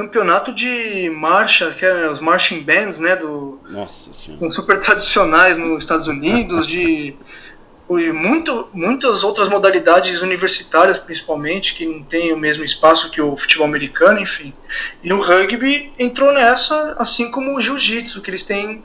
campeonato 0.00 0.52
de 0.52 1.10
marcha, 1.10 1.70
que 1.72 1.84
é 1.84 2.08
os 2.08 2.20
marching 2.20 2.60
bands, 2.62 2.98
né, 2.98 3.16
do 3.16 3.60
Nossa 3.68 4.12
Senhora. 4.12 4.50
super 4.50 4.78
tradicionais 4.78 5.58
nos 5.58 5.78
Estados 5.78 6.06
Unidos, 6.06 6.66
de 6.66 7.16
e 7.98 8.12
muito, 8.12 8.68
muitas 8.72 9.24
outras 9.24 9.48
modalidades 9.48 10.22
universitárias, 10.22 10.96
principalmente, 10.96 11.74
que 11.74 11.84
não 11.84 12.02
tem 12.04 12.32
o 12.32 12.36
mesmo 12.36 12.62
espaço 12.62 13.10
que 13.10 13.20
o 13.20 13.36
futebol 13.36 13.66
americano, 13.66 14.20
enfim. 14.20 14.54
E 15.02 15.12
o 15.12 15.20
rugby 15.20 15.92
entrou 15.98 16.32
nessa, 16.32 16.94
assim 16.98 17.30
como 17.32 17.56
o 17.56 17.60
jiu-jitsu, 17.60 18.20
que 18.20 18.30
eles 18.30 18.44
têm 18.44 18.84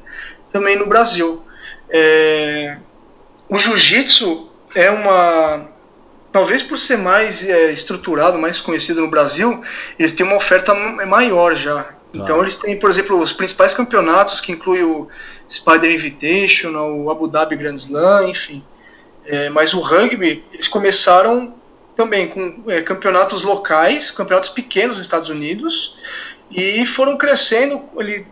também 0.51 0.75
no 0.75 0.87
Brasil. 0.87 1.43
É, 1.89 2.77
o 3.47 3.59
jiu-jitsu 3.59 4.49
é 4.73 4.89
uma. 4.89 5.69
Talvez 6.35 6.61
por 6.61 6.77
ser 6.77 6.97
mais 6.97 7.47
é, 7.47 7.71
estruturado, 7.71 8.37
mais 8.37 8.59
conhecido 8.59 8.99
no 8.99 9.07
Brasil, 9.07 9.63
eles 9.97 10.11
têm 10.11 10.25
uma 10.25 10.35
oferta 10.35 10.73
maior 10.73 11.55
já. 11.55 11.85
Então 12.13 12.41
eles 12.41 12.57
têm, 12.57 12.77
por 12.77 12.89
exemplo, 12.89 13.17
os 13.17 13.31
principais 13.31 13.73
campeonatos 13.73 14.41
que 14.41 14.51
incluem 14.51 14.83
o 14.83 15.07
Spider 15.49 15.89
Invitational, 15.89 16.93
o 16.93 17.09
Abu 17.09 17.29
Dhabi 17.29 17.55
Grand 17.55 17.75
Slam, 17.75 18.27
enfim. 18.27 18.61
É, 19.25 19.47
mas 19.47 19.73
o 19.73 19.79
rugby, 19.79 20.43
eles 20.51 20.67
começaram 20.67 21.55
também 21.95 22.27
com 22.27 22.63
é, 22.67 22.81
campeonatos 22.81 23.41
locais, 23.41 24.11
campeonatos 24.11 24.49
pequenos 24.49 24.97
nos 24.97 25.05
Estados 25.05 25.29
Unidos, 25.29 25.97
e 26.51 26.85
foram 26.85 27.17
crescendo. 27.17 27.81
Ele, 27.97 28.27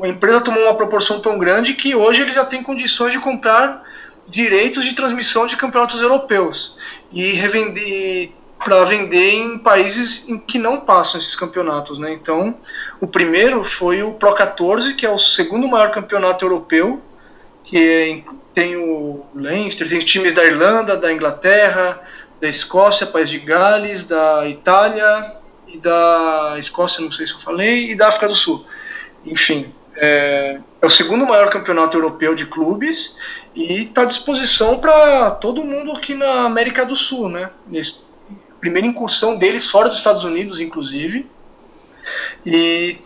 a 0.00 0.06
empresa 0.06 0.42
tomou 0.42 0.62
uma 0.62 0.76
proporção 0.76 1.18
tão 1.18 1.36
grande 1.36 1.74
que 1.74 1.92
hoje 1.92 2.22
ele 2.22 2.30
já 2.30 2.44
tem 2.44 2.62
condições 2.62 3.10
de 3.10 3.18
comprar 3.18 3.82
direitos 4.28 4.84
de 4.84 4.94
transmissão 4.94 5.44
de 5.44 5.56
campeonatos 5.56 6.00
europeus 6.00 6.77
e 7.12 7.32
revender 7.32 8.32
para 8.64 8.84
vender 8.84 9.34
em 9.34 9.58
países 9.58 10.28
em 10.28 10.36
que 10.36 10.58
não 10.58 10.80
passam 10.80 11.20
esses 11.20 11.34
campeonatos, 11.36 11.98
né? 11.98 12.12
Então, 12.12 12.56
o 13.00 13.06
primeiro 13.06 13.64
foi 13.64 14.02
o 14.02 14.12
Pro 14.12 14.34
14, 14.34 14.94
que 14.94 15.06
é 15.06 15.10
o 15.10 15.18
segundo 15.18 15.68
maior 15.68 15.90
campeonato 15.90 16.44
europeu, 16.44 17.00
que 17.64 18.24
tem 18.52 18.76
o 18.76 19.24
Leinster, 19.34 19.88
tem 19.88 20.00
times 20.00 20.32
da 20.32 20.44
Irlanda, 20.44 20.96
da 20.96 21.12
Inglaterra, 21.12 22.02
da 22.40 22.48
Escócia, 22.48 23.06
País 23.06 23.30
de 23.30 23.38
Gales, 23.38 24.04
da 24.04 24.48
Itália 24.48 25.36
e 25.68 25.78
da 25.78 26.56
Escócia, 26.58 27.02
não 27.02 27.12
sei 27.12 27.26
se 27.26 27.34
eu 27.34 27.40
falei, 27.40 27.92
e 27.92 27.94
da 27.94 28.08
África 28.08 28.26
do 28.26 28.34
Sul. 28.34 28.66
Enfim, 29.24 29.72
é, 30.00 30.60
é 30.80 30.86
o 30.86 30.90
segundo 30.90 31.26
maior 31.26 31.50
campeonato 31.50 31.96
europeu 31.96 32.34
de 32.34 32.46
clubes 32.46 33.16
e 33.54 33.82
está 33.82 34.02
à 34.02 34.06
disposição 34.06 34.78
para 34.78 35.32
todo 35.32 35.64
mundo 35.64 35.92
aqui 35.92 36.14
na 36.14 36.44
América 36.44 36.86
do 36.86 36.96
Sul, 36.96 37.28
né? 37.28 37.50
primeira 38.60 38.86
incursão 38.86 39.36
deles 39.36 39.68
fora 39.68 39.88
dos 39.88 39.98
Estados 39.98 40.24
Unidos, 40.24 40.60
inclusive. 40.60 41.26
E 42.44 42.98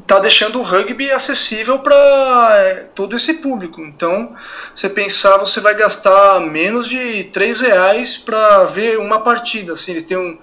está 0.00 0.18
deixando 0.18 0.58
o 0.58 0.62
rugby 0.62 1.10
acessível 1.10 1.78
para 1.78 2.50
é, 2.56 2.74
todo 2.94 3.14
esse 3.14 3.34
público. 3.34 3.80
Então, 3.82 4.34
você 4.74 4.88
pensar, 4.88 5.38
você 5.38 5.60
vai 5.60 5.74
gastar 5.74 6.40
menos 6.40 6.88
de 6.88 7.24
3 7.24 7.60
reais 7.60 8.16
para 8.16 8.64
ver 8.64 8.98
uma 8.98 9.20
partida. 9.20 9.74
Assim, 9.74 9.92
eles 9.92 10.04
têm 10.04 10.16
um, 10.16 10.38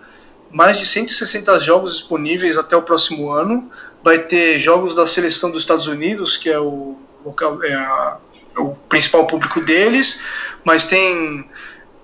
mais 0.52 0.78
de 0.78 0.86
160 0.86 1.60
jogos 1.60 1.98
disponíveis 1.98 2.58
até 2.58 2.76
o 2.76 2.82
próximo 2.82 3.32
ano. 3.32 3.72
Vai 4.04 4.20
ter 4.20 4.60
jogos 4.60 4.96
da 4.96 5.06
seleção 5.06 5.52
dos 5.52 5.62
Estados 5.62 5.88
Unidos, 5.88 6.38
que 6.38 6.50
é 6.50 6.60
o, 6.60 6.96
é 7.64 7.74
a, 7.74 8.18
o 8.58 8.76
principal 8.88 9.28
público 9.28 9.62
deles, 9.62 10.22
mas 10.64 10.84
tem 10.84 11.46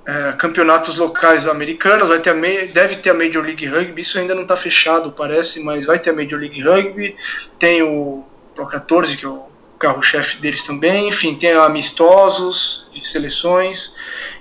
é, 0.06 0.34
campeonatos 0.34 0.98
locais 0.98 1.48
americanos, 1.48 2.08
vai 2.08 2.20
ter 2.20 2.30
a, 2.30 2.34
deve 2.34 2.98
ter 2.98 3.10
a 3.10 3.14
Major 3.14 3.44
League 3.44 3.66
Rugby, 3.66 4.02
isso 4.02 4.20
ainda 4.20 4.36
não 4.36 4.44
está 4.44 4.56
fechado, 4.56 5.12
parece, 5.12 5.64
mas 5.64 5.86
vai 5.86 5.98
ter 5.98 6.12
a 6.12 6.14
Major 6.14 6.40
League 6.40 6.62
Rugby, 6.62 7.16
tem 7.58 7.82
o 7.82 8.24
Pro 8.54 8.68
14, 8.68 9.18
que 9.18 9.26
é 9.26 9.30
o 9.30 9.46
carro-chefe 9.80 10.38
deles 10.38 10.64
também, 10.64 11.10
enfim, 11.10 11.36
tem 11.36 11.54
amistosos 11.54 12.88
de 12.94 13.06
seleções, 13.06 13.94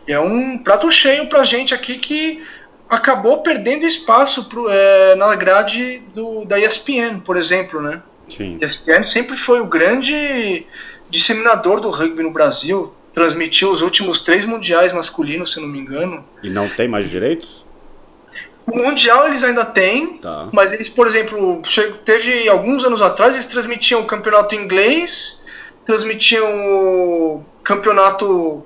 é 0.07 0.21
um 0.21 0.59
prato 0.59 0.91
cheio 0.93 1.29
para 1.29 1.43
gente 1.45 1.75
aqui 1.75 1.99
que 1.99 2.45
acabou 2.89 3.43
perdendo 3.43 3.87
espaço 3.87 4.45
pro, 4.49 4.69
é, 4.69 5.15
na 5.15 5.35
grade 5.35 6.03
do, 6.15 6.45
da 6.45 6.59
ESPN, 6.59 7.21
por 7.25 7.37
exemplo, 7.37 7.81
né? 7.81 8.03
Sim. 8.29 8.59
A 8.63 8.67
ESPN 8.67 9.03
sempre 9.03 9.37
foi 9.37 9.61
o 9.61 9.67
grande 9.67 10.67
disseminador 11.11 11.81
do 11.81 11.91
rugby 11.91 12.23
no 12.23 12.31
Brasil, 12.31 12.93
transmitiu 13.13 13.71
os 13.71 13.83
últimos 13.83 14.21
três 14.21 14.45
mundiais 14.45 14.93
masculinos, 14.93 15.53
se 15.53 15.61
não 15.61 15.69
me 15.69 15.79
engano. 15.79 16.25
E 16.43 16.51
não 16.51 16.69
tem 16.69 16.89
mais 16.89 17.09
direitos? 17.09 17.65
O 18.67 18.77
Mundial 18.77 19.29
eles 19.29 19.45
ainda 19.45 19.65
têm, 19.65 20.17
tá. 20.19 20.49
mas 20.51 20.73
eles, 20.73 20.89
por 20.89 21.07
exemplo, 21.07 21.63
teve 22.05 22.49
alguns 22.49 22.83
anos 22.83 23.03
atrás, 23.03 23.35
eles 23.35 23.47
transmitiam 23.47 24.01
o 24.01 24.07
campeonato 24.07 24.55
inglês, 24.55 25.43
transmitiam 25.85 26.49
o 26.49 27.45
campeonato 27.63 28.65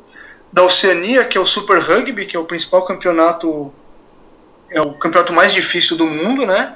da 0.52 0.62
Oceania, 0.62 1.24
que 1.24 1.36
é 1.36 1.40
o 1.40 1.46
Super 1.46 1.80
Rugby, 1.80 2.26
que 2.26 2.36
é 2.36 2.38
o 2.38 2.44
principal 2.44 2.84
campeonato, 2.84 3.72
é 4.70 4.80
o 4.80 4.92
campeonato 4.92 5.32
mais 5.32 5.52
difícil 5.52 5.96
do 5.96 6.06
mundo, 6.06 6.46
né? 6.46 6.74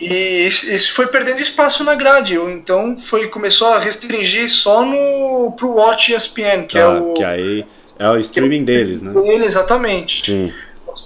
E 0.00 0.46
isso 0.46 0.94
foi 0.94 1.06
perdendo 1.06 1.40
espaço 1.40 1.82
na 1.82 1.94
grade, 1.94 2.34
então 2.34 2.98
foi 2.98 3.28
começou 3.28 3.68
a 3.68 3.78
restringir 3.78 4.50
só 4.50 4.84
no 4.84 5.52
pro 5.52 5.70
Watch 5.70 6.12
ESPN, 6.12 6.66
que 6.68 6.76
é 6.76 6.82
tá, 6.82 6.88
é 6.88 7.00
o 7.00 7.14
que 7.14 7.24
aí 7.24 7.66
é 7.98 8.10
o 8.10 8.18
streaming 8.18 8.58
é 8.58 8.62
o, 8.62 8.66
deles, 8.66 9.02
né? 9.02 9.12
Dele, 9.12 9.46
exatamente. 9.46 10.22
Sim. 10.22 10.52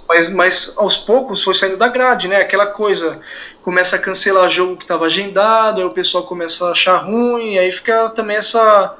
Mas, 0.07 0.29
mas 0.29 0.73
aos 0.77 0.97
poucos 0.97 1.41
foi 1.41 1.53
saindo 1.53 1.77
da 1.77 1.87
grade, 1.87 2.27
né? 2.27 2.37
Aquela 2.37 2.67
coisa 2.67 3.19
começa 3.61 3.95
a 3.95 3.99
cancelar 3.99 4.49
jogo 4.49 4.75
que 4.75 4.83
estava 4.83 5.05
agendado, 5.05 5.79
aí 5.79 5.85
o 5.85 5.91
pessoal 5.91 6.25
começa 6.25 6.67
a 6.67 6.71
achar 6.71 6.97
ruim, 6.97 7.57
aí 7.57 7.71
fica 7.71 8.09
também 8.09 8.37
essa 8.37 8.97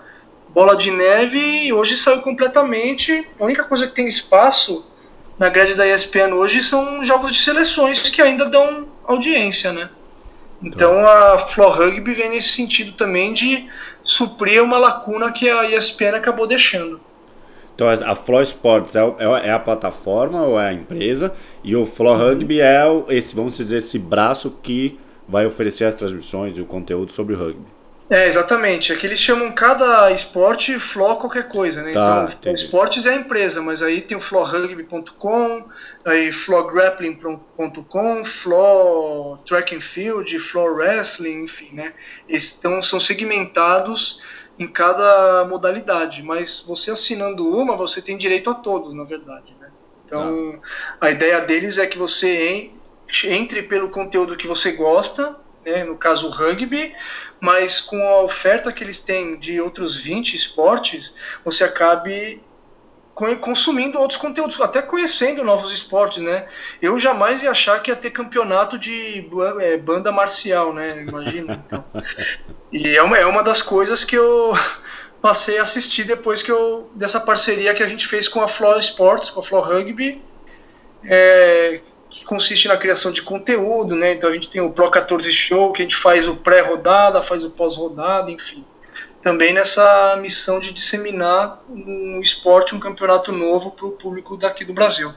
bola 0.50 0.76
de 0.76 0.92
neve 0.92 1.40
e 1.66 1.74
hoje 1.74 1.98
saiu 1.98 2.22
completamente. 2.22 3.28
A 3.40 3.44
única 3.44 3.64
coisa 3.64 3.88
que 3.88 3.94
tem 3.94 4.08
espaço 4.08 4.86
na 5.42 5.50
grade 5.50 5.74
da 5.74 5.88
ESPN 5.88 6.36
hoje 6.36 6.64
são 6.64 7.04
jogos 7.04 7.32
de 7.32 7.40
seleções 7.40 8.12
que 8.12 8.22
ainda 8.22 8.46
dão 8.46 8.86
audiência, 9.04 9.74
né? 9.74 9.90
Então 10.62 11.04
a 11.04 11.40
Floor 11.40 11.80
Rugby 11.80 12.14
vem 12.14 12.30
nesse 12.30 12.50
sentido 12.50 12.92
também 12.92 13.34
de 13.34 13.68
suprir 14.04 14.64
uma 14.64 14.78
lacuna 14.78 15.32
que 15.32 15.50
a 15.50 15.68
ESPN 15.68 16.16
acabou 16.16 16.46
deixando. 16.46 17.02
Então 17.74 17.90
a 17.90 18.16
Floor 18.16 18.44
Sports 18.44 18.96
é, 18.96 19.00
é, 19.00 19.48
é 19.48 19.52
a 19.52 19.58
plataforma 19.58 20.44
ou 20.44 20.60
é 20.60 20.70
a 20.70 20.74
empresa 20.74 21.34
e 21.64 21.76
o 21.76 21.88
Floor 21.88 22.20
uhum. 22.20 22.28
Rugby 22.28 22.62
é 22.62 22.84
esse, 23.10 23.36
vamos 23.36 23.58
dizer, 23.58 23.78
esse 23.78 23.98
braço 23.98 24.56
que 24.62 25.00
vai 25.28 25.48
oferecer 25.48 25.86
as 25.86 25.96
transmissões 25.96 26.56
e 26.56 26.62
o 26.62 26.68
conteúdo 26.68 27.12
sobre 27.12 27.34
o 27.34 27.38
rugby. 27.40 27.81
É, 28.12 28.28
exatamente. 28.28 28.92
Aqui 28.92 29.06
eles 29.06 29.20
chamam 29.20 29.54
cada 29.54 30.12
esporte 30.12 30.78
Floor 30.78 31.16
qualquer 31.16 31.48
coisa, 31.48 31.82
né? 31.82 31.94
Tá, 31.94 32.28
então, 32.30 32.54
esportes 32.54 33.06
é 33.06 33.12
a 33.12 33.16
empresa, 33.16 33.62
mas 33.62 33.82
aí 33.82 34.02
tem 34.02 34.18
o 34.18 34.20
floorrugby.com, 34.20 35.70
aí 36.04 36.30
floorgrappling.com, 36.30 38.26
floor 38.26 39.38
track 39.46 39.74
and 39.74 39.80
field, 39.80 40.38
floor 40.40 40.74
wrestling, 40.76 41.44
enfim, 41.44 41.70
né? 41.72 41.94
Então, 42.28 42.82
são 42.82 43.00
segmentados 43.00 44.20
em 44.60 44.68
cada 44.68 45.46
modalidade, 45.46 46.22
mas 46.22 46.62
você 46.68 46.92
assinando 46.92 47.48
uma, 47.48 47.78
você 47.78 48.02
tem 48.02 48.18
direito 48.18 48.50
a 48.50 48.54
todos, 48.54 48.94
na 48.94 49.06
verdade, 49.06 49.56
né? 49.58 49.70
Então, 50.06 50.60
tá. 50.60 51.08
a 51.08 51.12
ideia 51.12 51.40
deles 51.40 51.78
é 51.78 51.88
que 51.88 51.98
você 51.98 52.72
entre 53.24 53.64
pelo 53.64 53.90
conteúdo 53.90 54.36
que 54.36 54.48
você 54.48 54.74
gosta, 54.74 55.34
né? 55.66 55.84
no 55.84 55.98
caso 55.98 56.28
o 56.28 56.32
rugby, 56.32 56.94
mas 57.40 57.80
com 57.80 58.02
a 58.08 58.22
oferta 58.22 58.72
que 58.72 58.84
eles 58.84 59.00
têm 59.00 59.38
de 59.40 59.60
outros 59.60 59.98
20 59.98 60.36
esportes, 60.36 61.14
você 61.44 61.64
acabe 61.64 62.42
consumindo 63.40 64.00
outros 64.00 64.20
conteúdos, 64.20 64.60
até 64.62 64.82
conhecendo 64.82 65.44
novos 65.44 65.72
esportes, 65.72 66.24
né? 66.24 66.48
Eu 66.82 66.98
jamais 66.98 67.44
ia 67.44 67.52
achar 67.52 67.82
que 67.82 67.92
ia 67.92 67.96
ter 67.96 68.10
campeonato 68.10 68.80
de 68.80 69.28
é, 69.60 69.78
banda 69.78 70.12
marcial, 70.12 70.74
né? 70.74 71.04
Imagina. 71.08 71.64
Então. 71.68 71.86
E 72.72 72.96
é 72.96 73.04
uma, 73.04 73.18
é 73.18 73.26
uma 73.26 73.44
das 73.44 73.62
coisas 73.62 74.04
que 74.04 74.16
eu 74.16 74.54
passei 75.22 75.60
a 75.60 75.64
assistir 75.64 76.06
depois 76.06 76.42
que 76.42 76.52
eu 76.52 76.90
dessa 76.96 77.20
parceria 77.20 77.74
que 77.74 77.84
a 77.84 77.88
gente 77.88 78.08
fez 78.08 78.28
com 78.28 78.42
a 78.42 78.48
Floor 78.48 78.80
Sports, 78.80 79.30
com 79.30 79.42
a 79.42 79.44
Floor 79.44 79.68
Rugby, 79.68 80.22
é, 81.04 81.82
que 82.12 82.26
consiste 82.26 82.68
na 82.68 82.76
criação 82.76 83.10
de 83.10 83.22
conteúdo, 83.22 83.96
né? 83.96 84.14
Então 84.14 84.30
a 84.30 84.34
gente 84.34 84.50
tem 84.50 84.62
o 84.62 84.70
Pro 84.70 84.92
14 84.92 85.32
Show, 85.32 85.72
que 85.72 85.82
a 85.82 85.86
gente 85.86 85.96
faz 85.96 86.28
o 86.28 86.36
pré-rodada, 86.36 87.24
faz 87.24 87.46
o 87.46 87.50
pós-rodada, 87.50 88.30
enfim. 88.30 88.66
Também 89.24 89.54
nessa 89.54 90.18
missão 90.22 90.60
de 90.60 90.74
disseminar 90.74 91.64
um 91.70 92.20
esporte, 92.22 92.76
um 92.76 92.80
campeonato 92.80 93.32
novo 93.32 93.72
para 93.72 93.86
o 93.86 93.92
público 93.92 94.36
daqui 94.36 94.66
do 94.66 94.74
Brasil. 94.74 95.12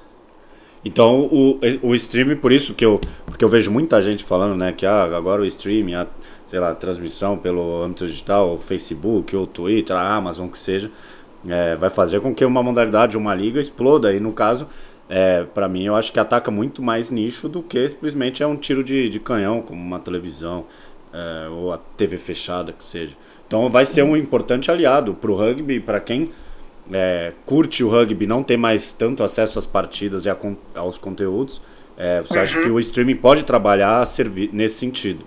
Então 0.85 1.23
o, 1.23 1.59
o 1.83 1.95
stream, 1.97 2.37
por 2.37 2.53
isso 2.53 2.75
que 2.75 2.85
eu, 2.85 3.01
porque 3.27 3.45
eu 3.45 3.49
vejo 3.49 3.73
muita 3.73 4.01
gente 4.01 4.23
falando, 4.23 4.55
né, 4.57 4.73
que 4.73 4.87
ah, 4.87 5.03
agora 5.03 5.43
o 5.43 5.47
stream, 5.47 6.01
a, 6.01 6.07
sei 6.47 6.61
lá, 6.61 6.71
a 6.71 6.75
transmissão 6.75 7.37
pelo 7.37 7.83
âmbito 7.83 8.07
digital, 8.07 8.57
Facebook 8.59 9.35
ou 9.35 9.47
Twitter, 9.49 9.97
a 9.97 10.15
Amazon, 10.15 10.49
que 10.49 10.59
seja, 10.59 10.93
é, 11.49 11.75
vai 11.75 11.91
fazer 11.91 12.21
com 12.21 12.33
que 12.33 12.45
uma 12.45 12.63
modalidade, 12.63 13.17
uma 13.17 13.35
liga 13.35 13.59
exploda. 13.59 14.13
E 14.13 14.21
no 14.21 14.33
caso, 14.33 14.69
é, 15.17 15.45
para 15.45 15.69
mim, 15.69 15.85
eu 15.85 15.95
acho 15.95 16.13
que 16.13 16.19
ataca 16.19 16.51
muito 16.51 16.83
mais 16.83 17.09
nicho 17.09 17.49
do 17.49 17.63
que 17.63 17.89
simplesmente 17.89 18.43
é 18.43 18.47
um 18.49 18.57
tiro 18.57 18.83
de, 18.83 19.09
de 19.09 19.21
canhão, 19.21 19.63
como 19.63 19.81
uma 19.81 20.01
televisão 20.01 20.67
é, 21.13 21.49
ou 21.49 21.73
a 21.73 21.79
TV 21.79 22.19
fechada 22.19 22.73
que 22.73 22.83
seja. 22.83 23.13
Então, 23.47 23.69
vai 23.69 23.87
ser 23.87 24.03
um 24.03 24.17
importante 24.17 24.73
aliado 24.73 25.15
para 25.15 25.31
o 25.31 25.37
rugby, 25.37 25.79
para 25.79 26.01
quem 26.01 26.33
é, 26.93 27.33
curte 27.47 27.85
o 27.85 27.89
rugby, 27.89 28.27
não 28.27 28.43
tem 28.43 28.57
mais 28.57 28.93
tanto 28.93 29.23
acesso 29.23 29.57
às 29.57 29.65
partidas 29.65 30.25
e 30.25 30.31
a, 30.31 30.37
aos 30.75 30.99
conteúdos. 30.99 31.63
É, 31.97 32.21
você 32.21 32.37
uhum. 32.37 32.43
acha 32.43 32.63
que 32.63 32.69
o 32.69 32.81
streaming 32.81 33.15
pode 33.15 33.45
trabalhar 33.45 34.05
nesse 34.53 34.75
sentido? 34.81 35.25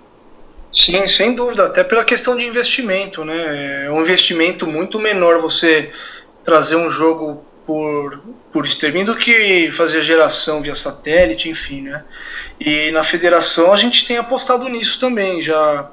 Sim, 0.73 1.07
sem 1.07 1.33
dúvida, 1.33 1.65
até 1.65 1.81
pela 1.85 2.03
questão 2.03 2.35
de 2.35 2.45
investimento, 2.45 3.23
né? 3.23 3.85
É 3.85 3.89
um 3.89 4.01
investimento 4.01 4.67
muito 4.67 4.99
menor 4.99 5.39
você 5.39 5.93
trazer 6.43 6.75
um 6.75 6.89
jogo 6.89 7.41
por, 7.67 8.21
por 8.53 8.65
streaming 8.65 9.03
do 9.03 9.15
que 9.17 9.69
fazer 9.73 10.01
geração 10.01 10.61
via 10.61 10.73
satélite, 10.73 11.49
enfim, 11.49 11.81
né? 11.81 12.05
E 12.57 12.89
na 12.91 13.03
federação 13.03 13.73
a 13.73 13.77
gente 13.77 14.07
tem 14.07 14.17
apostado 14.17 14.69
nisso 14.69 14.97
também. 15.01 15.43
Já 15.43 15.91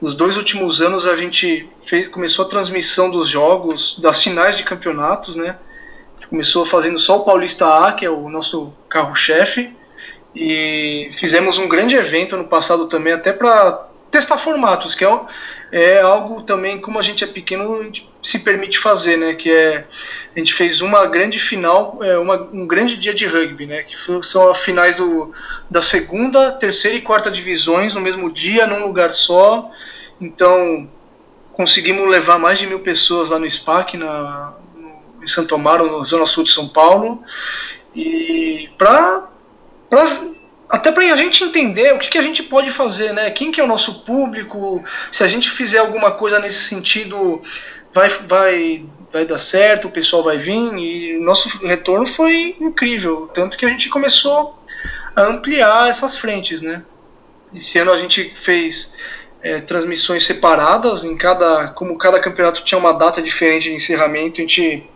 os 0.00 0.16
dois 0.16 0.36
últimos 0.36 0.82
anos 0.82 1.06
a 1.06 1.14
gente 1.14 1.68
fez, 1.86 2.08
começou 2.08 2.44
a 2.44 2.48
transmissão 2.48 3.08
dos 3.08 3.28
jogos, 3.28 3.96
das 4.00 4.20
finais 4.20 4.56
de 4.56 4.64
campeonatos, 4.64 5.36
né? 5.36 5.56
Começou 6.28 6.64
fazendo 6.64 6.98
só 6.98 7.18
o 7.18 7.24
Paulista 7.24 7.86
A, 7.86 7.92
que 7.92 8.04
é 8.04 8.10
o 8.10 8.28
nosso 8.28 8.72
carro-chefe, 8.88 9.70
e 10.34 11.10
fizemos 11.12 11.58
um 11.58 11.68
grande 11.68 11.94
evento 11.94 12.36
no 12.36 12.44
passado 12.44 12.88
também, 12.88 13.12
até 13.12 13.32
para 13.32 13.86
testar 14.12 14.36
formatos, 14.36 14.94
que 14.94 15.04
é, 15.04 15.20
é 15.72 16.00
algo 16.02 16.42
também, 16.42 16.78
como 16.78 16.98
a 16.98 17.02
gente 17.02 17.24
é 17.24 17.26
pequeno, 17.26 17.80
a 17.80 17.82
gente 17.82 18.08
se 18.22 18.38
permite 18.38 18.78
fazer, 18.78 19.16
né? 19.16 19.34
Que 19.34 19.50
é 19.50 19.86
a 20.36 20.38
gente 20.38 20.52
fez 20.54 20.80
uma 20.82 21.06
grande 21.06 21.38
final, 21.38 21.98
é, 22.02 22.16
uma, 22.18 22.42
um 22.52 22.66
grande 22.66 22.96
dia 22.96 23.14
de 23.14 23.26
rugby, 23.26 23.66
né? 23.66 23.82
Que 23.82 23.96
são 24.22 24.50
as 24.50 24.58
finais 24.58 24.96
do, 24.96 25.32
da 25.68 25.80
segunda, 25.80 26.52
terceira 26.52 26.96
e 26.96 27.00
quarta 27.00 27.30
divisões 27.30 27.94
no 27.94 28.00
mesmo 28.00 28.30
dia, 28.30 28.66
num 28.66 28.86
lugar 28.86 29.10
só. 29.12 29.70
Então 30.20 30.88
conseguimos 31.54 32.08
levar 32.08 32.38
mais 32.38 32.58
de 32.58 32.66
mil 32.66 32.80
pessoas 32.80 33.30
lá 33.30 33.38
no 33.38 33.50
SPAC, 33.50 33.96
na, 33.96 34.54
no, 34.76 35.24
em 35.24 35.26
Santo 35.26 35.54
Amaro, 35.54 35.98
na 35.98 36.04
zona 36.04 36.26
sul 36.26 36.44
de 36.44 36.50
São 36.50 36.68
Paulo, 36.68 37.22
e 37.94 38.70
para 38.76 39.28
até 40.72 40.90
para 40.90 41.04
a 41.12 41.16
gente 41.16 41.44
entender 41.44 41.92
o 41.92 41.98
que, 41.98 42.08
que, 42.08 42.16
a 42.16 42.22
gente 42.22 42.42
pode 42.42 42.70
fazer, 42.70 43.12
né? 43.12 43.30
Quem 43.30 43.52
que 43.52 43.60
é 43.60 43.64
o 43.64 43.66
nosso 43.66 44.06
público? 44.06 44.82
Se 45.10 45.22
a 45.22 45.28
gente 45.28 45.50
fizer 45.50 45.80
alguma 45.80 46.12
coisa 46.12 46.38
nesse 46.38 46.62
sentido, 46.62 47.42
vai, 47.92 48.08
vai, 48.08 48.86
vai 49.12 49.26
dar 49.26 49.38
certo, 49.38 49.88
o 49.88 49.90
pessoal 49.90 50.22
vai 50.22 50.38
vir 50.38 50.72
e 50.78 51.18
nosso 51.18 51.58
retorno 51.58 52.06
foi 52.06 52.56
incrível, 52.58 53.30
tanto 53.34 53.58
que 53.58 53.66
a 53.66 53.68
gente 53.68 53.90
começou 53.90 54.58
a 55.14 55.24
ampliar 55.24 55.90
essas 55.90 56.16
frentes, 56.16 56.62
né? 56.62 56.82
Esse 57.54 57.78
ano 57.78 57.92
a 57.92 57.98
gente 57.98 58.32
fez 58.34 58.94
é, 59.42 59.60
transmissões 59.60 60.24
separadas 60.24 61.04
em 61.04 61.18
cada, 61.18 61.68
como 61.68 61.98
cada 61.98 62.18
campeonato 62.18 62.64
tinha 62.64 62.78
uma 62.78 62.94
data 62.94 63.20
diferente 63.20 63.64
de 63.64 63.74
encerramento, 63.74 64.40
a 64.40 64.44
gente 64.44 64.88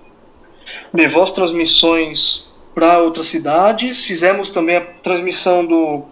levou 0.91 1.22
as 1.22 1.33
transmissões 1.33 2.45
para 2.77 2.99
outras 2.99 3.29
cidades, 3.29 4.05
fizemos 4.05 4.51
também 4.51 4.77
a 4.77 4.83
transmissão 4.83 5.64
do 5.64 6.05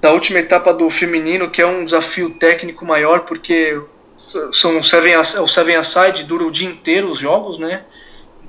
da 0.00 0.10
última 0.10 0.40
etapa 0.40 0.74
do 0.74 0.90
feminino, 0.90 1.48
que 1.48 1.62
é 1.62 1.66
um 1.66 1.84
desafio 1.84 2.30
técnico 2.30 2.84
maior, 2.84 3.20
porque 3.20 3.80
são 4.16 4.82
seven, 4.82 5.16
o 5.16 5.46
Seven 5.46 5.76
Aside 5.76 6.24
dura 6.24 6.42
o 6.42 6.50
dia 6.50 6.68
inteiro 6.68 7.08
os 7.08 7.20
jogos, 7.20 7.60
né? 7.60 7.84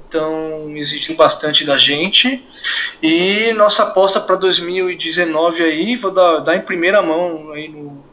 Então 0.10 0.76
exigiu 0.76 1.16
bastante 1.16 1.64
da 1.64 1.78
gente. 1.78 2.44
E 3.00 3.54
nossa 3.54 3.84
aposta 3.84 4.20
para 4.20 4.36
2019 4.36 5.62
aí, 5.62 5.96
vou 5.96 6.10
dar, 6.10 6.40
dar, 6.40 6.56
em 6.56 6.62
primeira 6.62 7.04
mão 7.04 7.52
aí 7.52 7.70
no, 7.70 8.04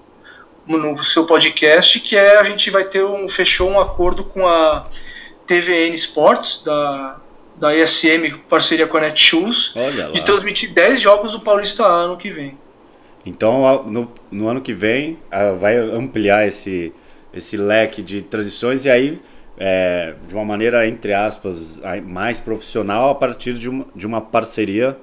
no 0.67 1.03
seu 1.03 1.25
podcast, 1.25 1.99
que 2.01 2.17
é 2.17 2.37
a 2.37 2.45
gente 2.45 2.69
vai 2.69 2.85
ter 2.85 3.03
um 3.03 3.27
fechou 3.27 3.71
um 3.71 3.81
acordo 3.81 4.25
com 4.25 4.47
a 4.47 4.85
TVN 5.47 5.95
Sports 5.95 6.63
da 6.63 7.19
da 7.61 7.77
ESM, 7.77 8.39
parceria 8.49 8.87
com 8.87 8.97
a 8.97 9.01
Netshoes, 9.03 9.75
de 10.13 10.25
transmitir 10.25 10.73
10 10.73 11.01
jogos 11.01 11.33
do 11.33 11.41
Paulista 11.41 11.85
ano 11.85 12.17
que 12.17 12.31
vem. 12.31 12.59
Então, 13.25 13.85
no, 13.85 14.11
no 14.31 14.49
ano 14.49 14.63
que 14.63 14.73
vem, 14.73 15.19
vai 15.59 15.77
ampliar 15.77 16.49
esse, 16.49 16.93
esse 17.35 17.57
leque 17.57 18.03
de 18.03 18.23
transições 18.23 18.87
e 18.87 18.91
aí 18.91 19.21
é, 19.59 20.15
de 20.27 20.35
uma 20.35 20.45
maneira 20.45 20.89
entre 20.89 21.13
aspas 21.13 21.79
mais 22.03 22.41
profissional 22.41 23.11
a 23.11 23.15
partir 23.15 23.53
de 23.53 23.69
uma, 23.69 23.87
de 23.95 24.07
uma 24.07 24.23
parceria 24.23 24.97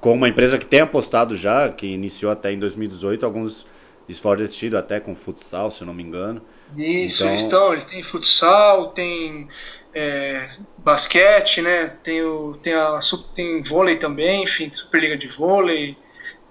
com 0.00 0.12
uma 0.12 0.28
empresa 0.28 0.56
que 0.56 0.66
tem 0.66 0.80
apostado 0.80 1.36
já, 1.36 1.68
que 1.68 1.84
iniciou 1.84 2.30
até 2.30 2.52
em 2.52 2.58
2018 2.60 3.26
alguns 3.26 3.66
desse 4.06 4.54
estilo, 4.54 4.78
até 4.78 5.00
com 5.00 5.14
futsal, 5.14 5.70
se 5.70 5.84
não 5.84 5.92
me 5.92 6.02
engano. 6.02 6.40
Isso, 6.76 7.24
então... 7.24 7.28
eles 7.28 7.42
estão, 7.42 7.72
eles 7.72 7.84
têm 7.84 8.02
futsal, 8.02 8.88
tem 8.88 9.48
é, 9.94 10.48
basquete, 10.78 11.62
né? 11.62 11.92
Tem 12.02 12.22
o 12.22 12.58
tem 12.62 12.74
a 12.74 12.98
tem 13.34 13.62
vôlei 13.62 13.96
também, 13.96 14.42
enfim, 14.42 14.70
Superliga 14.72 15.16
de 15.16 15.26
vôlei. 15.26 15.96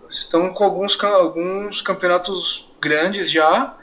Estão 0.09 0.53
com 0.53 0.63
alguns 0.63 1.01
alguns 1.03 1.81
campeonatos 1.81 2.71
grandes 2.79 3.29
já 3.29 3.77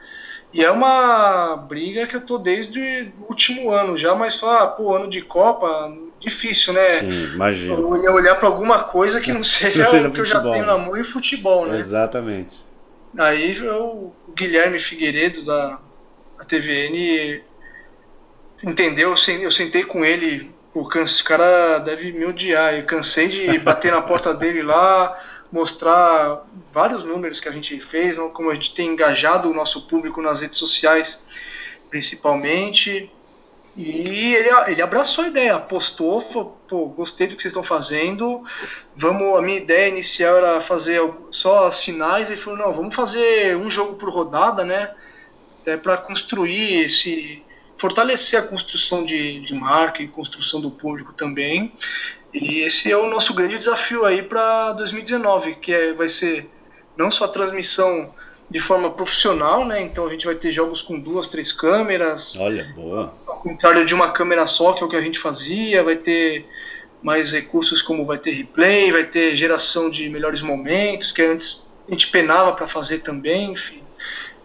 e 0.54 0.64
é 0.64 0.70
uma 0.70 1.56
briga 1.56 2.06
que 2.06 2.14
eu 2.14 2.20
tô 2.20 2.38
desde 2.38 3.12
o 3.18 3.24
último 3.28 3.72
ano 3.72 3.96
já, 3.96 4.14
mas 4.14 4.36
falar, 4.36 4.62
ah, 4.62 4.66
pô, 4.68 4.94
ano 4.94 5.08
de 5.08 5.20
Copa, 5.20 5.92
difícil, 6.20 6.72
né? 6.72 7.00
Sim, 7.00 7.24
imagina. 7.34 7.74
Eu 7.74 8.14
olhar 8.14 8.36
para 8.36 8.46
alguma 8.46 8.84
coisa 8.84 9.20
que 9.20 9.32
não 9.34 9.42
seja, 9.42 9.82
não 9.82 9.90
seja 9.90 10.08
o 10.08 10.12
que 10.12 10.20
eu 10.20 10.24
já 10.24 10.40
tenho 10.40 10.64
na 10.64 10.78
mão 10.78 10.96
e 10.96 11.02
futebol, 11.02 11.66
né? 11.66 11.76
Exatamente. 11.76 12.54
Aí 13.18 13.56
eu, 13.56 14.14
o 14.28 14.32
Guilherme 14.32 14.78
Figueiredo 14.78 15.44
da, 15.44 15.80
da 16.38 16.44
TVN 16.44 17.42
entendeu? 18.64 19.14
Eu 19.40 19.50
sentei 19.50 19.84
com 19.84 20.04
ele, 20.04 20.50
o 20.72 20.88
cara 21.24 21.78
deve 21.78 22.12
me 22.12 22.24
odiar. 22.24 22.74
Eu 22.74 22.84
cansei 22.84 23.28
de 23.28 23.58
bater 23.60 23.92
na 23.92 24.02
porta 24.02 24.32
dele 24.32 24.62
lá, 24.62 25.20
mostrar 25.52 26.44
vários 26.72 27.04
números 27.04 27.40
que 27.40 27.48
a 27.48 27.52
gente 27.52 27.78
fez, 27.80 28.16
como 28.32 28.50
a 28.50 28.54
gente 28.54 28.74
tem 28.74 28.88
engajado 28.88 29.50
o 29.50 29.54
nosso 29.54 29.86
público 29.86 30.20
nas 30.20 30.40
redes 30.40 30.58
sociais, 30.58 31.22
principalmente. 31.90 33.10
E 33.76 34.34
ele, 34.34 34.48
ele 34.68 34.82
abraçou 34.82 35.24
a 35.24 35.28
ideia, 35.28 35.56
apostou, 35.56 36.20
falou, 36.20 36.60
pô, 36.68 36.86
gostei 36.86 37.26
do 37.26 37.34
que 37.34 37.42
vocês 37.42 37.50
estão 37.50 37.62
fazendo. 37.62 38.44
Vamos, 38.94 39.36
a 39.36 39.42
minha 39.42 39.58
ideia 39.58 39.88
inicial 39.88 40.36
era 40.36 40.60
fazer 40.60 41.00
só 41.32 41.66
as 41.66 41.82
finais. 41.84 42.30
Ele 42.30 42.40
falou, 42.40 42.58
não, 42.58 42.72
vamos 42.72 42.94
fazer 42.94 43.56
um 43.56 43.68
jogo 43.68 43.94
por 43.94 44.10
rodada, 44.10 44.64
né? 44.64 44.94
É 45.66 45.76
para 45.76 45.96
construir 45.96 46.84
esse, 46.84 47.42
fortalecer 47.84 48.40
a 48.40 48.42
construção 48.42 49.04
de, 49.04 49.40
de 49.40 49.52
marca 49.52 50.02
e 50.02 50.08
construção 50.08 50.58
do 50.58 50.70
público 50.70 51.12
também. 51.12 51.70
E 52.32 52.60
esse 52.60 52.90
é 52.90 52.96
o 52.96 53.10
nosso 53.10 53.34
grande 53.34 53.58
desafio 53.58 54.06
aí 54.06 54.22
para 54.22 54.72
2019, 54.72 55.56
que 55.56 55.70
é, 55.70 55.92
vai 55.92 56.08
ser 56.08 56.48
não 56.96 57.10
só 57.10 57.26
a 57.26 57.28
transmissão 57.28 58.10
de 58.48 58.58
forma 58.58 58.90
profissional, 58.90 59.66
né? 59.66 59.82
Então 59.82 60.06
a 60.06 60.10
gente 60.10 60.24
vai 60.24 60.34
ter 60.34 60.50
jogos 60.50 60.80
com 60.80 60.98
duas, 60.98 61.28
três 61.28 61.52
câmeras. 61.52 62.34
Olha, 62.36 62.72
boa. 62.74 63.12
Ao 63.26 63.36
contrário 63.36 63.84
de 63.84 63.92
uma 63.92 64.10
câmera 64.10 64.46
só, 64.46 64.72
que 64.72 64.82
é 64.82 64.86
o 64.86 64.88
que 64.88 64.96
a 64.96 65.02
gente 65.02 65.18
fazia, 65.18 65.84
vai 65.84 65.96
ter 65.96 66.46
mais 67.02 67.32
recursos 67.32 67.82
como 67.82 68.06
vai 68.06 68.16
ter 68.16 68.30
replay, 68.30 68.90
vai 68.92 69.04
ter 69.04 69.36
geração 69.36 69.90
de 69.90 70.08
melhores 70.08 70.40
momentos, 70.40 71.12
que 71.12 71.20
antes 71.20 71.66
a 71.86 71.90
gente 71.90 72.06
penava 72.06 72.54
para 72.54 72.66
fazer 72.66 73.00
também, 73.00 73.52
enfim. 73.52 73.83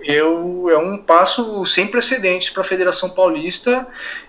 Eu, 0.02 0.70
é 0.70 0.78
um 0.78 0.98
passo 0.98 1.66
sem 1.66 1.88
precedentes 1.88 2.50
para 2.50 2.62
a 2.62 2.66
Federação 2.66 3.10
Paulista 3.10 3.86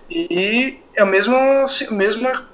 e 0.09 0.77
é 0.93 1.01
a 1.01 1.05
mesma, 1.05 1.65
mesma 1.91 2.49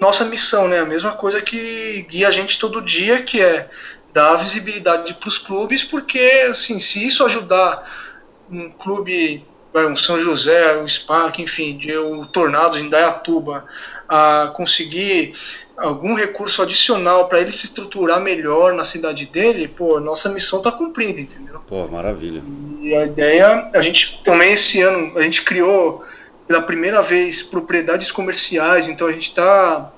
nossa 0.00 0.24
missão, 0.24 0.68
né? 0.68 0.80
A 0.80 0.84
mesma 0.84 1.12
coisa 1.12 1.40
que 1.40 2.06
guia 2.08 2.28
a 2.28 2.30
gente 2.30 2.58
todo 2.58 2.82
dia, 2.82 3.22
que 3.22 3.40
é 3.40 3.70
dar 4.12 4.36
visibilidade 4.36 5.14
para 5.14 5.28
os 5.28 5.38
clubes, 5.38 5.82
porque 5.82 6.46
assim, 6.50 6.78
se 6.78 7.04
isso 7.04 7.24
ajudar 7.24 8.16
um 8.50 8.70
clube, 8.70 9.44
um 9.74 9.96
São 9.96 10.20
José, 10.20 10.76
o 10.76 10.88
Spark, 10.88 11.38
enfim, 11.38 11.78
o 11.96 12.26
Tornados 12.26 12.78
em 12.78 12.88
Dayatuba, 12.88 13.66
a 14.08 14.52
conseguir 14.54 15.34
algum 15.78 16.14
recurso 16.14 16.60
adicional 16.60 17.28
para 17.28 17.40
ele 17.40 17.52
se 17.52 17.66
estruturar 17.66 18.20
melhor 18.20 18.74
na 18.74 18.84
cidade 18.84 19.26
dele, 19.26 19.68
pô, 19.68 20.00
nossa 20.00 20.28
missão 20.28 20.58
está 20.58 20.72
cumprida, 20.72 21.20
entendeu? 21.20 21.60
Pô, 21.68 21.86
maravilha. 21.86 22.42
E 22.80 22.94
a 22.94 23.04
ideia, 23.04 23.70
a 23.72 23.80
gente 23.80 24.20
também 24.24 24.52
esse 24.52 24.80
ano, 24.80 25.16
a 25.16 25.22
gente 25.22 25.42
criou 25.42 26.04
pela 26.46 26.62
primeira 26.62 27.00
vez 27.00 27.42
propriedades 27.42 28.10
comerciais, 28.10 28.88
então 28.88 29.06
a 29.06 29.12
gente 29.12 29.28
está 29.28 29.92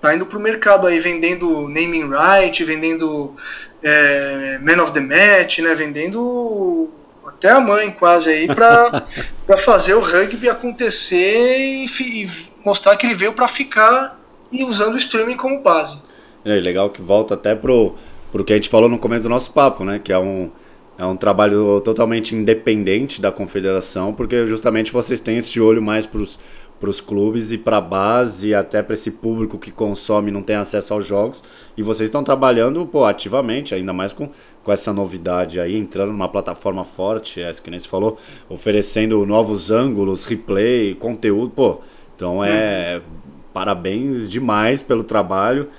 tá 0.00 0.14
indo 0.14 0.24
para 0.24 0.38
o 0.38 0.40
mercado 0.40 0.86
aí 0.86 0.98
vendendo 0.98 1.68
naming 1.68 2.08
right, 2.08 2.64
vendendo 2.64 3.36
é, 3.82 4.58
man 4.62 4.82
of 4.82 4.92
the 4.92 5.00
match, 5.00 5.58
né, 5.58 5.74
vendendo 5.74 6.88
até 7.26 7.50
a 7.50 7.60
mãe 7.60 7.90
quase 7.90 8.30
aí 8.30 8.46
para 8.46 9.04
fazer 9.58 9.94
o 9.94 10.00
rugby 10.00 10.48
acontecer 10.48 11.58
e, 11.58 11.86
e 12.00 12.30
mostrar 12.64 12.96
que 12.96 13.06
ele 13.06 13.14
veio 13.14 13.32
para 13.32 13.48
ficar 13.48 14.15
e 14.50 14.64
usando 14.64 14.94
o 14.94 14.98
streaming 14.98 15.36
como 15.36 15.62
base. 15.62 16.00
É 16.44 16.54
legal 16.54 16.90
que 16.90 17.02
volta 17.02 17.34
até 17.34 17.54
pro, 17.54 17.94
pro 18.30 18.44
que 18.44 18.52
a 18.52 18.56
gente 18.56 18.68
falou 18.68 18.88
no 18.88 18.98
começo 18.98 19.24
do 19.24 19.28
nosso 19.28 19.52
papo, 19.52 19.84
né, 19.84 19.98
que 20.02 20.12
é 20.12 20.18
um 20.18 20.50
é 20.98 21.04
um 21.04 21.14
trabalho 21.14 21.82
totalmente 21.82 22.34
independente 22.34 23.20
da 23.20 23.30
confederação, 23.30 24.14
porque 24.14 24.46
justamente 24.46 24.90
vocês 24.90 25.20
têm 25.20 25.36
esse 25.36 25.60
olho 25.60 25.82
mais 25.82 26.06
para 26.06 26.22
os 26.22 26.38
para 26.78 26.90
os 26.90 27.00
clubes 27.00 27.52
e 27.52 27.58
para 27.58 27.78
a 27.78 27.80
base, 27.80 28.48
e 28.48 28.54
até 28.54 28.82
para 28.82 28.94
esse 28.94 29.10
público 29.10 29.58
que 29.58 29.70
consome 29.70 30.28
e 30.28 30.32
não 30.32 30.42
tem 30.42 30.56
acesso 30.56 30.92
aos 30.92 31.06
jogos. 31.06 31.42
E 31.76 31.82
vocês 31.82 32.08
estão 32.08 32.22
trabalhando 32.22 32.84
pô, 32.86 33.04
ativamente, 33.04 33.74
ainda 33.74 33.92
mais 33.92 34.12
com, 34.12 34.28
com 34.62 34.72
essa 34.72 34.92
novidade 34.92 35.58
aí, 35.58 35.76
entrando 35.76 36.12
numa 36.12 36.28
plataforma 36.28 36.84
forte, 36.84 37.40
é, 37.40 37.52
que 37.52 37.70
nem 37.70 37.78
você 37.78 37.88
falou, 37.88 38.18
oferecendo 38.48 39.24
novos 39.24 39.70
ângulos, 39.70 40.24
replay, 40.24 40.94
conteúdo. 40.94 41.50
Pô, 41.50 41.80
então 42.14 42.44
é. 42.44 42.96
Uhum. 42.96 43.35
Parabéns 43.56 44.28
demais 44.28 44.82
pelo 44.82 45.02
trabalho. 45.02 45.70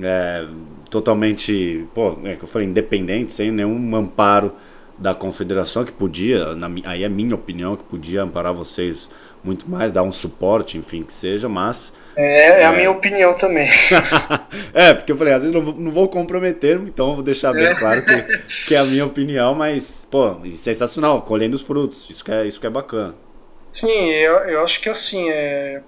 É, 0.00 0.46
totalmente, 0.88 1.84
pô, 1.92 2.16
é 2.22 2.36
que 2.36 2.44
eu 2.44 2.48
falei, 2.48 2.68
independente, 2.68 3.32
sem 3.32 3.50
nenhum 3.50 3.96
amparo 3.96 4.52
da 4.96 5.12
confederação, 5.12 5.84
que 5.84 5.90
podia, 5.90 6.54
na, 6.54 6.70
aí 6.84 7.02
é 7.02 7.08
minha 7.08 7.34
opinião, 7.34 7.74
que 7.74 7.82
podia 7.82 8.22
amparar 8.22 8.54
vocês 8.54 9.10
muito 9.42 9.68
mais, 9.68 9.90
dar 9.90 10.04
um 10.04 10.12
suporte, 10.12 10.78
enfim, 10.78 11.02
que 11.02 11.12
seja, 11.12 11.48
mas. 11.48 11.92
É, 12.14 12.62
é 12.62 12.64
a 12.64 12.72
é. 12.72 12.76
minha 12.76 12.92
opinião 12.92 13.34
também. 13.34 13.68
é, 14.72 14.94
porque 14.94 15.10
eu 15.10 15.16
falei, 15.16 15.34
às 15.34 15.42
vezes 15.42 15.52
não, 15.52 15.62
não 15.64 15.90
vou 15.90 16.08
comprometer, 16.08 16.80
então 16.86 17.16
vou 17.16 17.24
deixar 17.24 17.52
bem 17.52 17.66
é. 17.66 17.74
claro 17.74 18.04
que, 18.04 18.38
que 18.68 18.74
é 18.76 18.78
a 18.78 18.84
minha 18.84 19.02
opinião, 19.04 19.52
mas, 19.52 20.06
pô, 20.08 20.36
sensacional, 20.52 21.22
colhendo 21.22 21.56
os 21.56 21.62
frutos, 21.62 22.08
isso 22.08 22.24
que 22.24 22.30
é, 22.30 22.46
isso 22.46 22.60
que 22.60 22.68
é 22.68 22.70
bacana. 22.70 23.16
Sim, 23.72 24.10
eu, 24.10 24.36
eu 24.44 24.62
acho 24.62 24.80
que 24.80 24.88
assim, 24.88 25.28
é, 25.28 25.82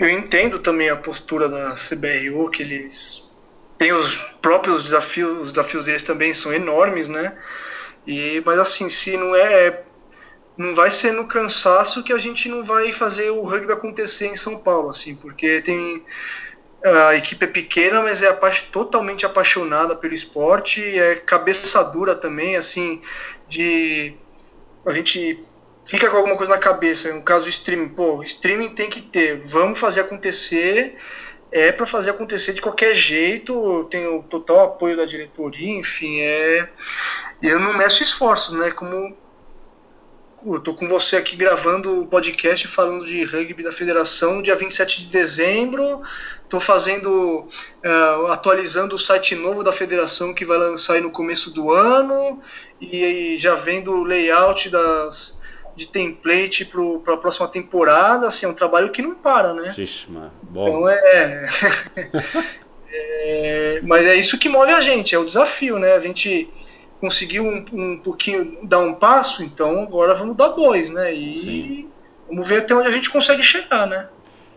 eu 0.00 0.08
entendo 0.08 0.58
também 0.58 0.88
a 0.88 0.96
postura 0.96 1.46
da 1.46 1.74
CBRU, 1.74 2.50
que 2.50 2.62
eles 2.62 3.30
têm 3.76 3.92
os 3.92 4.16
próprios 4.40 4.84
desafios, 4.84 5.42
os 5.42 5.52
desafios 5.52 5.84
deles 5.84 6.02
também 6.02 6.32
são 6.32 6.54
enormes, 6.54 7.06
né? 7.06 7.36
E, 8.06 8.42
mas 8.46 8.58
assim, 8.58 8.88
se 8.88 9.14
não 9.16 9.36
é 9.36 9.82
não 10.56 10.74
vai 10.74 10.90
ser 10.90 11.12
no 11.12 11.26
cansaço 11.26 12.02
que 12.02 12.12
a 12.12 12.18
gente 12.18 12.48
não 12.48 12.64
vai 12.64 12.92
fazer 12.92 13.30
o 13.30 13.42
rugby 13.42 13.72
acontecer 13.72 14.26
em 14.26 14.36
São 14.36 14.58
Paulo, 14.58 14.90
assim, 14.90 15.14
porque 15.14 15.60
tem 15.60 16.02
a 16.82 17.14
equipe 17.14 17.44
é 17.44 17.48
pequena, 17.48 18.00
mas 18.00 18.22
é 18.22 18.32
totalmente 18.72 19.26
apaixonada 19.26 19.94
pelo 19.94 20.14
esporte, 20.14 20.82
é 20.98 21.16
cabeça 21.16 21.82
dura 21.84 22.14
também, 22.14 22.56
assim, 22.56 23.02
de 23.48 24.14
a 24.86 24.92
gente 24.92 25.44
fica 25.90 26.08
com 26.08 26.18
alguma 26.18 26.36
coisa 26.36 26.52
na 26.52 26.58
cabeça, 26.58 27.12
no 27.12 27.20
caso 27.20 27.48
streaming, 27.48 27.88
pô, 27.88 28.22
streaming 28.22 28.68
tem 28.68 28.88
que 28.88 29.02
ter, 29.02 29.38
vamos 29.44 29.76
fazer 29.76 30.02
acontecer, 30.02 30.96
é 31.50 31.72
para 31.72 31.84
fazer 31.84 32.10
acontecer 32.10 32.52
de 32.52 32.60
qualquer 32.60 32.94
jeito, 32.94 33.88
tenho 33.90 34.22
total 34.22 34.66
apoio 34.66 34.96
da 34.96 35.04
diretoria, 35.04 35.76
enfim, 35.76 36.20
é 36.20 36.68
eu 37.42 37.58
não 37.58 37.76
meço 37.76 38.04
esforços, 38.04 38.56
né, 38.56 38.70
como 38.70 39.16
eu 40.46 40.60
tô 40.60 40.74
com 40.74 40.86
você 40.86 41.16
aqui 41.16 41.34
gravando 41.34 42.02
o 42.02 42.06
podcast 42.06 42.68
falando 42.68 43.04
de 43.04 43.24
rugby 43.24 43.64
da 43.64 43.72
federação 43.72 44.40
dia 44.40 44.56
27 44.56 45.02
de 45.02 45.10
dezembro. 45.10 46.00
Tô 46.48 46.58
fazendo, 46.58 47.46
uh, 47.84 48.26
atualizando 48.28 48.94
o 48.94 48.98
site 48.98 49.34
novo 49.34 49.62
da 49.62 49.70
federação 49.70 50.32
que 50.32 50.46
vai 50.46 50.56
lançar 50.56 50.94
aí 50.94 51.02
no 51.02 51.10
começo 51.10 51.52
do 51.52 51.70
ano 51.70 52.40
e, 52.80 53.04
e 53.04 53.38
já 53.38 53.54
vendo 53.54 53.92
o 53.92 54.02
layout 54.02 54.70
das, 54.70 55.38
de 55.76 55.86
template 55.86 56.64
para 56.64 57.14
a 57.14 57.16
próxima 57.16 57.48
temporada. 57.48 58.26
Assim, 58.26 58.46
é 58.46 58.48
um 58.48 58.54
trabalho 58.54 58.90
que 58.90 59.02
não 59.02 59.14
para, 59.14 59.54
né? 59.54 59.74
Mano. 60.08 60.30
Bom. 60.42 60.68
Então 60.68 60.88
é, 60.88 61.46
é, 62.92 63.80
Mas 63.82 64.06
é 64.06 64.16
isso 64.16 64.38
que 64.38 64.48
move 64.48 64.72
a 64.72 64.80
gente, 64.80 65.14
é 65.14 65.18
o 65.18 65.24
desafio, 65.24 65.78
né? 65.78 65.94
A 65.94 66.00
gente 66.00 66.48
conseguiu 67.00 67.44
um, 67.44 67.64
um 67.72 67.98
pouquinho 67.98 68.58
dar 68.62 68.80
um 68.80 68.94
passo, 68.94 69.42
então 69.42 69.82
agora 69.82 70.14
vamos 70.14 70.36
dar 70.36 70.48
dois, 70.48 70.90
né? 70.90 71.12
E 71.12 71.40
Sim. 71.40 71.88
vamos 72.28 72.46
ver 72.46 72.58
até 72.58 72.74
onde 72.74 72.88
a 72.88 72.92
gente 72.92 73.08
consegue 73.08 73.42
chegar, 73.42 73.86
né? 73.86 74.06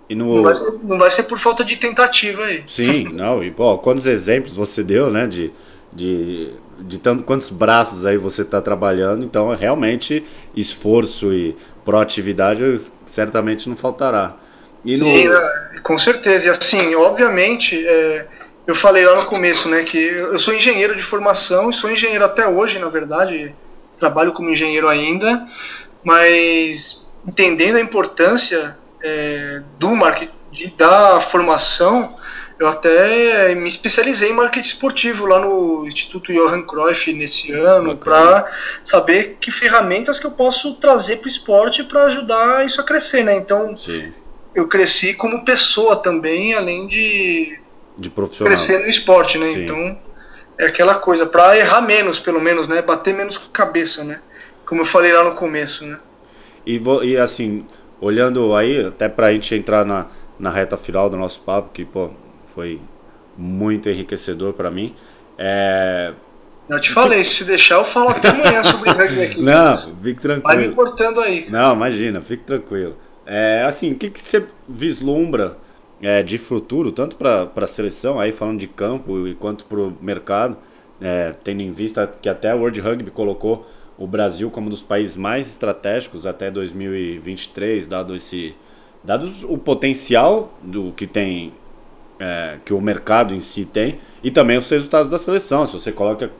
No... 0.09 0.35
Não, 0.35 0.43
vai 0.43 0.55
ser, 0.55 0.71
não, 0.83 0.97
vai 0.97 1.11
ser, 1.11 1.23
por 1.23 1.39
falta 1.39 1.63
de 1.63 1.77
tentativa 1.77 2.43
aí. 2.43 2.63
Sim, 2.67 3.07
não, 3.13 3.43
e 3.43 3.49
pô, 3.49 3.77
quantos 3.77 4.05
exemplos 4.05 4.53
você 4.53 4.83
deu, 4.83 5.09
né? 5.09 5.25
De, 5.25 5.51
de, 5.91 6.53
de 6.79 6.97
tanto 6.97 7.23
quantos 7.23 7.49
braços 7.49 8.05
aí 8.05 8.17
você 8.17 8.41
está 8.41 8.61
trabalhando, 8.61 9.23
então 9.23 9.53
realmente 9.55 10.25
esforço 10.55 11.33
e 11.33 11.55
proatividade 11.85 12.63
certamente 13.05 13.69
não 13.69 13.75
faltará. 13.75 14.35
E 14.83 14.97
no... 14.97 15.81
Com 15.81 15.97
certeza. 15.97 16.47
E 16.47 16.49
assim, 16.49 16.95
obviamente, 16.95 17.85
é, 17.85 18.25
eu 18.65 18.75
falei 18.75 19.05
lá 19.05 19.15
no 19.15 19.25
começo, 19.25 19.69
né, 19.69 19.83
que 19.83 19.97
eu 19.97 20.39
sou 20.39 20.53
engenheiro 20.53 20.95
de 20.95 21.01
formação 21.01 21.69
e 21.69 21.73
sou 21.73 21.91
engenheiro 21.91 22.23
até 22.23 22.47
hoje, 22.47 22.79
na 22.79 22.89
verdade, 22.89 23.53
trabalho 23.99 24.33
como 24.33 24.49
engenheiro 24.49 24.87
ainda, 24.87 25.45
mas 26.03 27.05
entendendo 27.25 27.77
a 27.77 27.81
importância 27.81 28.77
é, 29.01 29.61
do 29.77 29.95
marketing, 29.95 30.31
da 30.77 31.19
formação, 31.19 32.15
eu 32.59 32.67
até 32.67 33.53
me 33.55 33.67
especializei 33.67 34.29
em 34.29 34.33
marketing 34.33 34.67
esportivo 34.67 35.25
lá 35.25 35.39
no 35.39 35.85
Instituto 35.87 36.31
Johan 36.31 36.61
Cruyff 36.63 37.11
nesse 37.11 37.51
ano 37.51 37.97
para 37.97 38.49
saber 38.83 39.37
que 39.39 39.51
ferramentas 39.51 40.19
que 40.19 40.25
eu 40.25 40.31
posso 40.31 40.75
trazer 40.75 41.17
para 41.17 41.25
o 41.25 41.29
esporte 41.29 41.83
para 41.83 42.05
ajudar 42.05 42.65
isso 42.65 42.79
a 42.79 42.83
crescer, 42.83 43.23
né? 43.23 43.35
Então 43.35 43.75
Sim. 43.75 44.11
eu 44.53 44.67
cresci 44.67 45.13
como 45.13 45.43
pessoa 45.43 45.95
também, 45.95 46.53
além 46.53 46.87
de 46.87 47.59
de 47.97 48.09
profissional. 48.09 48.53
crescer 48.53 48.79
no 48.79 48.87
esporte, 48.87 49.37
né? 49.37 49.47
Sim. 49.47 49.63
Então 49.63 49.97
é 50.57 50.67
aquela 50.67 50.95
coisa 50.95 51.25
para 51.25 51.57
errar 51.57 51.81
menos, 51.81 52.19
pelo 52.19 52.39
menos, 52.39 52.67
né? 52.67 52.81
Bater 52.81 53.13
menos 53.13 53.37
com 53.37 53.47
a 53.47 53.51
cabeça, 53.51 54.03
né? 54.03 54.19
Como 54.65 54.81
eu 54.81 54.85
falei 54.85 55.11
lá 55.11 55.23
no 55.23 55.35
começo, 55.35 55.85
né? 55.85 55.97
E, 56.65 56.81
e 57.03 57.17
assim, 57.17 57.65
olhando 57.99 58.55
aí, 58.55 58.85
até 58.85 59.09
para 59.09 59.27
a 59.27 59.33
gente 59.33 59.53
entrar 59.53 59.85
na, 59.85 60.07
na 60.39 60.49
reta 60.49 60.77
final 60.77 61.09
do 61.09 61.17
nosso 61.17 61.41
papo, 61.41 61.69
que 61.73 61.83
pô, 61.83 62.11
foi 62.53 62.79
muito 63.37 63.89
enriquecedor 63.89 64.53
para 64.53 64.69
mim. 64.69 64.95
É... 65.37 66.13
Eu 66.69 66.79
te 66.79 66.91
falei, 66.91 67.23
se 67.25 67.43
deixar 67.43 67.75
eu 67.75 67.83
falo 67.83 68.09
até 68.09 68.29
amanhã 68.29 68.63
sobre 68.63 68.89
rugby 68.89 69.21
aqui. 69.21 69.41
Não, 69.41 69.77
fique 69.77 70.21
tranquilo. 70.21 70.43
Vai 70.43 70.57
me 70.57 70.73
cortando 70.73 71.19
aí. 71.19 71.49
Não, 71.49 71.73
imagina, 71.73 72.21
fique 72.21 72.43
tranquilo. 72.43 72.95
É, 73.25 73.63
assim, 73.65 73.91
o 73.91 73.95
que, 73.95 74.09
que 74.09 74.19
você 74.19 74.45
vislumbra 74.67 75.57
é, 76.01 76.23
de 76.23 76.37
futuro, 76.37 76.91
tanto 76.91 77.15
para 77.15 77.49
a 77.55 77.67
seleção, 77.67 78.19
aí 78.19 78.31
falando 78.31 78.59
de 78.59 78.67
campo, 78.67 79.27
e 79.27 79.35
quanto 79.35 79.65
para 79.65 79.79
o 79.79 79.97
mercado, 80.01 80.57
é, 81.01 81.33
tendo 81.43 81.61
em 81.61 81.71
vista 81.71 82.07
que 82.21 82.29
até 82.29 82.51
a 82.51 82.55
World 82.55 82.79
Rugby 82.79 83.11
colocou 83.11 83.67
o 83.97 84.07
Brasil 84.07 84.49
como 84.49 84.67
um 84.67 84.69
dos 84.69 84.81
países 84.81 85.15
mais 85.15 85.47
estratégicos 85.47 86.25
até 86.25 86.49
2023, 86.49 87.87
dado 87.87 88.15
esse 88.15 88.55
dado 89.03 89.29
o 89.49 89.57
potencial 89.57 90.53
do 90.61 90.93
que 90.93 91.05
tem 91.05 91.53
é, 92.23 92.57
que 92.63 92.73
o 92.73 92.79
mercado 92.79 93.35
em 93.35 93.41
si 93.41 93.65
tem 93.65 93.99
e 94.23 94.31
também 94.31 94.57
os 94.57 94.69
resultados 94.69 95.09
da 95.09 95.17
seleção. 95.17 95.65
Se 95.65 95.73
você 95.73 95.91
coloca 95.91 96.31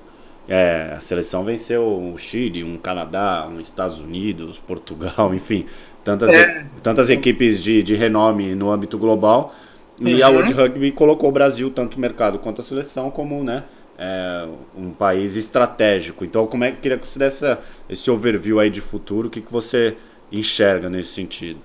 é, 0.47 0.93
a 0.95 0.99
seleção 1.01 1.43
venceu 1.43 1.83
o 1.83 2.17
Chile, 2.17 2.63
um 2.63 2.77
Canadá, 2.77 3.47
um 3.51 3.59
Estados 3.59 3.99
Unidos, 3.99 4.57
Portugal, 4.65 5.33
enfim, 5.35 5.65
tantas, 6.03 6.31
é. 6.31 6.65
tantas 6.81 7.09
equipes 7.09 7.61
de, 7.61 7.83
de 7.83 7.95
renome 7.95 8.55
no 8.55 8.71
âmbito 8.71 8.97
global. 8.97 9.53
E 9.99 10.15
uhum. 10.15 10.25
a 10.25 10.29
World 10.29 10.53
Rugby 10.53 10.91
colocou 10.91 11.29
o 11.29 11.31
Brasil, 11.31 11.69
tanto 11.69 11.97
o 11.97 11.99
mercado 11.99 12.39
quanto 12.39 12.61
a 12.61 12.63
seleção, 12.63 13.11
como 13.11 13.43
né, 13.43 13.63
é, 13.97 14.47
um 14.75 14.89
país 14.89 15.35
estratégico. 15.35 16.23
Então, 16.23 16.47
como 16.47 16.63
é 16.63 16.71
que 16.71 16.77
queria 16.77 16.97
que 16.97 17.07
você 17.07 17.19
desse 17.19 17.57
esse 17.89 18.09
overview 18.09 18.59
aí 18.59 18.69
de 18.69 18.81
futuro? 18.81 19.27
O 19.27 19.31
que, 19.31 19.41
que 19.41 19.51
você 19.51 19.97
enxerga 20.31 20.89
nesse 20.89 21.09
sentido? 21.09 21.59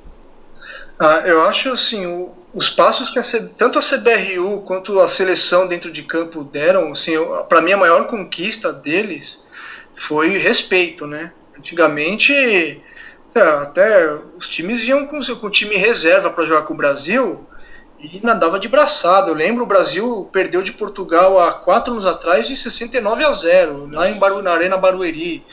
Ah, 1.00 1.22
eu 1.24 1.42
acho 1.42 1.70
assim, 1.70 2.06
o, 2.06 2.34
os 2.52 2.68
passos 2.68 3.10
que 3.10 3.18
a, 3.20 3.22
tanto 3.56 3.78
a 3.78 3.82
CBRU 3.82 4.62
quanto 4.62 4.98
a 5.00 5.06
seleção 5.06 5.66
dentro 5.68 5.92
de 5.92 6.02
campo 6.02 6.42
deram, 6.42 6.90
assim, 6.90 7.12
para 7.48 7.60
mim 7.60 7.72
a 7.72 7.76
maior 7.76 8.08
conquista 8.08 8.72
deles 8.72 9.46
foi 9.94 10.36
respeito, 10.38 11.06
né? 11.06 11.32
Antigamente, 11.56 12.82
até 13.34 14.12
os 14.36 14.48
times 14.48 14.82
iam 14.88 15.06
com, 15.06 15.18
o 15.18 15.50
time 15.50 15.76
reserva 15.76 16.30
para 16.30 16.44
jogar 16.44 16.62
com 16.62 16.74
o 16.74 16.76
Brasil 16.76 17.46
e 18.00 18.20
nadava 18.24 18.58
de 18.58 18.68
braçada. 18.68 19.30
Eu 19.30 19.34
lembro 19.34 19.62
o 19.62 19.66
Brasil 19.66 20.28
perdeu 20.32 20.62
de 20.62 20.72
Portugal 20.72 21.38
há 21.38 21.52
quatro 21.52 21.92
anos 21.92 22.06
atrás 22.06 22.48
de 22.48 22.56
69 22.56 23.24
a 23.24 23.32
0 23.32 23.88
lá 23.92 24.10
em 24.10 24.18
Baru, 24.18 24.42
na 24.42 24.52
Arena 24.52 24.76
Barueri. 24.76 25.44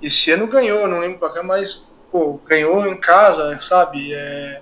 Esse 0.00 0.30
ano 0.30 0.46
ganhou, 0.46 0.86
não 0.86 1.00
lembro 1.00 1.18
para 1.18 1.30
cá, 1.30 1.42
mas 1.42 1.82
pô, 2.10 2.40
ganhou 2.46 2.86
em 2.86 2.96
casa, 2.96 3.58
sabe? 3.60 4.12
É, 4.12 4.60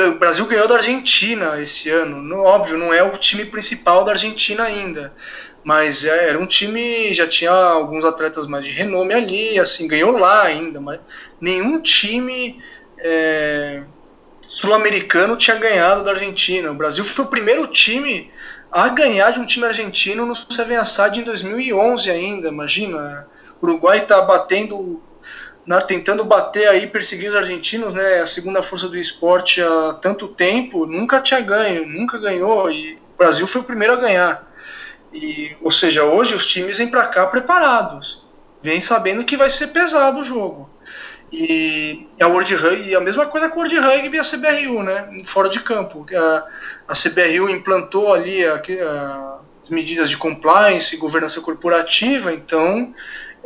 o 0.00 0.18
Brasil 0.18 0.46
ganhou 0.46 0.68
da 0.68 0.76
Argentina 0.76 1.60
esse 1.60 1.90
ano. 1.90 2.20
No, 2.20 2.42
óbvio, 2.42 2.78
não 2.78 2.92
é 2.92 3.02
o 3.02 3.16
time 3.16 3.44
principal 3.44 4.04
da 4.04 4.12
Argentina 4.12 4.64
ainda. 4.64 5.12
Mas 5.64 6.04
é, 6.04 6.28
era 6.28 6.38
um 6.38 6.46
time, 6.46 7.12
já 7.12 7.26
tinha 7.26 7.50
alguns 7.50 8.04
atletas 8.04 8.46
mais 8.46 8.64
de 8.64 8.70
renome 8.70 9.12
ali, 9.14 9.58
assim, 9.58 9.88
ganhou 9.88 10.12
lá 10.12 10.44
ainda, 10.44 10.80
mas 10.80 11.00
nenhum 11.40 11.80
time 11.80 12.62
é, 12.98 13.82
sul-americano 14.48 15.36
tinha 15.36 15.56
ganhado 15.56 16.04
da 16.04 16.12
Argentina. 16.12 16.70
O 16.70 16.74
Brasil 16.74 17.04
foi 17.04 17.24
o 17.24 17.28
primeiro 17.28 17.66
time 17.66 18.30
a 18.70 18.88
ganhar 18.88 19.32
de 19.32 19.40
um 19.40 19.46
time 19.46 19.66
argentino 19.66 20.24
no 20.24 20.36
Seven 20.36 20.76
Assad 20.76 21.18
em 21.18 21.24
2011 21.24 22.10
ainda, 22.10 22.48
imagina. 22.48 23.26
O 23.60 23.66
Uruguai 23.66 23.98
está 23.98 24.20
batendo 24.22 25.02
na, 25.66 25.80
tentando 25.80 26.24
bater 26.24 26.68
aí, 26.68 26.86
perseguir 26.86 27.30
os 27.30 27.36
argentinos, 27.36 27.92
né, 27.92 28.20
a 28.20 28.26
segunda 28.26 28.62
força 28.62 28.88
do 28.88 28.96
esporte 28.96 29.60
há 29.60 29.94
tanto 29.94 30.28
tempo, 30.28 30.86
nunca 30.86 31.20
tinha 31.20 31.40
ganho, 31.40 31.86
nunca 31.86 32.18
ganhou, 32.18 32.70
e 32.70 32.94
o 32.94 33.18
Brasil 33.18 33.46
foi 33.46 33.60
o 33.60 33.64
primeiro 33.64 33.94
a 33.94 33.96
ganhar. 33.96 34.46
E, 35.12 35.56
ou 35.60 35.70
seja, 35.70 36.04
hoje 36.04 36.34
os 36.34 36.46
times 36.46 36.78
vêm 36.78 36.88
para 36.88 37.06
cá 37.06 37.26
preparados, 37.26 38.24
vêm 38.62 38.80
sabendo 38.80 39.24
que 39.24 39.36
vai 39.36 39.50
ser 39.50 39.68
pesado 39.68 40.20
o 40.20 40.24
jogo. 40.24 40.70
E 41.32 42.06
a 42.20 42.28
World 42.28 42.54
Rugby, 42.54 42.94
a 42.94 43.00
mesma 43.00 43.26
coisa 43.26 43.48
com 43.48 43.60
a 43.60 43.64
World 43.64 43.78
Rugby 43.80 44.16
e 44.16 44.20
a 44.20 44.22
CBRU, 44.22 44.82
né, 44.84 45.22
fora 45.24 45.48
de 45.48 45.58
campo. 45.58 46.06
A, 46.14 46.46
a 46.86 46.92
CBRU 46.92 47.50
implantou 47.50 48.14
ali 48.14 48.46
a, 48.46 48.54
a, 48.54 49.38
as 49.64 49.68
medidas 49.68 50.08
de 50.08 50.16
compliance 50.16 50.94
e 50.94 50.98
governança 50.98 51.40
corporativa, 51.40 52.32
então 52.32 52.94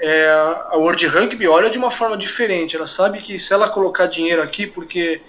é, 0.01 0.29
a 0.71 0.77
World 0.77 1.07
Rugby 1.07 1.47
olha 1.47 1.69
de 1.69 1.77
uma 1.77 1.91
forma 1.91 2.17
diferente. 2.17 2.75
Ela 2.75 2.87
sabe 2.87 3.19
que 3.19 3.39
se 3.39 3.53
ela 3.53 3.69
colocar 3.69 4.07
dinheiro 4.07 4.43
aqui, 4.43 4.67
porque 4.67 5.21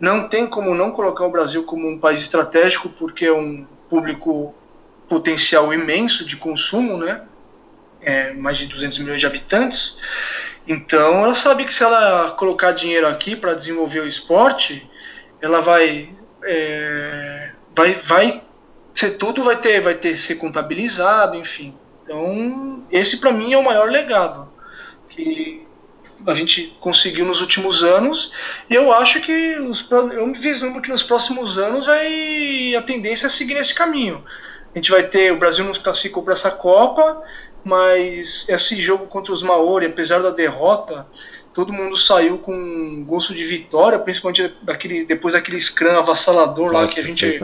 não 0.00 0.28
tem 0.28 0.46
como 0.46 0.74
não 0.74 0.90
colocar 0.90 1.26
o 1.26 1.30
Brasil 1.30 1.62
como 1.64 1.88
um 1.88 1.98
país 1.98 2.20
estratégico, 2.20 2.88
porque 2.88 3.26
é 3.26 3.32
um 3.32 3.66
público 3.88 4.54
potencial 5.08 5.72
imenso 5.72 6.24
de 6.24 6.36
consumo, 6.36 6.96
né? 6.96 7.22
É, 8.00 8.32
mais 8.32 8.58
de 8.58 8.66
200 8.66 8.98
milhões 8.98 9.20
de 9.20 9.26
habitantes. 9.26 9.98
Então, 10.66 11.24
ela 11.24 11.34
sabe 11.34 11.64
que 11.64 11.74
se 11.74 11.84
ela 11.84 12.30
colocar 12.32 12.72
dinheiro 12.72 13.06
aqui 13.06 13.36
para 13.36 13.54
desenvolver 13.54 14.00
o 14.00 14.06
esporte, 14.06 14.90
ela 15.40 15.60
vai, 15.60 16.08
é, 16.42 17.50
vai, 17.74 17.92
vai 17.94 18.42
ser 18.94 19.12
tudo 19.12 19.42
vai 19.42 19.56
ter, 19.56 19.80
vai 19.80 19.94
ter 19.94 20.16
ser 20.16 20.36
contabilizado, 20.36 21.36
enfim. 21.36 21.74
Então, 22.04 22.84
esse 22.90 23.16
para 23.16 23.32
mim 23.32 23.52
é 23.52 23.58
o 23.58 23.64
maior 23.64 23.90
legado 23.90 24.52
que 25.08 25.66
a 26.26 26.34
gente 26.34 26.76
conseguiu 26.80 27.24
nos 27.24 27.40
últimos 27.40 27.82
anos. 27.82 28.32
E 28.68 28.74
eu 28.74 28.92
acho 28.92 29.20
que 29.20 29.56
os, 29.58 29.88
eu 29.90 30.26
me 30.26 30.38
vislumbro 30.38 30.82
que 30.82 30.90
nos 30.90 31.02
próximos 31.02 31.58
anos 31.58 31.86
vai 31.86 32.74
a 32.74 32.82
tendência 32.82 33.26
é 33.26 33.30
seguir 33.30 33.54
nesse 33.54 33.74
caminho. 33.74 34.24
A 34.74 34.78
gente 34.78 34.90
vai 34.90 35.04
ter 35.04 35.32
o 35.32 35.38
Brasil 35.38 35.64
nos 35.64 35.78
classificou 35.78 36.22
para 36.22 36.32
essa 36.32 36.50
Copa, 36.50 37.22
mas 37.64 38.46
esse 38.48 38.80
jogo 38.80 39.06
contra 39.06 39.32
os 39.32 39.42
Maori, 39.42 39.86
apesar 39.86 40.20
da 40.20 40.30
derrota, 40.30 41.06
todo 41.54 41.72
mundo 41.72 41.96
saiu 41.96 42.36
com 42.36 43.04
gosto 43.06 43.32
de 43.32 43.44
vitória, 43.44 43.98
principalmente 43.98 44.52
daquele, 44.60 45.04
depois 45.04 45.34
daquele 45.34 45.60
scrum 45.60 45.96
avassalador 45.96 46.72
Nossa, 46.72 46.86
lá 46.86 46.88
que 46.88 47.00
a 47.00 47.02
gente 47.04 47.40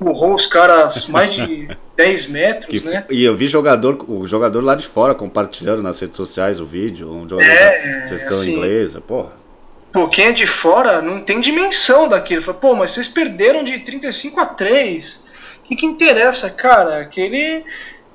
empurrou 0.00 0.34
os 0.34 0.46
caras 0.46 1.08
mais 1.08 1.34
de 1.34 1.68
10 1.96 2.26
metros, 2.28 2.66
que, 2.66 2.80
né? 2.80 3.06
E 3.08 3.24
eu 3.24 3.34
vi 3.34 3.48
jogador, 3.48 4.04
o 4.08 4.26
jogador 4.26 4.62
lá 4.62 4.74
de 4.74 4.86
fora 4.86 5.14
compartilhando 5.14 5.82
nas 5.82 5.98
redes 5.98 6.16
sociais 6.16 6.60
o 6.60 6.66
vídeo, 6.66 7.10
um 7.10 7.26
jogador 7.26 7.50
é, 7.50 8.00
da 8.00 8.04
sessão 8.04 8.40
assim, 8.40 8.54
inglesa, 8.54 9.00
porra. 9.00 9.32
Pô, 9.90 10.06
quem 10.08 10.26
é 10.26 10.32
de 10.32 10.46
fora 10.46 11.00
não 11.00 11.22
tem 11.22 11.40
dimensão 11.40 12.06
daquilo. 12.06 12.42
Fala, 12.42 12.58
pô, 12.58 12.74
mas 12.74 12.90
vocês 12.90 13.08
perderam 13.08 13.64
de 13.64 13.78
35 13.78 14.38
a 14.38 14.46
3. 14.46 15.24
O 15.64 15.68
que, 15.68 15.76
que 15.76 15.86
interessa, 15.86 16.50
cara? 16.50 17.00
Aquele 17.00 17.64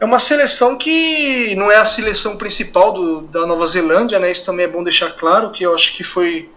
é 0.04 0.06
uma 0.06 0.20
seleção 0.20 0.78
que 0.78 1.56
não 1.56 1.72
é 1.72 1.78
a 1.78 1.86
seleção 1.86 2.36
principal 2.36 2.92
do, 2.92 3.22
da 3.22 3.48
Nova 3.48 3.66
Zelândia, 3.66 4.20
né? 4.20 4.30
Isso 4.30 4.44
também 4.44 4.66
é 4.66 4.68
bom 4.68 4.84
deixar 4.84 5.12
claro, 5.12 5.50
que 5.50 5.64
eu 5.64 5.74
acho 5.74 5.96
que 5.96 6.04
foi 6.04 6.50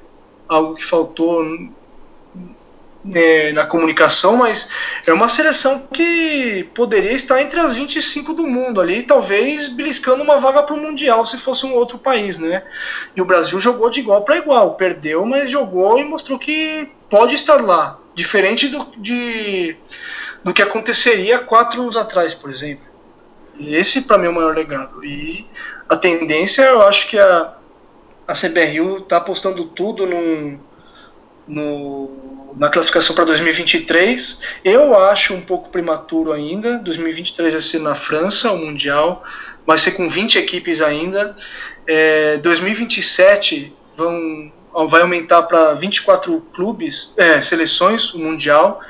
algo 0.48 0.74
que 0.74 0.84
faltou 0.84 1.44
né, 3.04 3.52
na 3.52 3.64
comunicação, 3.64 4.36
mas 4.36 4.68
é 5.06 5.12
uma 5.12 5.28
seleção 5.28 5.86
que 5.94 6.68
poderia 6.74 7.12
estar 7.12 7.40
entre 7.40 7.60
as 7.60 7.76
25 7.76 8.34
do 8.34 8.48
mundo 8.48 8.80
ali, 8.80 9.04
talvez 9.04 9.68
beliscando 9.68 10.24
uma 10.24 10.38
vaga 10.38 10.64
para 10.64 10.74
o 10.74 10.80
Mundial 10.80 11.24
se 11.24 11.38
fosse 11.38 11.64
um 11.64 11.72
outro 11.72 11.98
país, 11.98 12.38
né? 12.38 12.64
E 13.14 13.22
o 13.22 13.24
Brasil 13.24 13.60
jogou 13.60 13.88
de 13.88 14.00
igual 14.00 14.24
para 14.24 14.38
igual, 14.38 14.74
perdeu, 14.74 15.24
mas 15.24 15.48
jogou 15.48 16.00
e 16.00 16.04
mostrou 16.04 16.36
que 16.36 16.88
pode 17.08 17.36
estar 17.36 17.64
lá, 17.64 17.96
diferente 18.12 18.66
do, 18.66 18.88
de, 18.96 19.76
do 20.42 20.52
que 20.52 20.62
aconteceria 20.62 21.38
quatro 21.38 21.80
anos 21.80 21.96
atrás, 21.96 22.34
por 22.34 22.50
exemplo. 22.50 22.85
Esse 23.58 24.02
para 24.02 24.18
mim 24.18 24.26
é 24.26 24.28
o 24.28 24.34
maior 24.34 24.54
legado. 24.54 25.04
E 25.04 25.46
a 25.88 25.96
tendência, 25.96 26.62
eu 26.62 26.82
acho 26.82 27.08
que 27.08 27.18
a, 27.18 27.54
a 28.26 28.32
CBRU 28.32 28.98
está 28.98 29.18
apostando 29.18 29.64
tudo 29.66 30.06
no, 30.06 30.60
no, 31.46 32.54
na 32.56 32.68
classificação 32.68 33.14
para 33.14 33.24
2023. 33.26 34.40
Eu 34.64 34.98
acho 34.98 35.34
um 35.34 35.40
pouco 35.40 35.70
prematuro 35.70 36.32
ainda. 36.32 36.78
2023 36.78 37.52
vai 37.52 37.62
ser 37.62 37.80
na 37.80 37.94
França, 37.94 38.52
o 38.52 38.58
Mundial. 38.58 39.22
Vai 39.66 39.78
ser 39.78 39.92
com 39.92 40.08
20 40.08 40.38
equipes 40.38 40.80
ainda. 40.80 41.36
É, 41.86 42.38
2027 42.38 43.72
vão, 43.96 44.52
vai 44.88 45.02
aumentar 45.02 45.42
para 45.44 45.72
24 45.74 46.40
clubes, 46.52 47.12
é, 47.16 47.40
seleções, 47.40 48.12
o 48.12 48.18
Mundial 48.18 48.80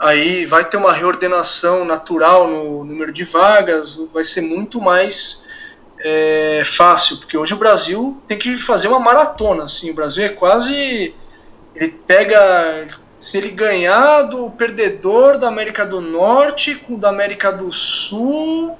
aí 0.00 0.46
vai 0.46 0.64
ter 0.64 0.78
uma 0.78 0.94
reordenação 0.94 1.84
natural 1.84 2.48
no 2.48 2.82
número 2.82 3.12
de 3.12 3.22
vagas, 3.22 3.96
vai 4.14 4.24
ser 4.24 4.40
muito 4.40 4.80
mais 4.80 5.46
é, 6.02 6.62
fácil, 6.64 7.18
porque 7.18 7.36
hoje 7.36 7.52
o 7.52 7.58
Brasil 7.58 8.18
tem 8.26 8.38
que 8.38 8.56
fazer 8.56 8.88
uma 8.88 8.98
maratona, 8.98 9.64
assim, 9.64 9.90
o 9.90 9.94
Brasil 9.94 10.24
é 10.24 10.30
quase, 10.30 11.14
ele 11.74 11.88
pega, 12.06 12.88
se 13.20 13.36
ele 13.36 13.50
ganhar 13.50 14.22
do 14.22 14.50
perdedor 14.50 15.36
da 15.36 15.48
América 15.48 15.84
do 15.84 16.00
Norte 16.00 16.76
com 16.76 16.94
o 16.94 16.98
da 16.98 17.10
América 17.10 17.52
do 17.52 17.70
Sul, 17.70 18.76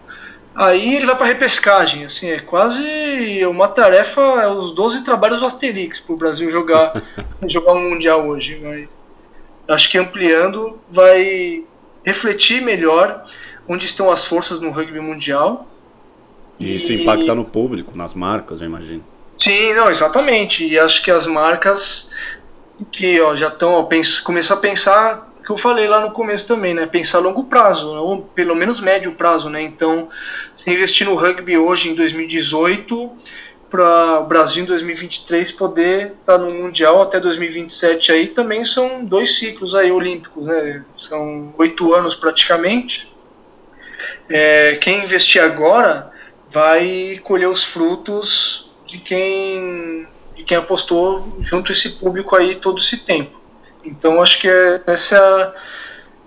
Aí 0.52 0.96
ele 0.96 1.06
vai 1.06 1.16
para 1.16 1.26
repescagem, 1.26 2.04
assim, 2.04 2.28
é 2.28 2.40
quase 2.40 3.46
uma 3.46 3.68
tarefa, 3.68 4.20
é 4.20 4.48
os 4.48 4.74
12 4.74 5.04
trabalhos 5.04 5.38
do 5.38 5.46
Asterix 5.46 6.00
para 6.00 6.12
o 6.12 6.18
Brasil 6.18 6.50
jogar, 6.50 7.00
jogar 7.46 7.74
um 7.74 7.88
Mundial 7.88 8.26
hoje. 8.26 8.60
Mas 8.60 8.90
acho 9.70 9.88
que 9.88 9.96
ampliando 9.96 10.78
vai 10.90 11.64
refletir 12.04 12.60
melhor 12.60 13.24
onde 13.68 13.86
estão 13.86 14.10
as 14.10 14.24
forças 14.24 14.60
no 14.60 14.70
rugby 14.70 15.00
mundial. 15.00 15.68
E 16.58 16.74
isso 16.76 16.92
impacta 16.92 17.34
no 17.34 17.44
público, 17.44 17.96
nas 17.96 18.12
marcas, 18.12 18.60
eu 18.60 18.66
imagino. 18.66 19.04
Sim, 19.38 19.72
não, 19.74 19.88
exatamente. 19.88 20.66
E 20.66 20.78
acho 20.78 21.02
que 21.02 21.10
as 21.10 21.26
marcas 21.26 22.10
que 22.90 23.20
ó, 23.20 23.36
já 23.36 23.48
estão 23.48 23.88
começar 24.24 24.54
a 24.54 24.58
pensar 24.58 25.30
que 25.44 25.50
eu 25.50 25.56
falei 25.56 25.86
lá 25.86 26.00
no 26.00 26.10
começo 26.10 26.46
também, 26.46 26.74
né? 26.74 26.86
Pensar 26.86 27.18
a 27.18 27.22
longo 27.22 27.44
prazo, 27.44 27.88
ou 27.94 28.22
pelo 28.22 28.54
menos 28.54 28.80
médio 28.80 29.12
prazo, 29.12 29.48
né? 29.48 29.62
Então, 29.62 30.08
se 30.54 30.70
investir 30.70 31.06
no 31.06 31.14
rugby 31.14 31.56
hoje 31.56 31.88
em 31.88 31.94
2018 31.94 33.10
para 33.70 34.20
o 34.20 34.26
Brasil 34.26 34.64
em 34.64 34.66
2023 34.66 35.52
poder 35.52 36.08
estar 36.20 36.36
tá 36.36 36.38
no 36.38 36.50
mundial 36.50 37.00
até 37.00 37.20
2027 37.20 38.10
aí 38.12 38.28
também 38.28 38.64
são 38.64 39.04
dois 39.04 39.38
ciclos 39.38 39.74
aí 39.74 39.92
olímpicos, 39.92 40.44
né? 40.44 40.84
São 40.96 41.54
oito 41.56 41.94
anos 41.94 42.14
praticamente. 42.14 43.14
É, 44.28 44.76
quem 44.80 45.04
investir 45.04 45.42
agora 45.42 46.10
vai 46.50 47.20
colher 47.22 47.48
os 47.48 47.62
frutos 47.62 48.70
de 48.86 48.98
quem 48.98 50.06
de 50.36 50.42
quem 50.44 50.56
apostou 50.56 51.38
junto 51.40 51.70
a 51.70 51.72
esse 51.72 51.90
público 51.90 52.34
aí 52.34 52.56
todo 52.56 52.78
esse 52.78 52.98
tempo. 52.98 53.40
Então 53.84 54.22
acho 54.22 54.40
que 54.40 54.48
é, 54.48 54.82
essa 54.86 55.16
é 55.16 55.18
a 55.18 55.54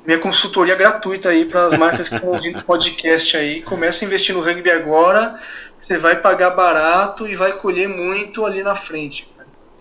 minha 0.05 0.19
consultoria 0.19 0.75
gratuita 0.75 1.29
aí 1.29 1.45
para 1.45 1.65
as 1.65 1.77
marcas 1.77 2.09
que 2.09 2.15
estão 2.15 2.29
ouvindo 2.29 2.59
o 2.59 2.63
podcast 2.63 3.35
aí. 3.35 3.61
Começa 3.61 4.03
a 4.03 4.07
investir 4.07 4.35
no 4.35 4.41
rugby 4.41 4.69
agora, 4.69 5.39
você 5.83 5.97
vai 5.97 6.15
pagar 6.15 6.51
barato 6.51 7.27
e 7.27 7.35
vai 7.35 7.51
colher 7.51 7.89
muito 7.89 8.45
ali 8.45 8.63
na 8.63 8.73
frente. 8.73 9.29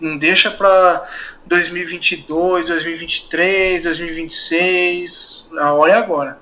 Não 0.01 0.17
deixa 0.17 0.51
para 0.51 1.07
2022, 1.45 2.65
2023, 2.65 3.83
2026. 3.83 5.47
A 5.57 5.73
hora 5.73 5.93
é 5.93 5.95
agora. 5.95 6.37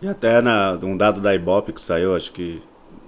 E 0.00 0.08
até 0.08 0.40
na, 0.40 0.78
um 0.82 0.96
dado 0.96 1.20
da 1.20 1.34
Ibope 1.34 1.74
que 1.74 1.80
saiu, 1.82 2.16
acho 2.16 2.32
que 2.32 2.62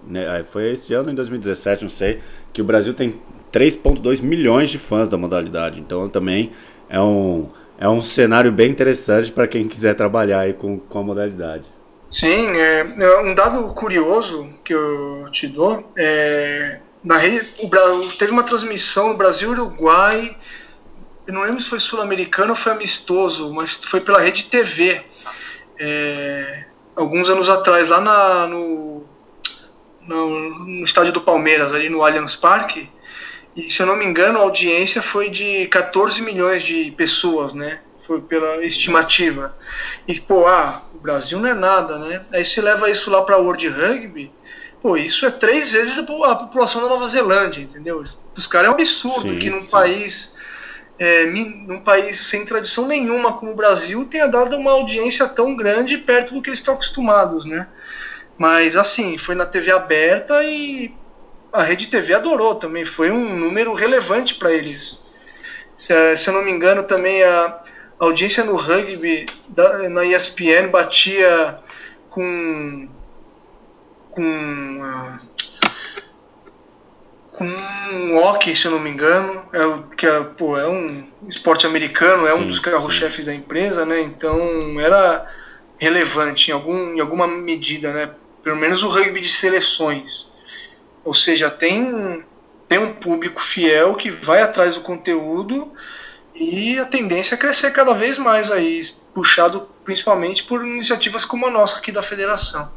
né, 0.07 0.45
foi 0.45 0.73
esse 0.73 0.93
ano, 0.93 1.11
em 1.11 1.15
2017, 1.15 1.85
não 1.85 1.91
sei, 1.91 2.21
que 2.53 2.61
o 2.61 2.65
Brasil 2.65 2.93
tem 2.93 3.19
3,2 3.51 4.21
milhões 4.21 4.69
de 4.69 4.79
fãs 4.79 5.09
da 5.09 5.17
modalidade. 5.17 5.81
Então 5.81 6.07
também 6.07 6.53
é 6.87 7.01
um 7.01 7.49
é 7.79 7.89
um 7.89 8.03
cenário 8.03 8.53
bem 8.53 8.71
interessante 8.71 9.33
para 9.33 9.49
quem 9.49 9.67
quiser 9.67 9.95
trabalhar 9.95 10.41
aí 10.41 10.53
com, 10.53 10.79
com 10.79 10.99
a 10.99 11.03
modalidade. 11.03 11.65
Sim, 12.15 12.57
é, 12.57 12.87
é, 13.01 13.21
um 13.23 13.35
dado 13.35 13.75
curioso 13.75 14.49
que 14.63 14.73
eu 14.73 15.27
te 15.33 15.49
dou 15.49 15.93
é 15.97 16.79
na 17.03 17.19
rede, 17.19 17.53
o, 17.59 17.69
teve 18.17 18.31
uma 18.31 18.45
transmissão 18.45 19.09
no 19.09 19.17
Brasil 19.17 19.51
Uruguai, 19.51 20.37
eu 21.27 21.35
não 21.35 21.43
lembro 21.43 21.61
se 21.61 21.69
foi 21.69 21.81
sul-americano 21.81 22.51
ou 22.51 22.57
foi 22.57 22.71
amistoso, 22.71 23.53
mas 23.53 23.75
foi 23.75 24.01
pela 24.01 24.21
rede 24.21 24.45
TV 24.45 25.03
é, 25.77 26.67
alguns 26.95 27.29
anos 27.29 27.49
atrás 27.49 27.89
lá 27.89 28.01
na, 28.01 28.47
no, 28.47 29.05
no, 30.03 30.51
no 30.67 30.85
estádio 30.85 31.13
do 31.13 31.21
Palmeiras 31.21 31.75
ali 31.75 31.89
no 31.89 32.05
Allianz 32.05 32.37
Parque 32.37 32.89
e 33.57 33.69
se 33.69 33.83
eu 33.83 33.87
não 33.87 33.97
me 33.97 34.05
engano, 34.05 34.39
a 34.39 34.43
audiência 34.43 35.03
foi 35.03 35.31
de 35.31 35.67
14 35.67 36.23
milhões 36.23 36.63
de 36.63 36.93
pessoas, 36.93 37.53
né? 37.55 37.81
Foi 38.07 38.21
pela 38.21 38.65
estimativa. 38.65 39.57
E, 40.07 40.21
pô, 40.21 40.47
ah, 40.47 40.83
o 40.95 40.99
Brasil 40.99 41.39
não 41.39 41.49
é 41.49 41.55
nada, 41.55 41.99
né? 41.99 42.25
Aí 42.33 42.45
você 42.45 42.61
leva 42.61 42.91
isso 42.91 43.11
lá 43.11 43.23
para 43.23 43.39
World 43.39 43.67
Rugby, 43.69 44.31
pô, 44.83 44.97
isso 44.97 45.25
é 45.25 45.31
três 45.31 45.73
vezes 45.73 45.99
a 45.99 46.35
população 46.37 46.83
da 46.83 46.89
Nova 46.89 47.09
Zelândia, 47.09 47.63
entendeu? 47.63 48.05
Os 48.37 48.47
caras 48.47 48.69
é 48.69 48.71
um 48.71 48.75
absurdo 48.75 49.33
sim, 49.33 49.39
que 49.39 49.49
num 49.49 49.63
sim. 49.63 49.71
país. 49.71 50.35
É, 50.97 51.27
num 51.27 51.81
país 51.81 52.21
sem 52.21 52.45
tradição 52.45 52.87
nenhuma 52.87 53.33
como 53.33 53.51
o 53.51 53.57
Brasil 53.57 54.05
tenha 54.05 54.29
dado 54.29 54.55
uma 54.57 54.71
audiência 54.71 55.27
tão 55.27 55.57
grande 55.57 55.99
perto 55.99 56.33
do 56.33 56.41
que 56.41 56.49
eles 56.49 56.61
estão 56.61 56.75
acostumados, 56.75 57.45
né? 57.45 57.67
Mas 58.39 58.77
assim, 58.77 59.19
foi 59.19 59.35
na 59.35 59.45
TV 59.45 59.73
aberta 59.73 60.45
e 60.45 60.95
a 61.53 61.63
Rede 61.63 61.87
TV 61.87 62.15
adorou 62.15 62.57
também, 62.57 62.85
foi 62.85 63.11
um 63.11 63.37
número 63.37 63.75
relevante 63.75 64.35
para 64.35 64.53
eles. 64.53 65.01
Se, 65.77 66.17
se, 66.17 66.29
eu 66.29 66.35
não 66.35 66.45
me 66.45 66.51
engano, 66.51 66.83
também 66.83 67.23
a 67.23 67.61
audiência 68.05 68.45
no 68.45 68.57
rugby 68.57 69.27
da, 69.49 69.89
na 69.89 70.05
ESPN 70.05 70.69
batia 70.71 71.59
com 72.11 72.89
com 74.11 75.19
com 77.33 77.45
um 77.45 78.17
hockey, 78.17 78.55
se 78.55 78.67
eu 78.67 78.71
não 78.71 78.79
me 78.79 78.91
engano, 78.91 79.45
é 79.53 79.65
o 79.67 79.83
que 79.83 80.07
é, 80.07 80.21
pô, 80.21 80.57
é 80.57 80.69
um 80.69 81.05
esporte 81.29 81.67
americano, 81.67 82.29
é 82.29 82.33
sim, 82.33 82.43
um 82.43 82.47
dos 82.47 82.61
carro-chefes 82.61 83.27
da 83.27 83.35
empresa, 83.35 83.85
né? 83.85 84.01
Então 84.01 84.39
era 84.79 85.29
relevante 85.77 86.51
em 86.51 86.55
algum 86.55 86.95
em 86.95 87.01
alguma 87.01 87.27
medida, 87.27 87.93
né? 87.93 88.11
Pelo 88.43 88.57
menos 88.57 88.83
o 88.83 88.89
rugby 88.89 89.21
de 89.21 89.31
seleções. 89.31 90.29
Ou 91.05 91.13
seja, 91.13 91.51
tem, 91.51 92.25
tem 92.69 92.79
um 92.79 92.95
público 92.95 93.43
fiel 93.43 93.95
que 93.95 94.11
vai 94.11 94.41
atrás 94.41 94.77
do 94.77 94.83
conteúdo 94.83 95.73
e 96.35 96.79
a 96.79 96.85
tendência 96.85 97.35
é 97.35 97.39
crescer 97.39 97.73
cada 97.73 97.93
vez 97.95 98.19
mais 98.19 98.51
aí, 98.51 98.83
puxado 99.15 99.69
principalmente 99.85 100.45
por 100.45 100.65
iniciativas 100.67 101.25
como 101.25 101.47
a 101.47 101.51
nossa 101.51 101.79
aqui 101.79 101.93
da 101.93 102.03
federação. 102.03 102.69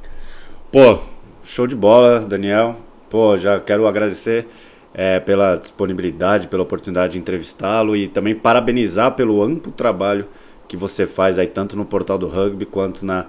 Pô, 0.72 1.00
show 1.44 1.66
de 1.66 1.76
bola, 1.76 2.20
Daniel. 2.20 2.78
Pô, 3.10 3.38
já 3.38 3.60
quero 3.60 3.88
agradecer 3.88 4.48
é, 4.94 5.20
pela 5.20 5.56
disponibilidade, 5.56 6.48
pela 6.48 6.64
oportunidade 6.64 7.14
de 7.14 7.20
entrevistá-lo 7.20 7.96
e 7.96 8.08
também 8.08 8.36
parabenizar 8.36 9.14
pelo 9.16 9.42
amplo 9.42 9.72
trabalho 9.72 10.28
que 10.68 10.76
você 10.76 11.08
faz 11.08 11.40
aí 11.40 11.48
tanto 11.48 11.78
no 11.78 11.86
portal 11.86 12.18
do 12.18 12.28
rugby 12.28 12.66
quanto 12.66 13.06
na 13.06 13.28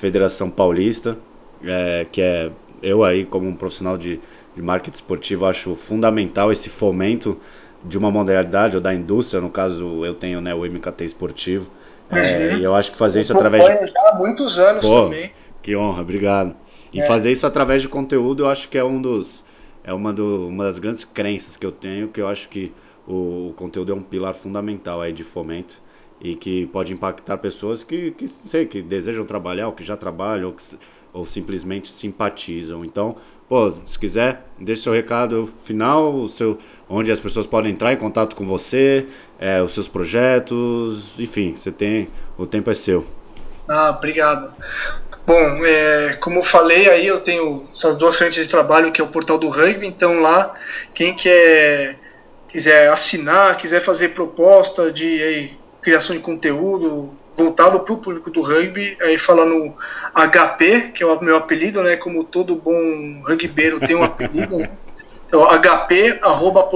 Federação 0.00 0.50
Paulista, 0.50 1.18
é, 1.62 2.06
que 2.10 2.22
é 2.22 2.50
eu 2.82 3.04
aí 3.04 3.26
como 3.26 3.46
um 3.46 3.54
profissional 3.54 3.98
de 3.98 4.20
de 4.58 4.62
marketing 4.62 4.96
esportivo, 4.96 5.46
acho 5.46 5.76
fundamental 5.76 6.50
esse 6.50 6.68
fomento 6.68 7.38
de 7.84 7.96
uma 7.96 8.10
modalidade 8.10 8.76
ou 8.76 8.82
da 8.82 8.94
indústria, 8.94 9.40
no 9.40 9.50
caso 9.50 10.04
eu 10.04 10.14
tenho 10.14 10.40
né, 10.40 10.54
o 10.54 10.64
MKT 10.64 11.04
esportivo, 11.04 11.70
uhum. 12.10 12.18
é, 12.18 12.54
e 12.56 12.64
eu 12.64 12.74
acho 12.74 12.92
que 12.92 12.98
fazer 12.98 13.18
eu 13.18 13.22
isso 13.22 13.32
através 13.32 13.64
de... 13.64 13.86
já 13.86 14.08
há 14.08 14.14
muitos 14.16 14.58
anos 14.58 14.84
Pô, 14.84 15.04
também. 15.04 15.30
Que 15.62 15.76
honra, 15.76 16.02
obrigado. 16.02 16.54
E 16.92 17.00
é. 17.00 17.06
fazer 17.06 17.30
isso 17.30 17.46
através 17.46 17.82
de 17.82 17.88
conteúdo, 17.88 18.44
eu 18.44 18.48
acho 18.48 18.68
que 18.68 18.78
é 18.78 18.84
um 18.84 19.00
dos 19.00 19.44
é 19.84 19.92
uma, 19.92 20.12
do, 20.12 20.48
uma 20.48 20.64
das 20.64 20.78
grandes 20.78 21.04
crenças 21.04 21.56
que 21.56 21.64
eu 21.64 21.72
tenho, 21.72 22.08
que 22.08 22.20
eu 22.20 22.28
acho 22.28 22.48
que 22.48 22.72
o, 23.06 23.48
o 23.48 23.54
conteúdo 23.56 23.92
é 23.92 23.94
um 23.94 24.02
pilar 24.02 24.34
fundamental 24.34 25.00
aí 25.00 25.12
de 25.12 25.24
fomento 25.24 25.80
e 26.20 26.34
que 26.34 26.66
pode 26.66 26.92
impactar 26.92 27.38
pessoas 27.38 27.84
que, 27.84 28.10
que 28.10 28.28
sei 28.28 28.66
que 28.66 28.82
desejam 28.82 29.24
trabalhar, 29.24 29.68
ou 29.68 29.72
que 29.72 29.82
já 29.82 29.96
trabalham, 29.96 30.48
ou, 30.48 30.52
que, 30.52 30.62
ou 31.12 31.24
simplesmente 31.24 31.90
simpatizam. 31.90 32.84
Então, 32.84 33.16
pô, 33.48 33.72
se 33.86 33.98
quiser, 33.98 34.42
deixe 34.58 34.82
seu 34.82 34.92
recado 34.92 35.50
final, 35.64 36.14
o 36.14 36.28
seu, 36.28 36.58
onde 36.88 37.10
as 37.10 37.18
pessoas 37.18 37.46
podem 37.46 37.72
entrar 37.72 37.92
em 37.92 37.96
contato 37.96 38.36
com 38.36 38.46
você, 38.46 39.06
é, 39.38 39.62
os 39.62 39.72
seus 39.72 39.88
projetos, 39.88 41.04
enfim, 41.18 41.54
você 41.54 41.72
tem, 41.72 42.08
o 42.36 42.46
tempo 42.46 42.70
é 42.70 42.74
seu. 42.74 43.06
Ah, 43.66 43.90
obrigado. 43.90 44.52
Bom, 45.26 45.64
é, 45.64 46.16
como 46.20 46.38
eu 46.38 46.42
falei 46.42 46.88
aí, 46.88 47.06
eu 47.06 47.20
tenho 47.20 47.64
essas 47.74 47.96
duas 47.96 48.16
frentes 48.16 48.42
de 48.42 48.50
trabalho 48.50 48.90
que 48.90 49.00
é 49.00 49.04
o 49.04 49.08
portal 49.08 49.36
do 49.36 49.48
rugby, 49.48 49.86
então 49.86 50.20
lá 50.20 50.54
quem 50.94 51.14
quer 51.14 51.98
quiser 52.48 52.88
assinar, 52.90 53.58
quiser 53.58 53.80
fazer 53.82 54.10
proposta 54.10 54.90
de 54.90 55.22
aí, 55.22 55.58
criação 55.82 56.16
de 56.16 56.22
conteúdo, 56.22 57.14
voltado 57.38 57.78
para 57.80 57.94
o 57.94 57.98
público 57.98 58.30
do 58.30 58.42
rugby, 58.42 58.96
aí 59.00 59.16
falando 59.16 59.74
HP, 60.12 60.90
que 60.92 61.04
é 61.04 61.06
o 61.06 61.22
meu 61.22 61.36
apelido, 61.36 61.82
né? 61.82 61.96
Como 61.96 62.24
todo 62.24 62.56
bom 62.56 63.22
rugbyero 63.26 63.78
tem 63.78 63.94
um 63.94 64.02
apelido, 64.02 64.58
né? 64.58 64.70
Então, 65.28 65.44
HP, 65.44 66.18
arroba 66.22 66.68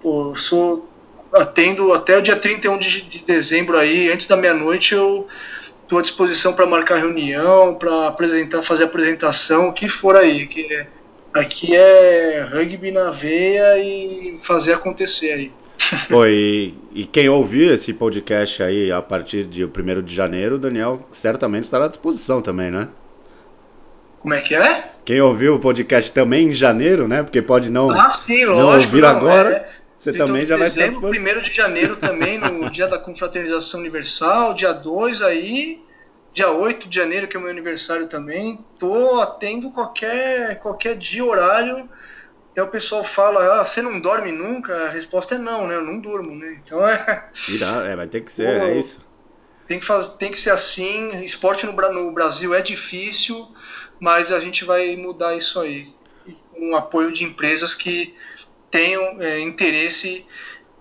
Pô, 0.03 0.35
sou 0.35 0.87
atendo 1.35 1.93
até 1.93 2.17
o 2.17 2.21
dia 2.21 2.35
31 2.35 2.77
de, 2.77 3.01
de 3.01 3.19
dezembro 3.19 3.77
aí, 3.77 4.11
antes 4.11 4.27
da 4.27 4.37
meia-noite 4.37 4.93
eu 4.93 5.27
estou 5.83 5.99
à 5.99 6.01
disposição 6.01 6.53
para 6.53 6.65
marcar 6.65 6.97
reunião, 6.97 7.75
para 7.75 8.07
apresentar, 8.07 8.61
fazer 8.63 8.85
apresentação, 8.85 9.69
o 9.69 9.73
que 9.73 9.87
for 9.87 10.15
aí. 10.15 10.47
Que 10.47 10.73
é, 10.73 10.87
aqui 11.33 11.75
é 11.75 12.47
rugby 12.51 12.91
na 12.91 13.11
veia 13.11 13.77
e 13.77 14.37
fazer 14.41 14.73
acontecer 14.73 15.31
aí. 15.33 15.51
Oi, 16.09 16.73
e 16.93 17.05
quem 17.05 17.29
ouvir 17.29 17.71
esse 17.71 17.93
podcast 17.93 18.63
aí 18.63 18.91
a 18.91 19.01
partir 19.01 19.43
de 19.43 19.65
1 19.65 20.01
de 20.01 20.15
janeiro, 20.15 20.55
o 20.55 20.59
Daniel 20.59 21.07
certamente 21.11 21.65
estará 21.65 21.85
à 21.85 21.89
disposição 21.89 22.41
também, 22.41 22.71
né? 22.71 22.87
Como 24.19 24.33
é 24.33 24.41
que 24.41 24.55
é? 24.55 24.89
Quem 25.03 25.21
ouviu 25.21 25.53
o 25.53 25.59
podcast 25.59 26.11
também 26.11 26.47
em 26.47 26.53
janeiro, 26.53 27.07
né? 27.07 27.21
Porque 27.21 27.43
pode 27.43 27.69
não, 27.69 27.91
ah, 27.91 28.09
sim, 28.09 28.43
não 28.43 28.73
ouvir 28.73 29.01
não, 29.01 29.09
agora. 29.09 29.51
É, 29.51 29.74
você 30.05 30.13
também 30.13 30.45
já 30.45 30.57
vai 30.57 30.67
estar 30.67 30.81
dezembro, 30.81 31.09
primeiro 31.09 31.41
de 31.41 31.51
janeiro 31.51 31.95
também, 31.97 32.37
no 32.37 32.69
dia 32.71 32.87
da 32.87 32.97
confraternização 32.97 33.79
universal, 33.79 34.53
dia 34.53 34.71
2 34.71 35.21
aí, 35.21 35.81
dia 36.33 36.49
8 36.49 36.87
de 36.87 36.95
janeiro, 36.95 37.27
que 37.27 37.35
é 37.35 37.39
o 37.39 37.43
meu 37.43 37.51
aniversário 37.51 38.07
também. 38.07 38.63
Tô 38.79 39.19
atendo 39.19 39.71
qualquer, 39.71 40.59
qualquer 40.59 40.95
dia, 40.97 41.23
horário. 41.23 41.89
Aí 42.55 42.63
o 42.63 42.67
pessoal 42.67 43.03
fala, 43.03 43.61
ah, 43.61 43.65
você 43.65 43.81
não 43.81 43.99
dorme 43.99 44.31
nunca? 44.31 44.85
A 44.85 44.89
resposta 44.89 45.35
é 45.35 45.37
não, 45.37 45.67
né? 45.67 45.75
Eu 45.75 45.83
não 45.83 45.99
durmo, 45.99 46.33
né? 46.35 46.59
Então 46.63 46.87
é. 46.87 47.29
Irá, 47.49 47.83
é, 47.85 47.95
vai 47.95 48.07
ter 48.07 48.21
que 48.21 48.31
ser, 48.31 48.59
Pô, 48.59 48.65
é 48.65 48.79
isso. 48.79 49.05
Tem 49.67 49.79
que, 49.79 49.85
fazer, 49.85 50.17
tem 50.17 50.31
que 50.31 50.37
ser 50.37 50.51
assim. 50.51 51.23
Esporte 51.23 51.65
no, 51.65 51.73
no 51.73 52.11
Brasil 52.11 52.53
é 52.53 52.61
difícil 52.61 53.47
mas 53.99 54.31
a 54.31 54.39
gente 54.39 54.65
vai 54.65 54.95
mudar 54.95 55.35
isso 55.35 55.59
aí 55.59 55.93
com 56.51 56.71
o 56.71 56.75
apoio 56.75 57.11
de 57.11 57.23
empresas 57.23 57.75
que 57.75 58.15
tenham 58.69 59.21
é, 59.21 59.39
interesse 59.39 60.25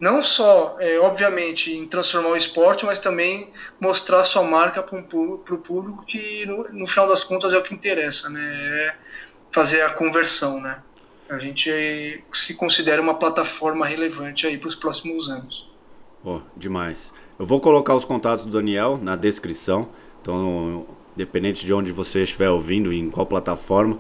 não 0.01 0.23
só, 0.23 0.77
é, 0.81 0.99
obviamente, 0.99 1.73
em 1.73 1.87
transformar 1.87 2.31
o 2.31 2.37
esporte, 2.37 2.85
mas 2.85 2.99
também 2.99 3.51
mostrar 3.81 4.25
sua 4.25 4.43
marca 4.43 4.83
para 4.83 4.99
o 4.99 5.59
público, 5.59 6.05
que 6.05 6.45
no, 6.47 6.69
no, 6.73 6.87
final 6.87 7.09
das 7.09 7.23
contas 7.23 7.55
é 7.55 7.59
o 7.59 7.63
que 7.63 7.73
interessa, 7.73 8.29
né? 8.29 8.41
É 8.43 8.95
fazer 9.53 9.83
a 9.83 9.91
conversão, 9.91 10.61
né? 10.61 10.79
A 11.29 11.39
gente 11.39 12.23
se 12.33 12.55
considera 12.55 13.01
uma 13.01 13.15
plataforma 13.15 13.87
relevante 13.87 14.47
aí 14.47 14.59
para 14.59 14.69
os 14.69 14.75
próximos 14.75 15.31
anos. 15.31 15.71
Oh, 16.25 16.41
demais. 16.57 17.13
Eu 17.39 17.47
vou 17.47 17.61
colocar 17.61 17.95
os 17.95 18.05
contatos 18.05 18.45
do 18.45 18.51
Daniel 18.51 18.99
na 19.01 19.17
descrição. 19.17 19.89
Então, 20.21 20.87
Independente 21.17 21.65
de 21.65 21.73
onde 21.73 21.93
você 21.93 22.25
estiver 22.25 22.51
ouvindo, 22.51 22.93
em 22.93 23.09
qual 23.09 23.25
plataforma, 23.25 23.99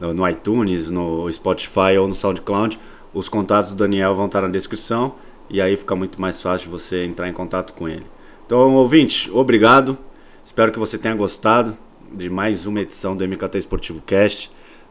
no 0.00 0.26
iTunes, 0.28 0.90
no 0.90 1.30
Spotify 1.30 1.98
ou 2.00 2.08
no 2.08 2.14
SoundCloud, 2.14 2.80
os 3.14 3.28
contatos 3.28 3.70
do 3.70 3.76
Daniel 3.76 4.14
vão 4.14 4.26
estar 4.26 4.42
na 4.42 4.48
descrição 4.48 5.14
e 5.48 5.60
aí 5.60 5.76
fica 5.76 5.94
muito 5.94 6.20
mais 6.20 6.42
fácil 6.42 6.70
você 6.70 7.04
entrar 7.04 7.28
em 7.28 7.32
contato 7.32 7.72
com 7.72 7.88
ele. 7.88 8.04
Então, 8.44 8.74
ouvinte, 8.74 9.30
obrigado. 9.30 9.96
Espero 10.44 10.72
que 10.72 10.78
você 10.78 10.98
tenha 10.98 11.14
gostado 11.14 11.76
de 12.12 12.28
mais 12.28 12.66
uma 12.66 12.80
edição 12.80 13.16
do 13.16 13.26
MKT 13.26 13.58
Esportivo 13.58 14.02
Cast. 14.02 14.50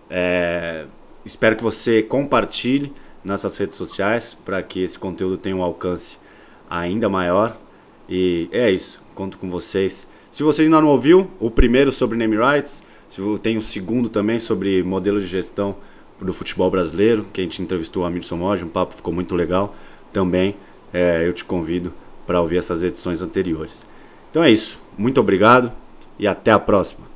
É, 0.09 0.85
espero 1.25 1.55
que 1.55 1.63
você 1.63 2.01
compartilhe 2.01 2.91
nas 3.23 3.41
suas 3.41 3.57
redes 3.57 3.77
sociais 3.77 4.33
para 4.33 4.63
que 4.63 4.81
esse 4.81 4.97
conteúdo 4.97 5.37
tenha 5.37 5.55
um 5.55 5.61
alcance 5.61 6.17
ainda 6.69 7.09
maior. 7.09 7.57
E 8.09 8.49
é 8.51 8.71
isso. 8.71 9.03
Conto 9.13 9.37
com 9.37 9.49
vocês 9.49 10.07
se 10.33 10.41
você 10.41 10.63
ainda 10.63 10.81
não 10.81 10.87
ouviu, 10.87 11.29
o 11.39 11.51
primeiro 11.51 11.91
sobre 11.91 12.17
name 12.17 12.35
rights, 12.35 12.83
tem 13.43 13.55
o 13.55 13.61
segundo 13.61 14.09
também 14.09 14.39
sobre 14.39 14.81
modelo 14.81 15.19
de 15.19 15.27
gestão 15.27 15.75
do 16.21 16.33
futebol 16.33 16.69
brasileiro, 16.69 17.25
que 17.33 17.41
a 17.41 17.43
gente 17.43 17.61
entrevistou 17.61 18.03
o 18.03 18.05
Amir 18.05 18.23
Somoge, 18.23 18.63
um 18.63 18.69
papo 18.69 18.95
ficou 18.95 19.13
muito 19.13 19.35
legal. 19.35 19.75
Também 20.11 20.55
é, 20.93 21.27
eu 21.27 21.33
te 21.33 21.43
convido 21.43 21.93
para 22.25 22.41
ouvir 22.41 22.57
essas 22.57 22.83
edições 22.83 23.21
anteriores. 23.21 23.85
Então 24.29 24.43
é 24.43 24.51
isso. 24.51 24.79
Muito 24.97 25.19
obrigado 25.19 25.71
e 26.17 26.27
até 26.27 26.51
a 26.51 26.59
próxima. 26.59 27.12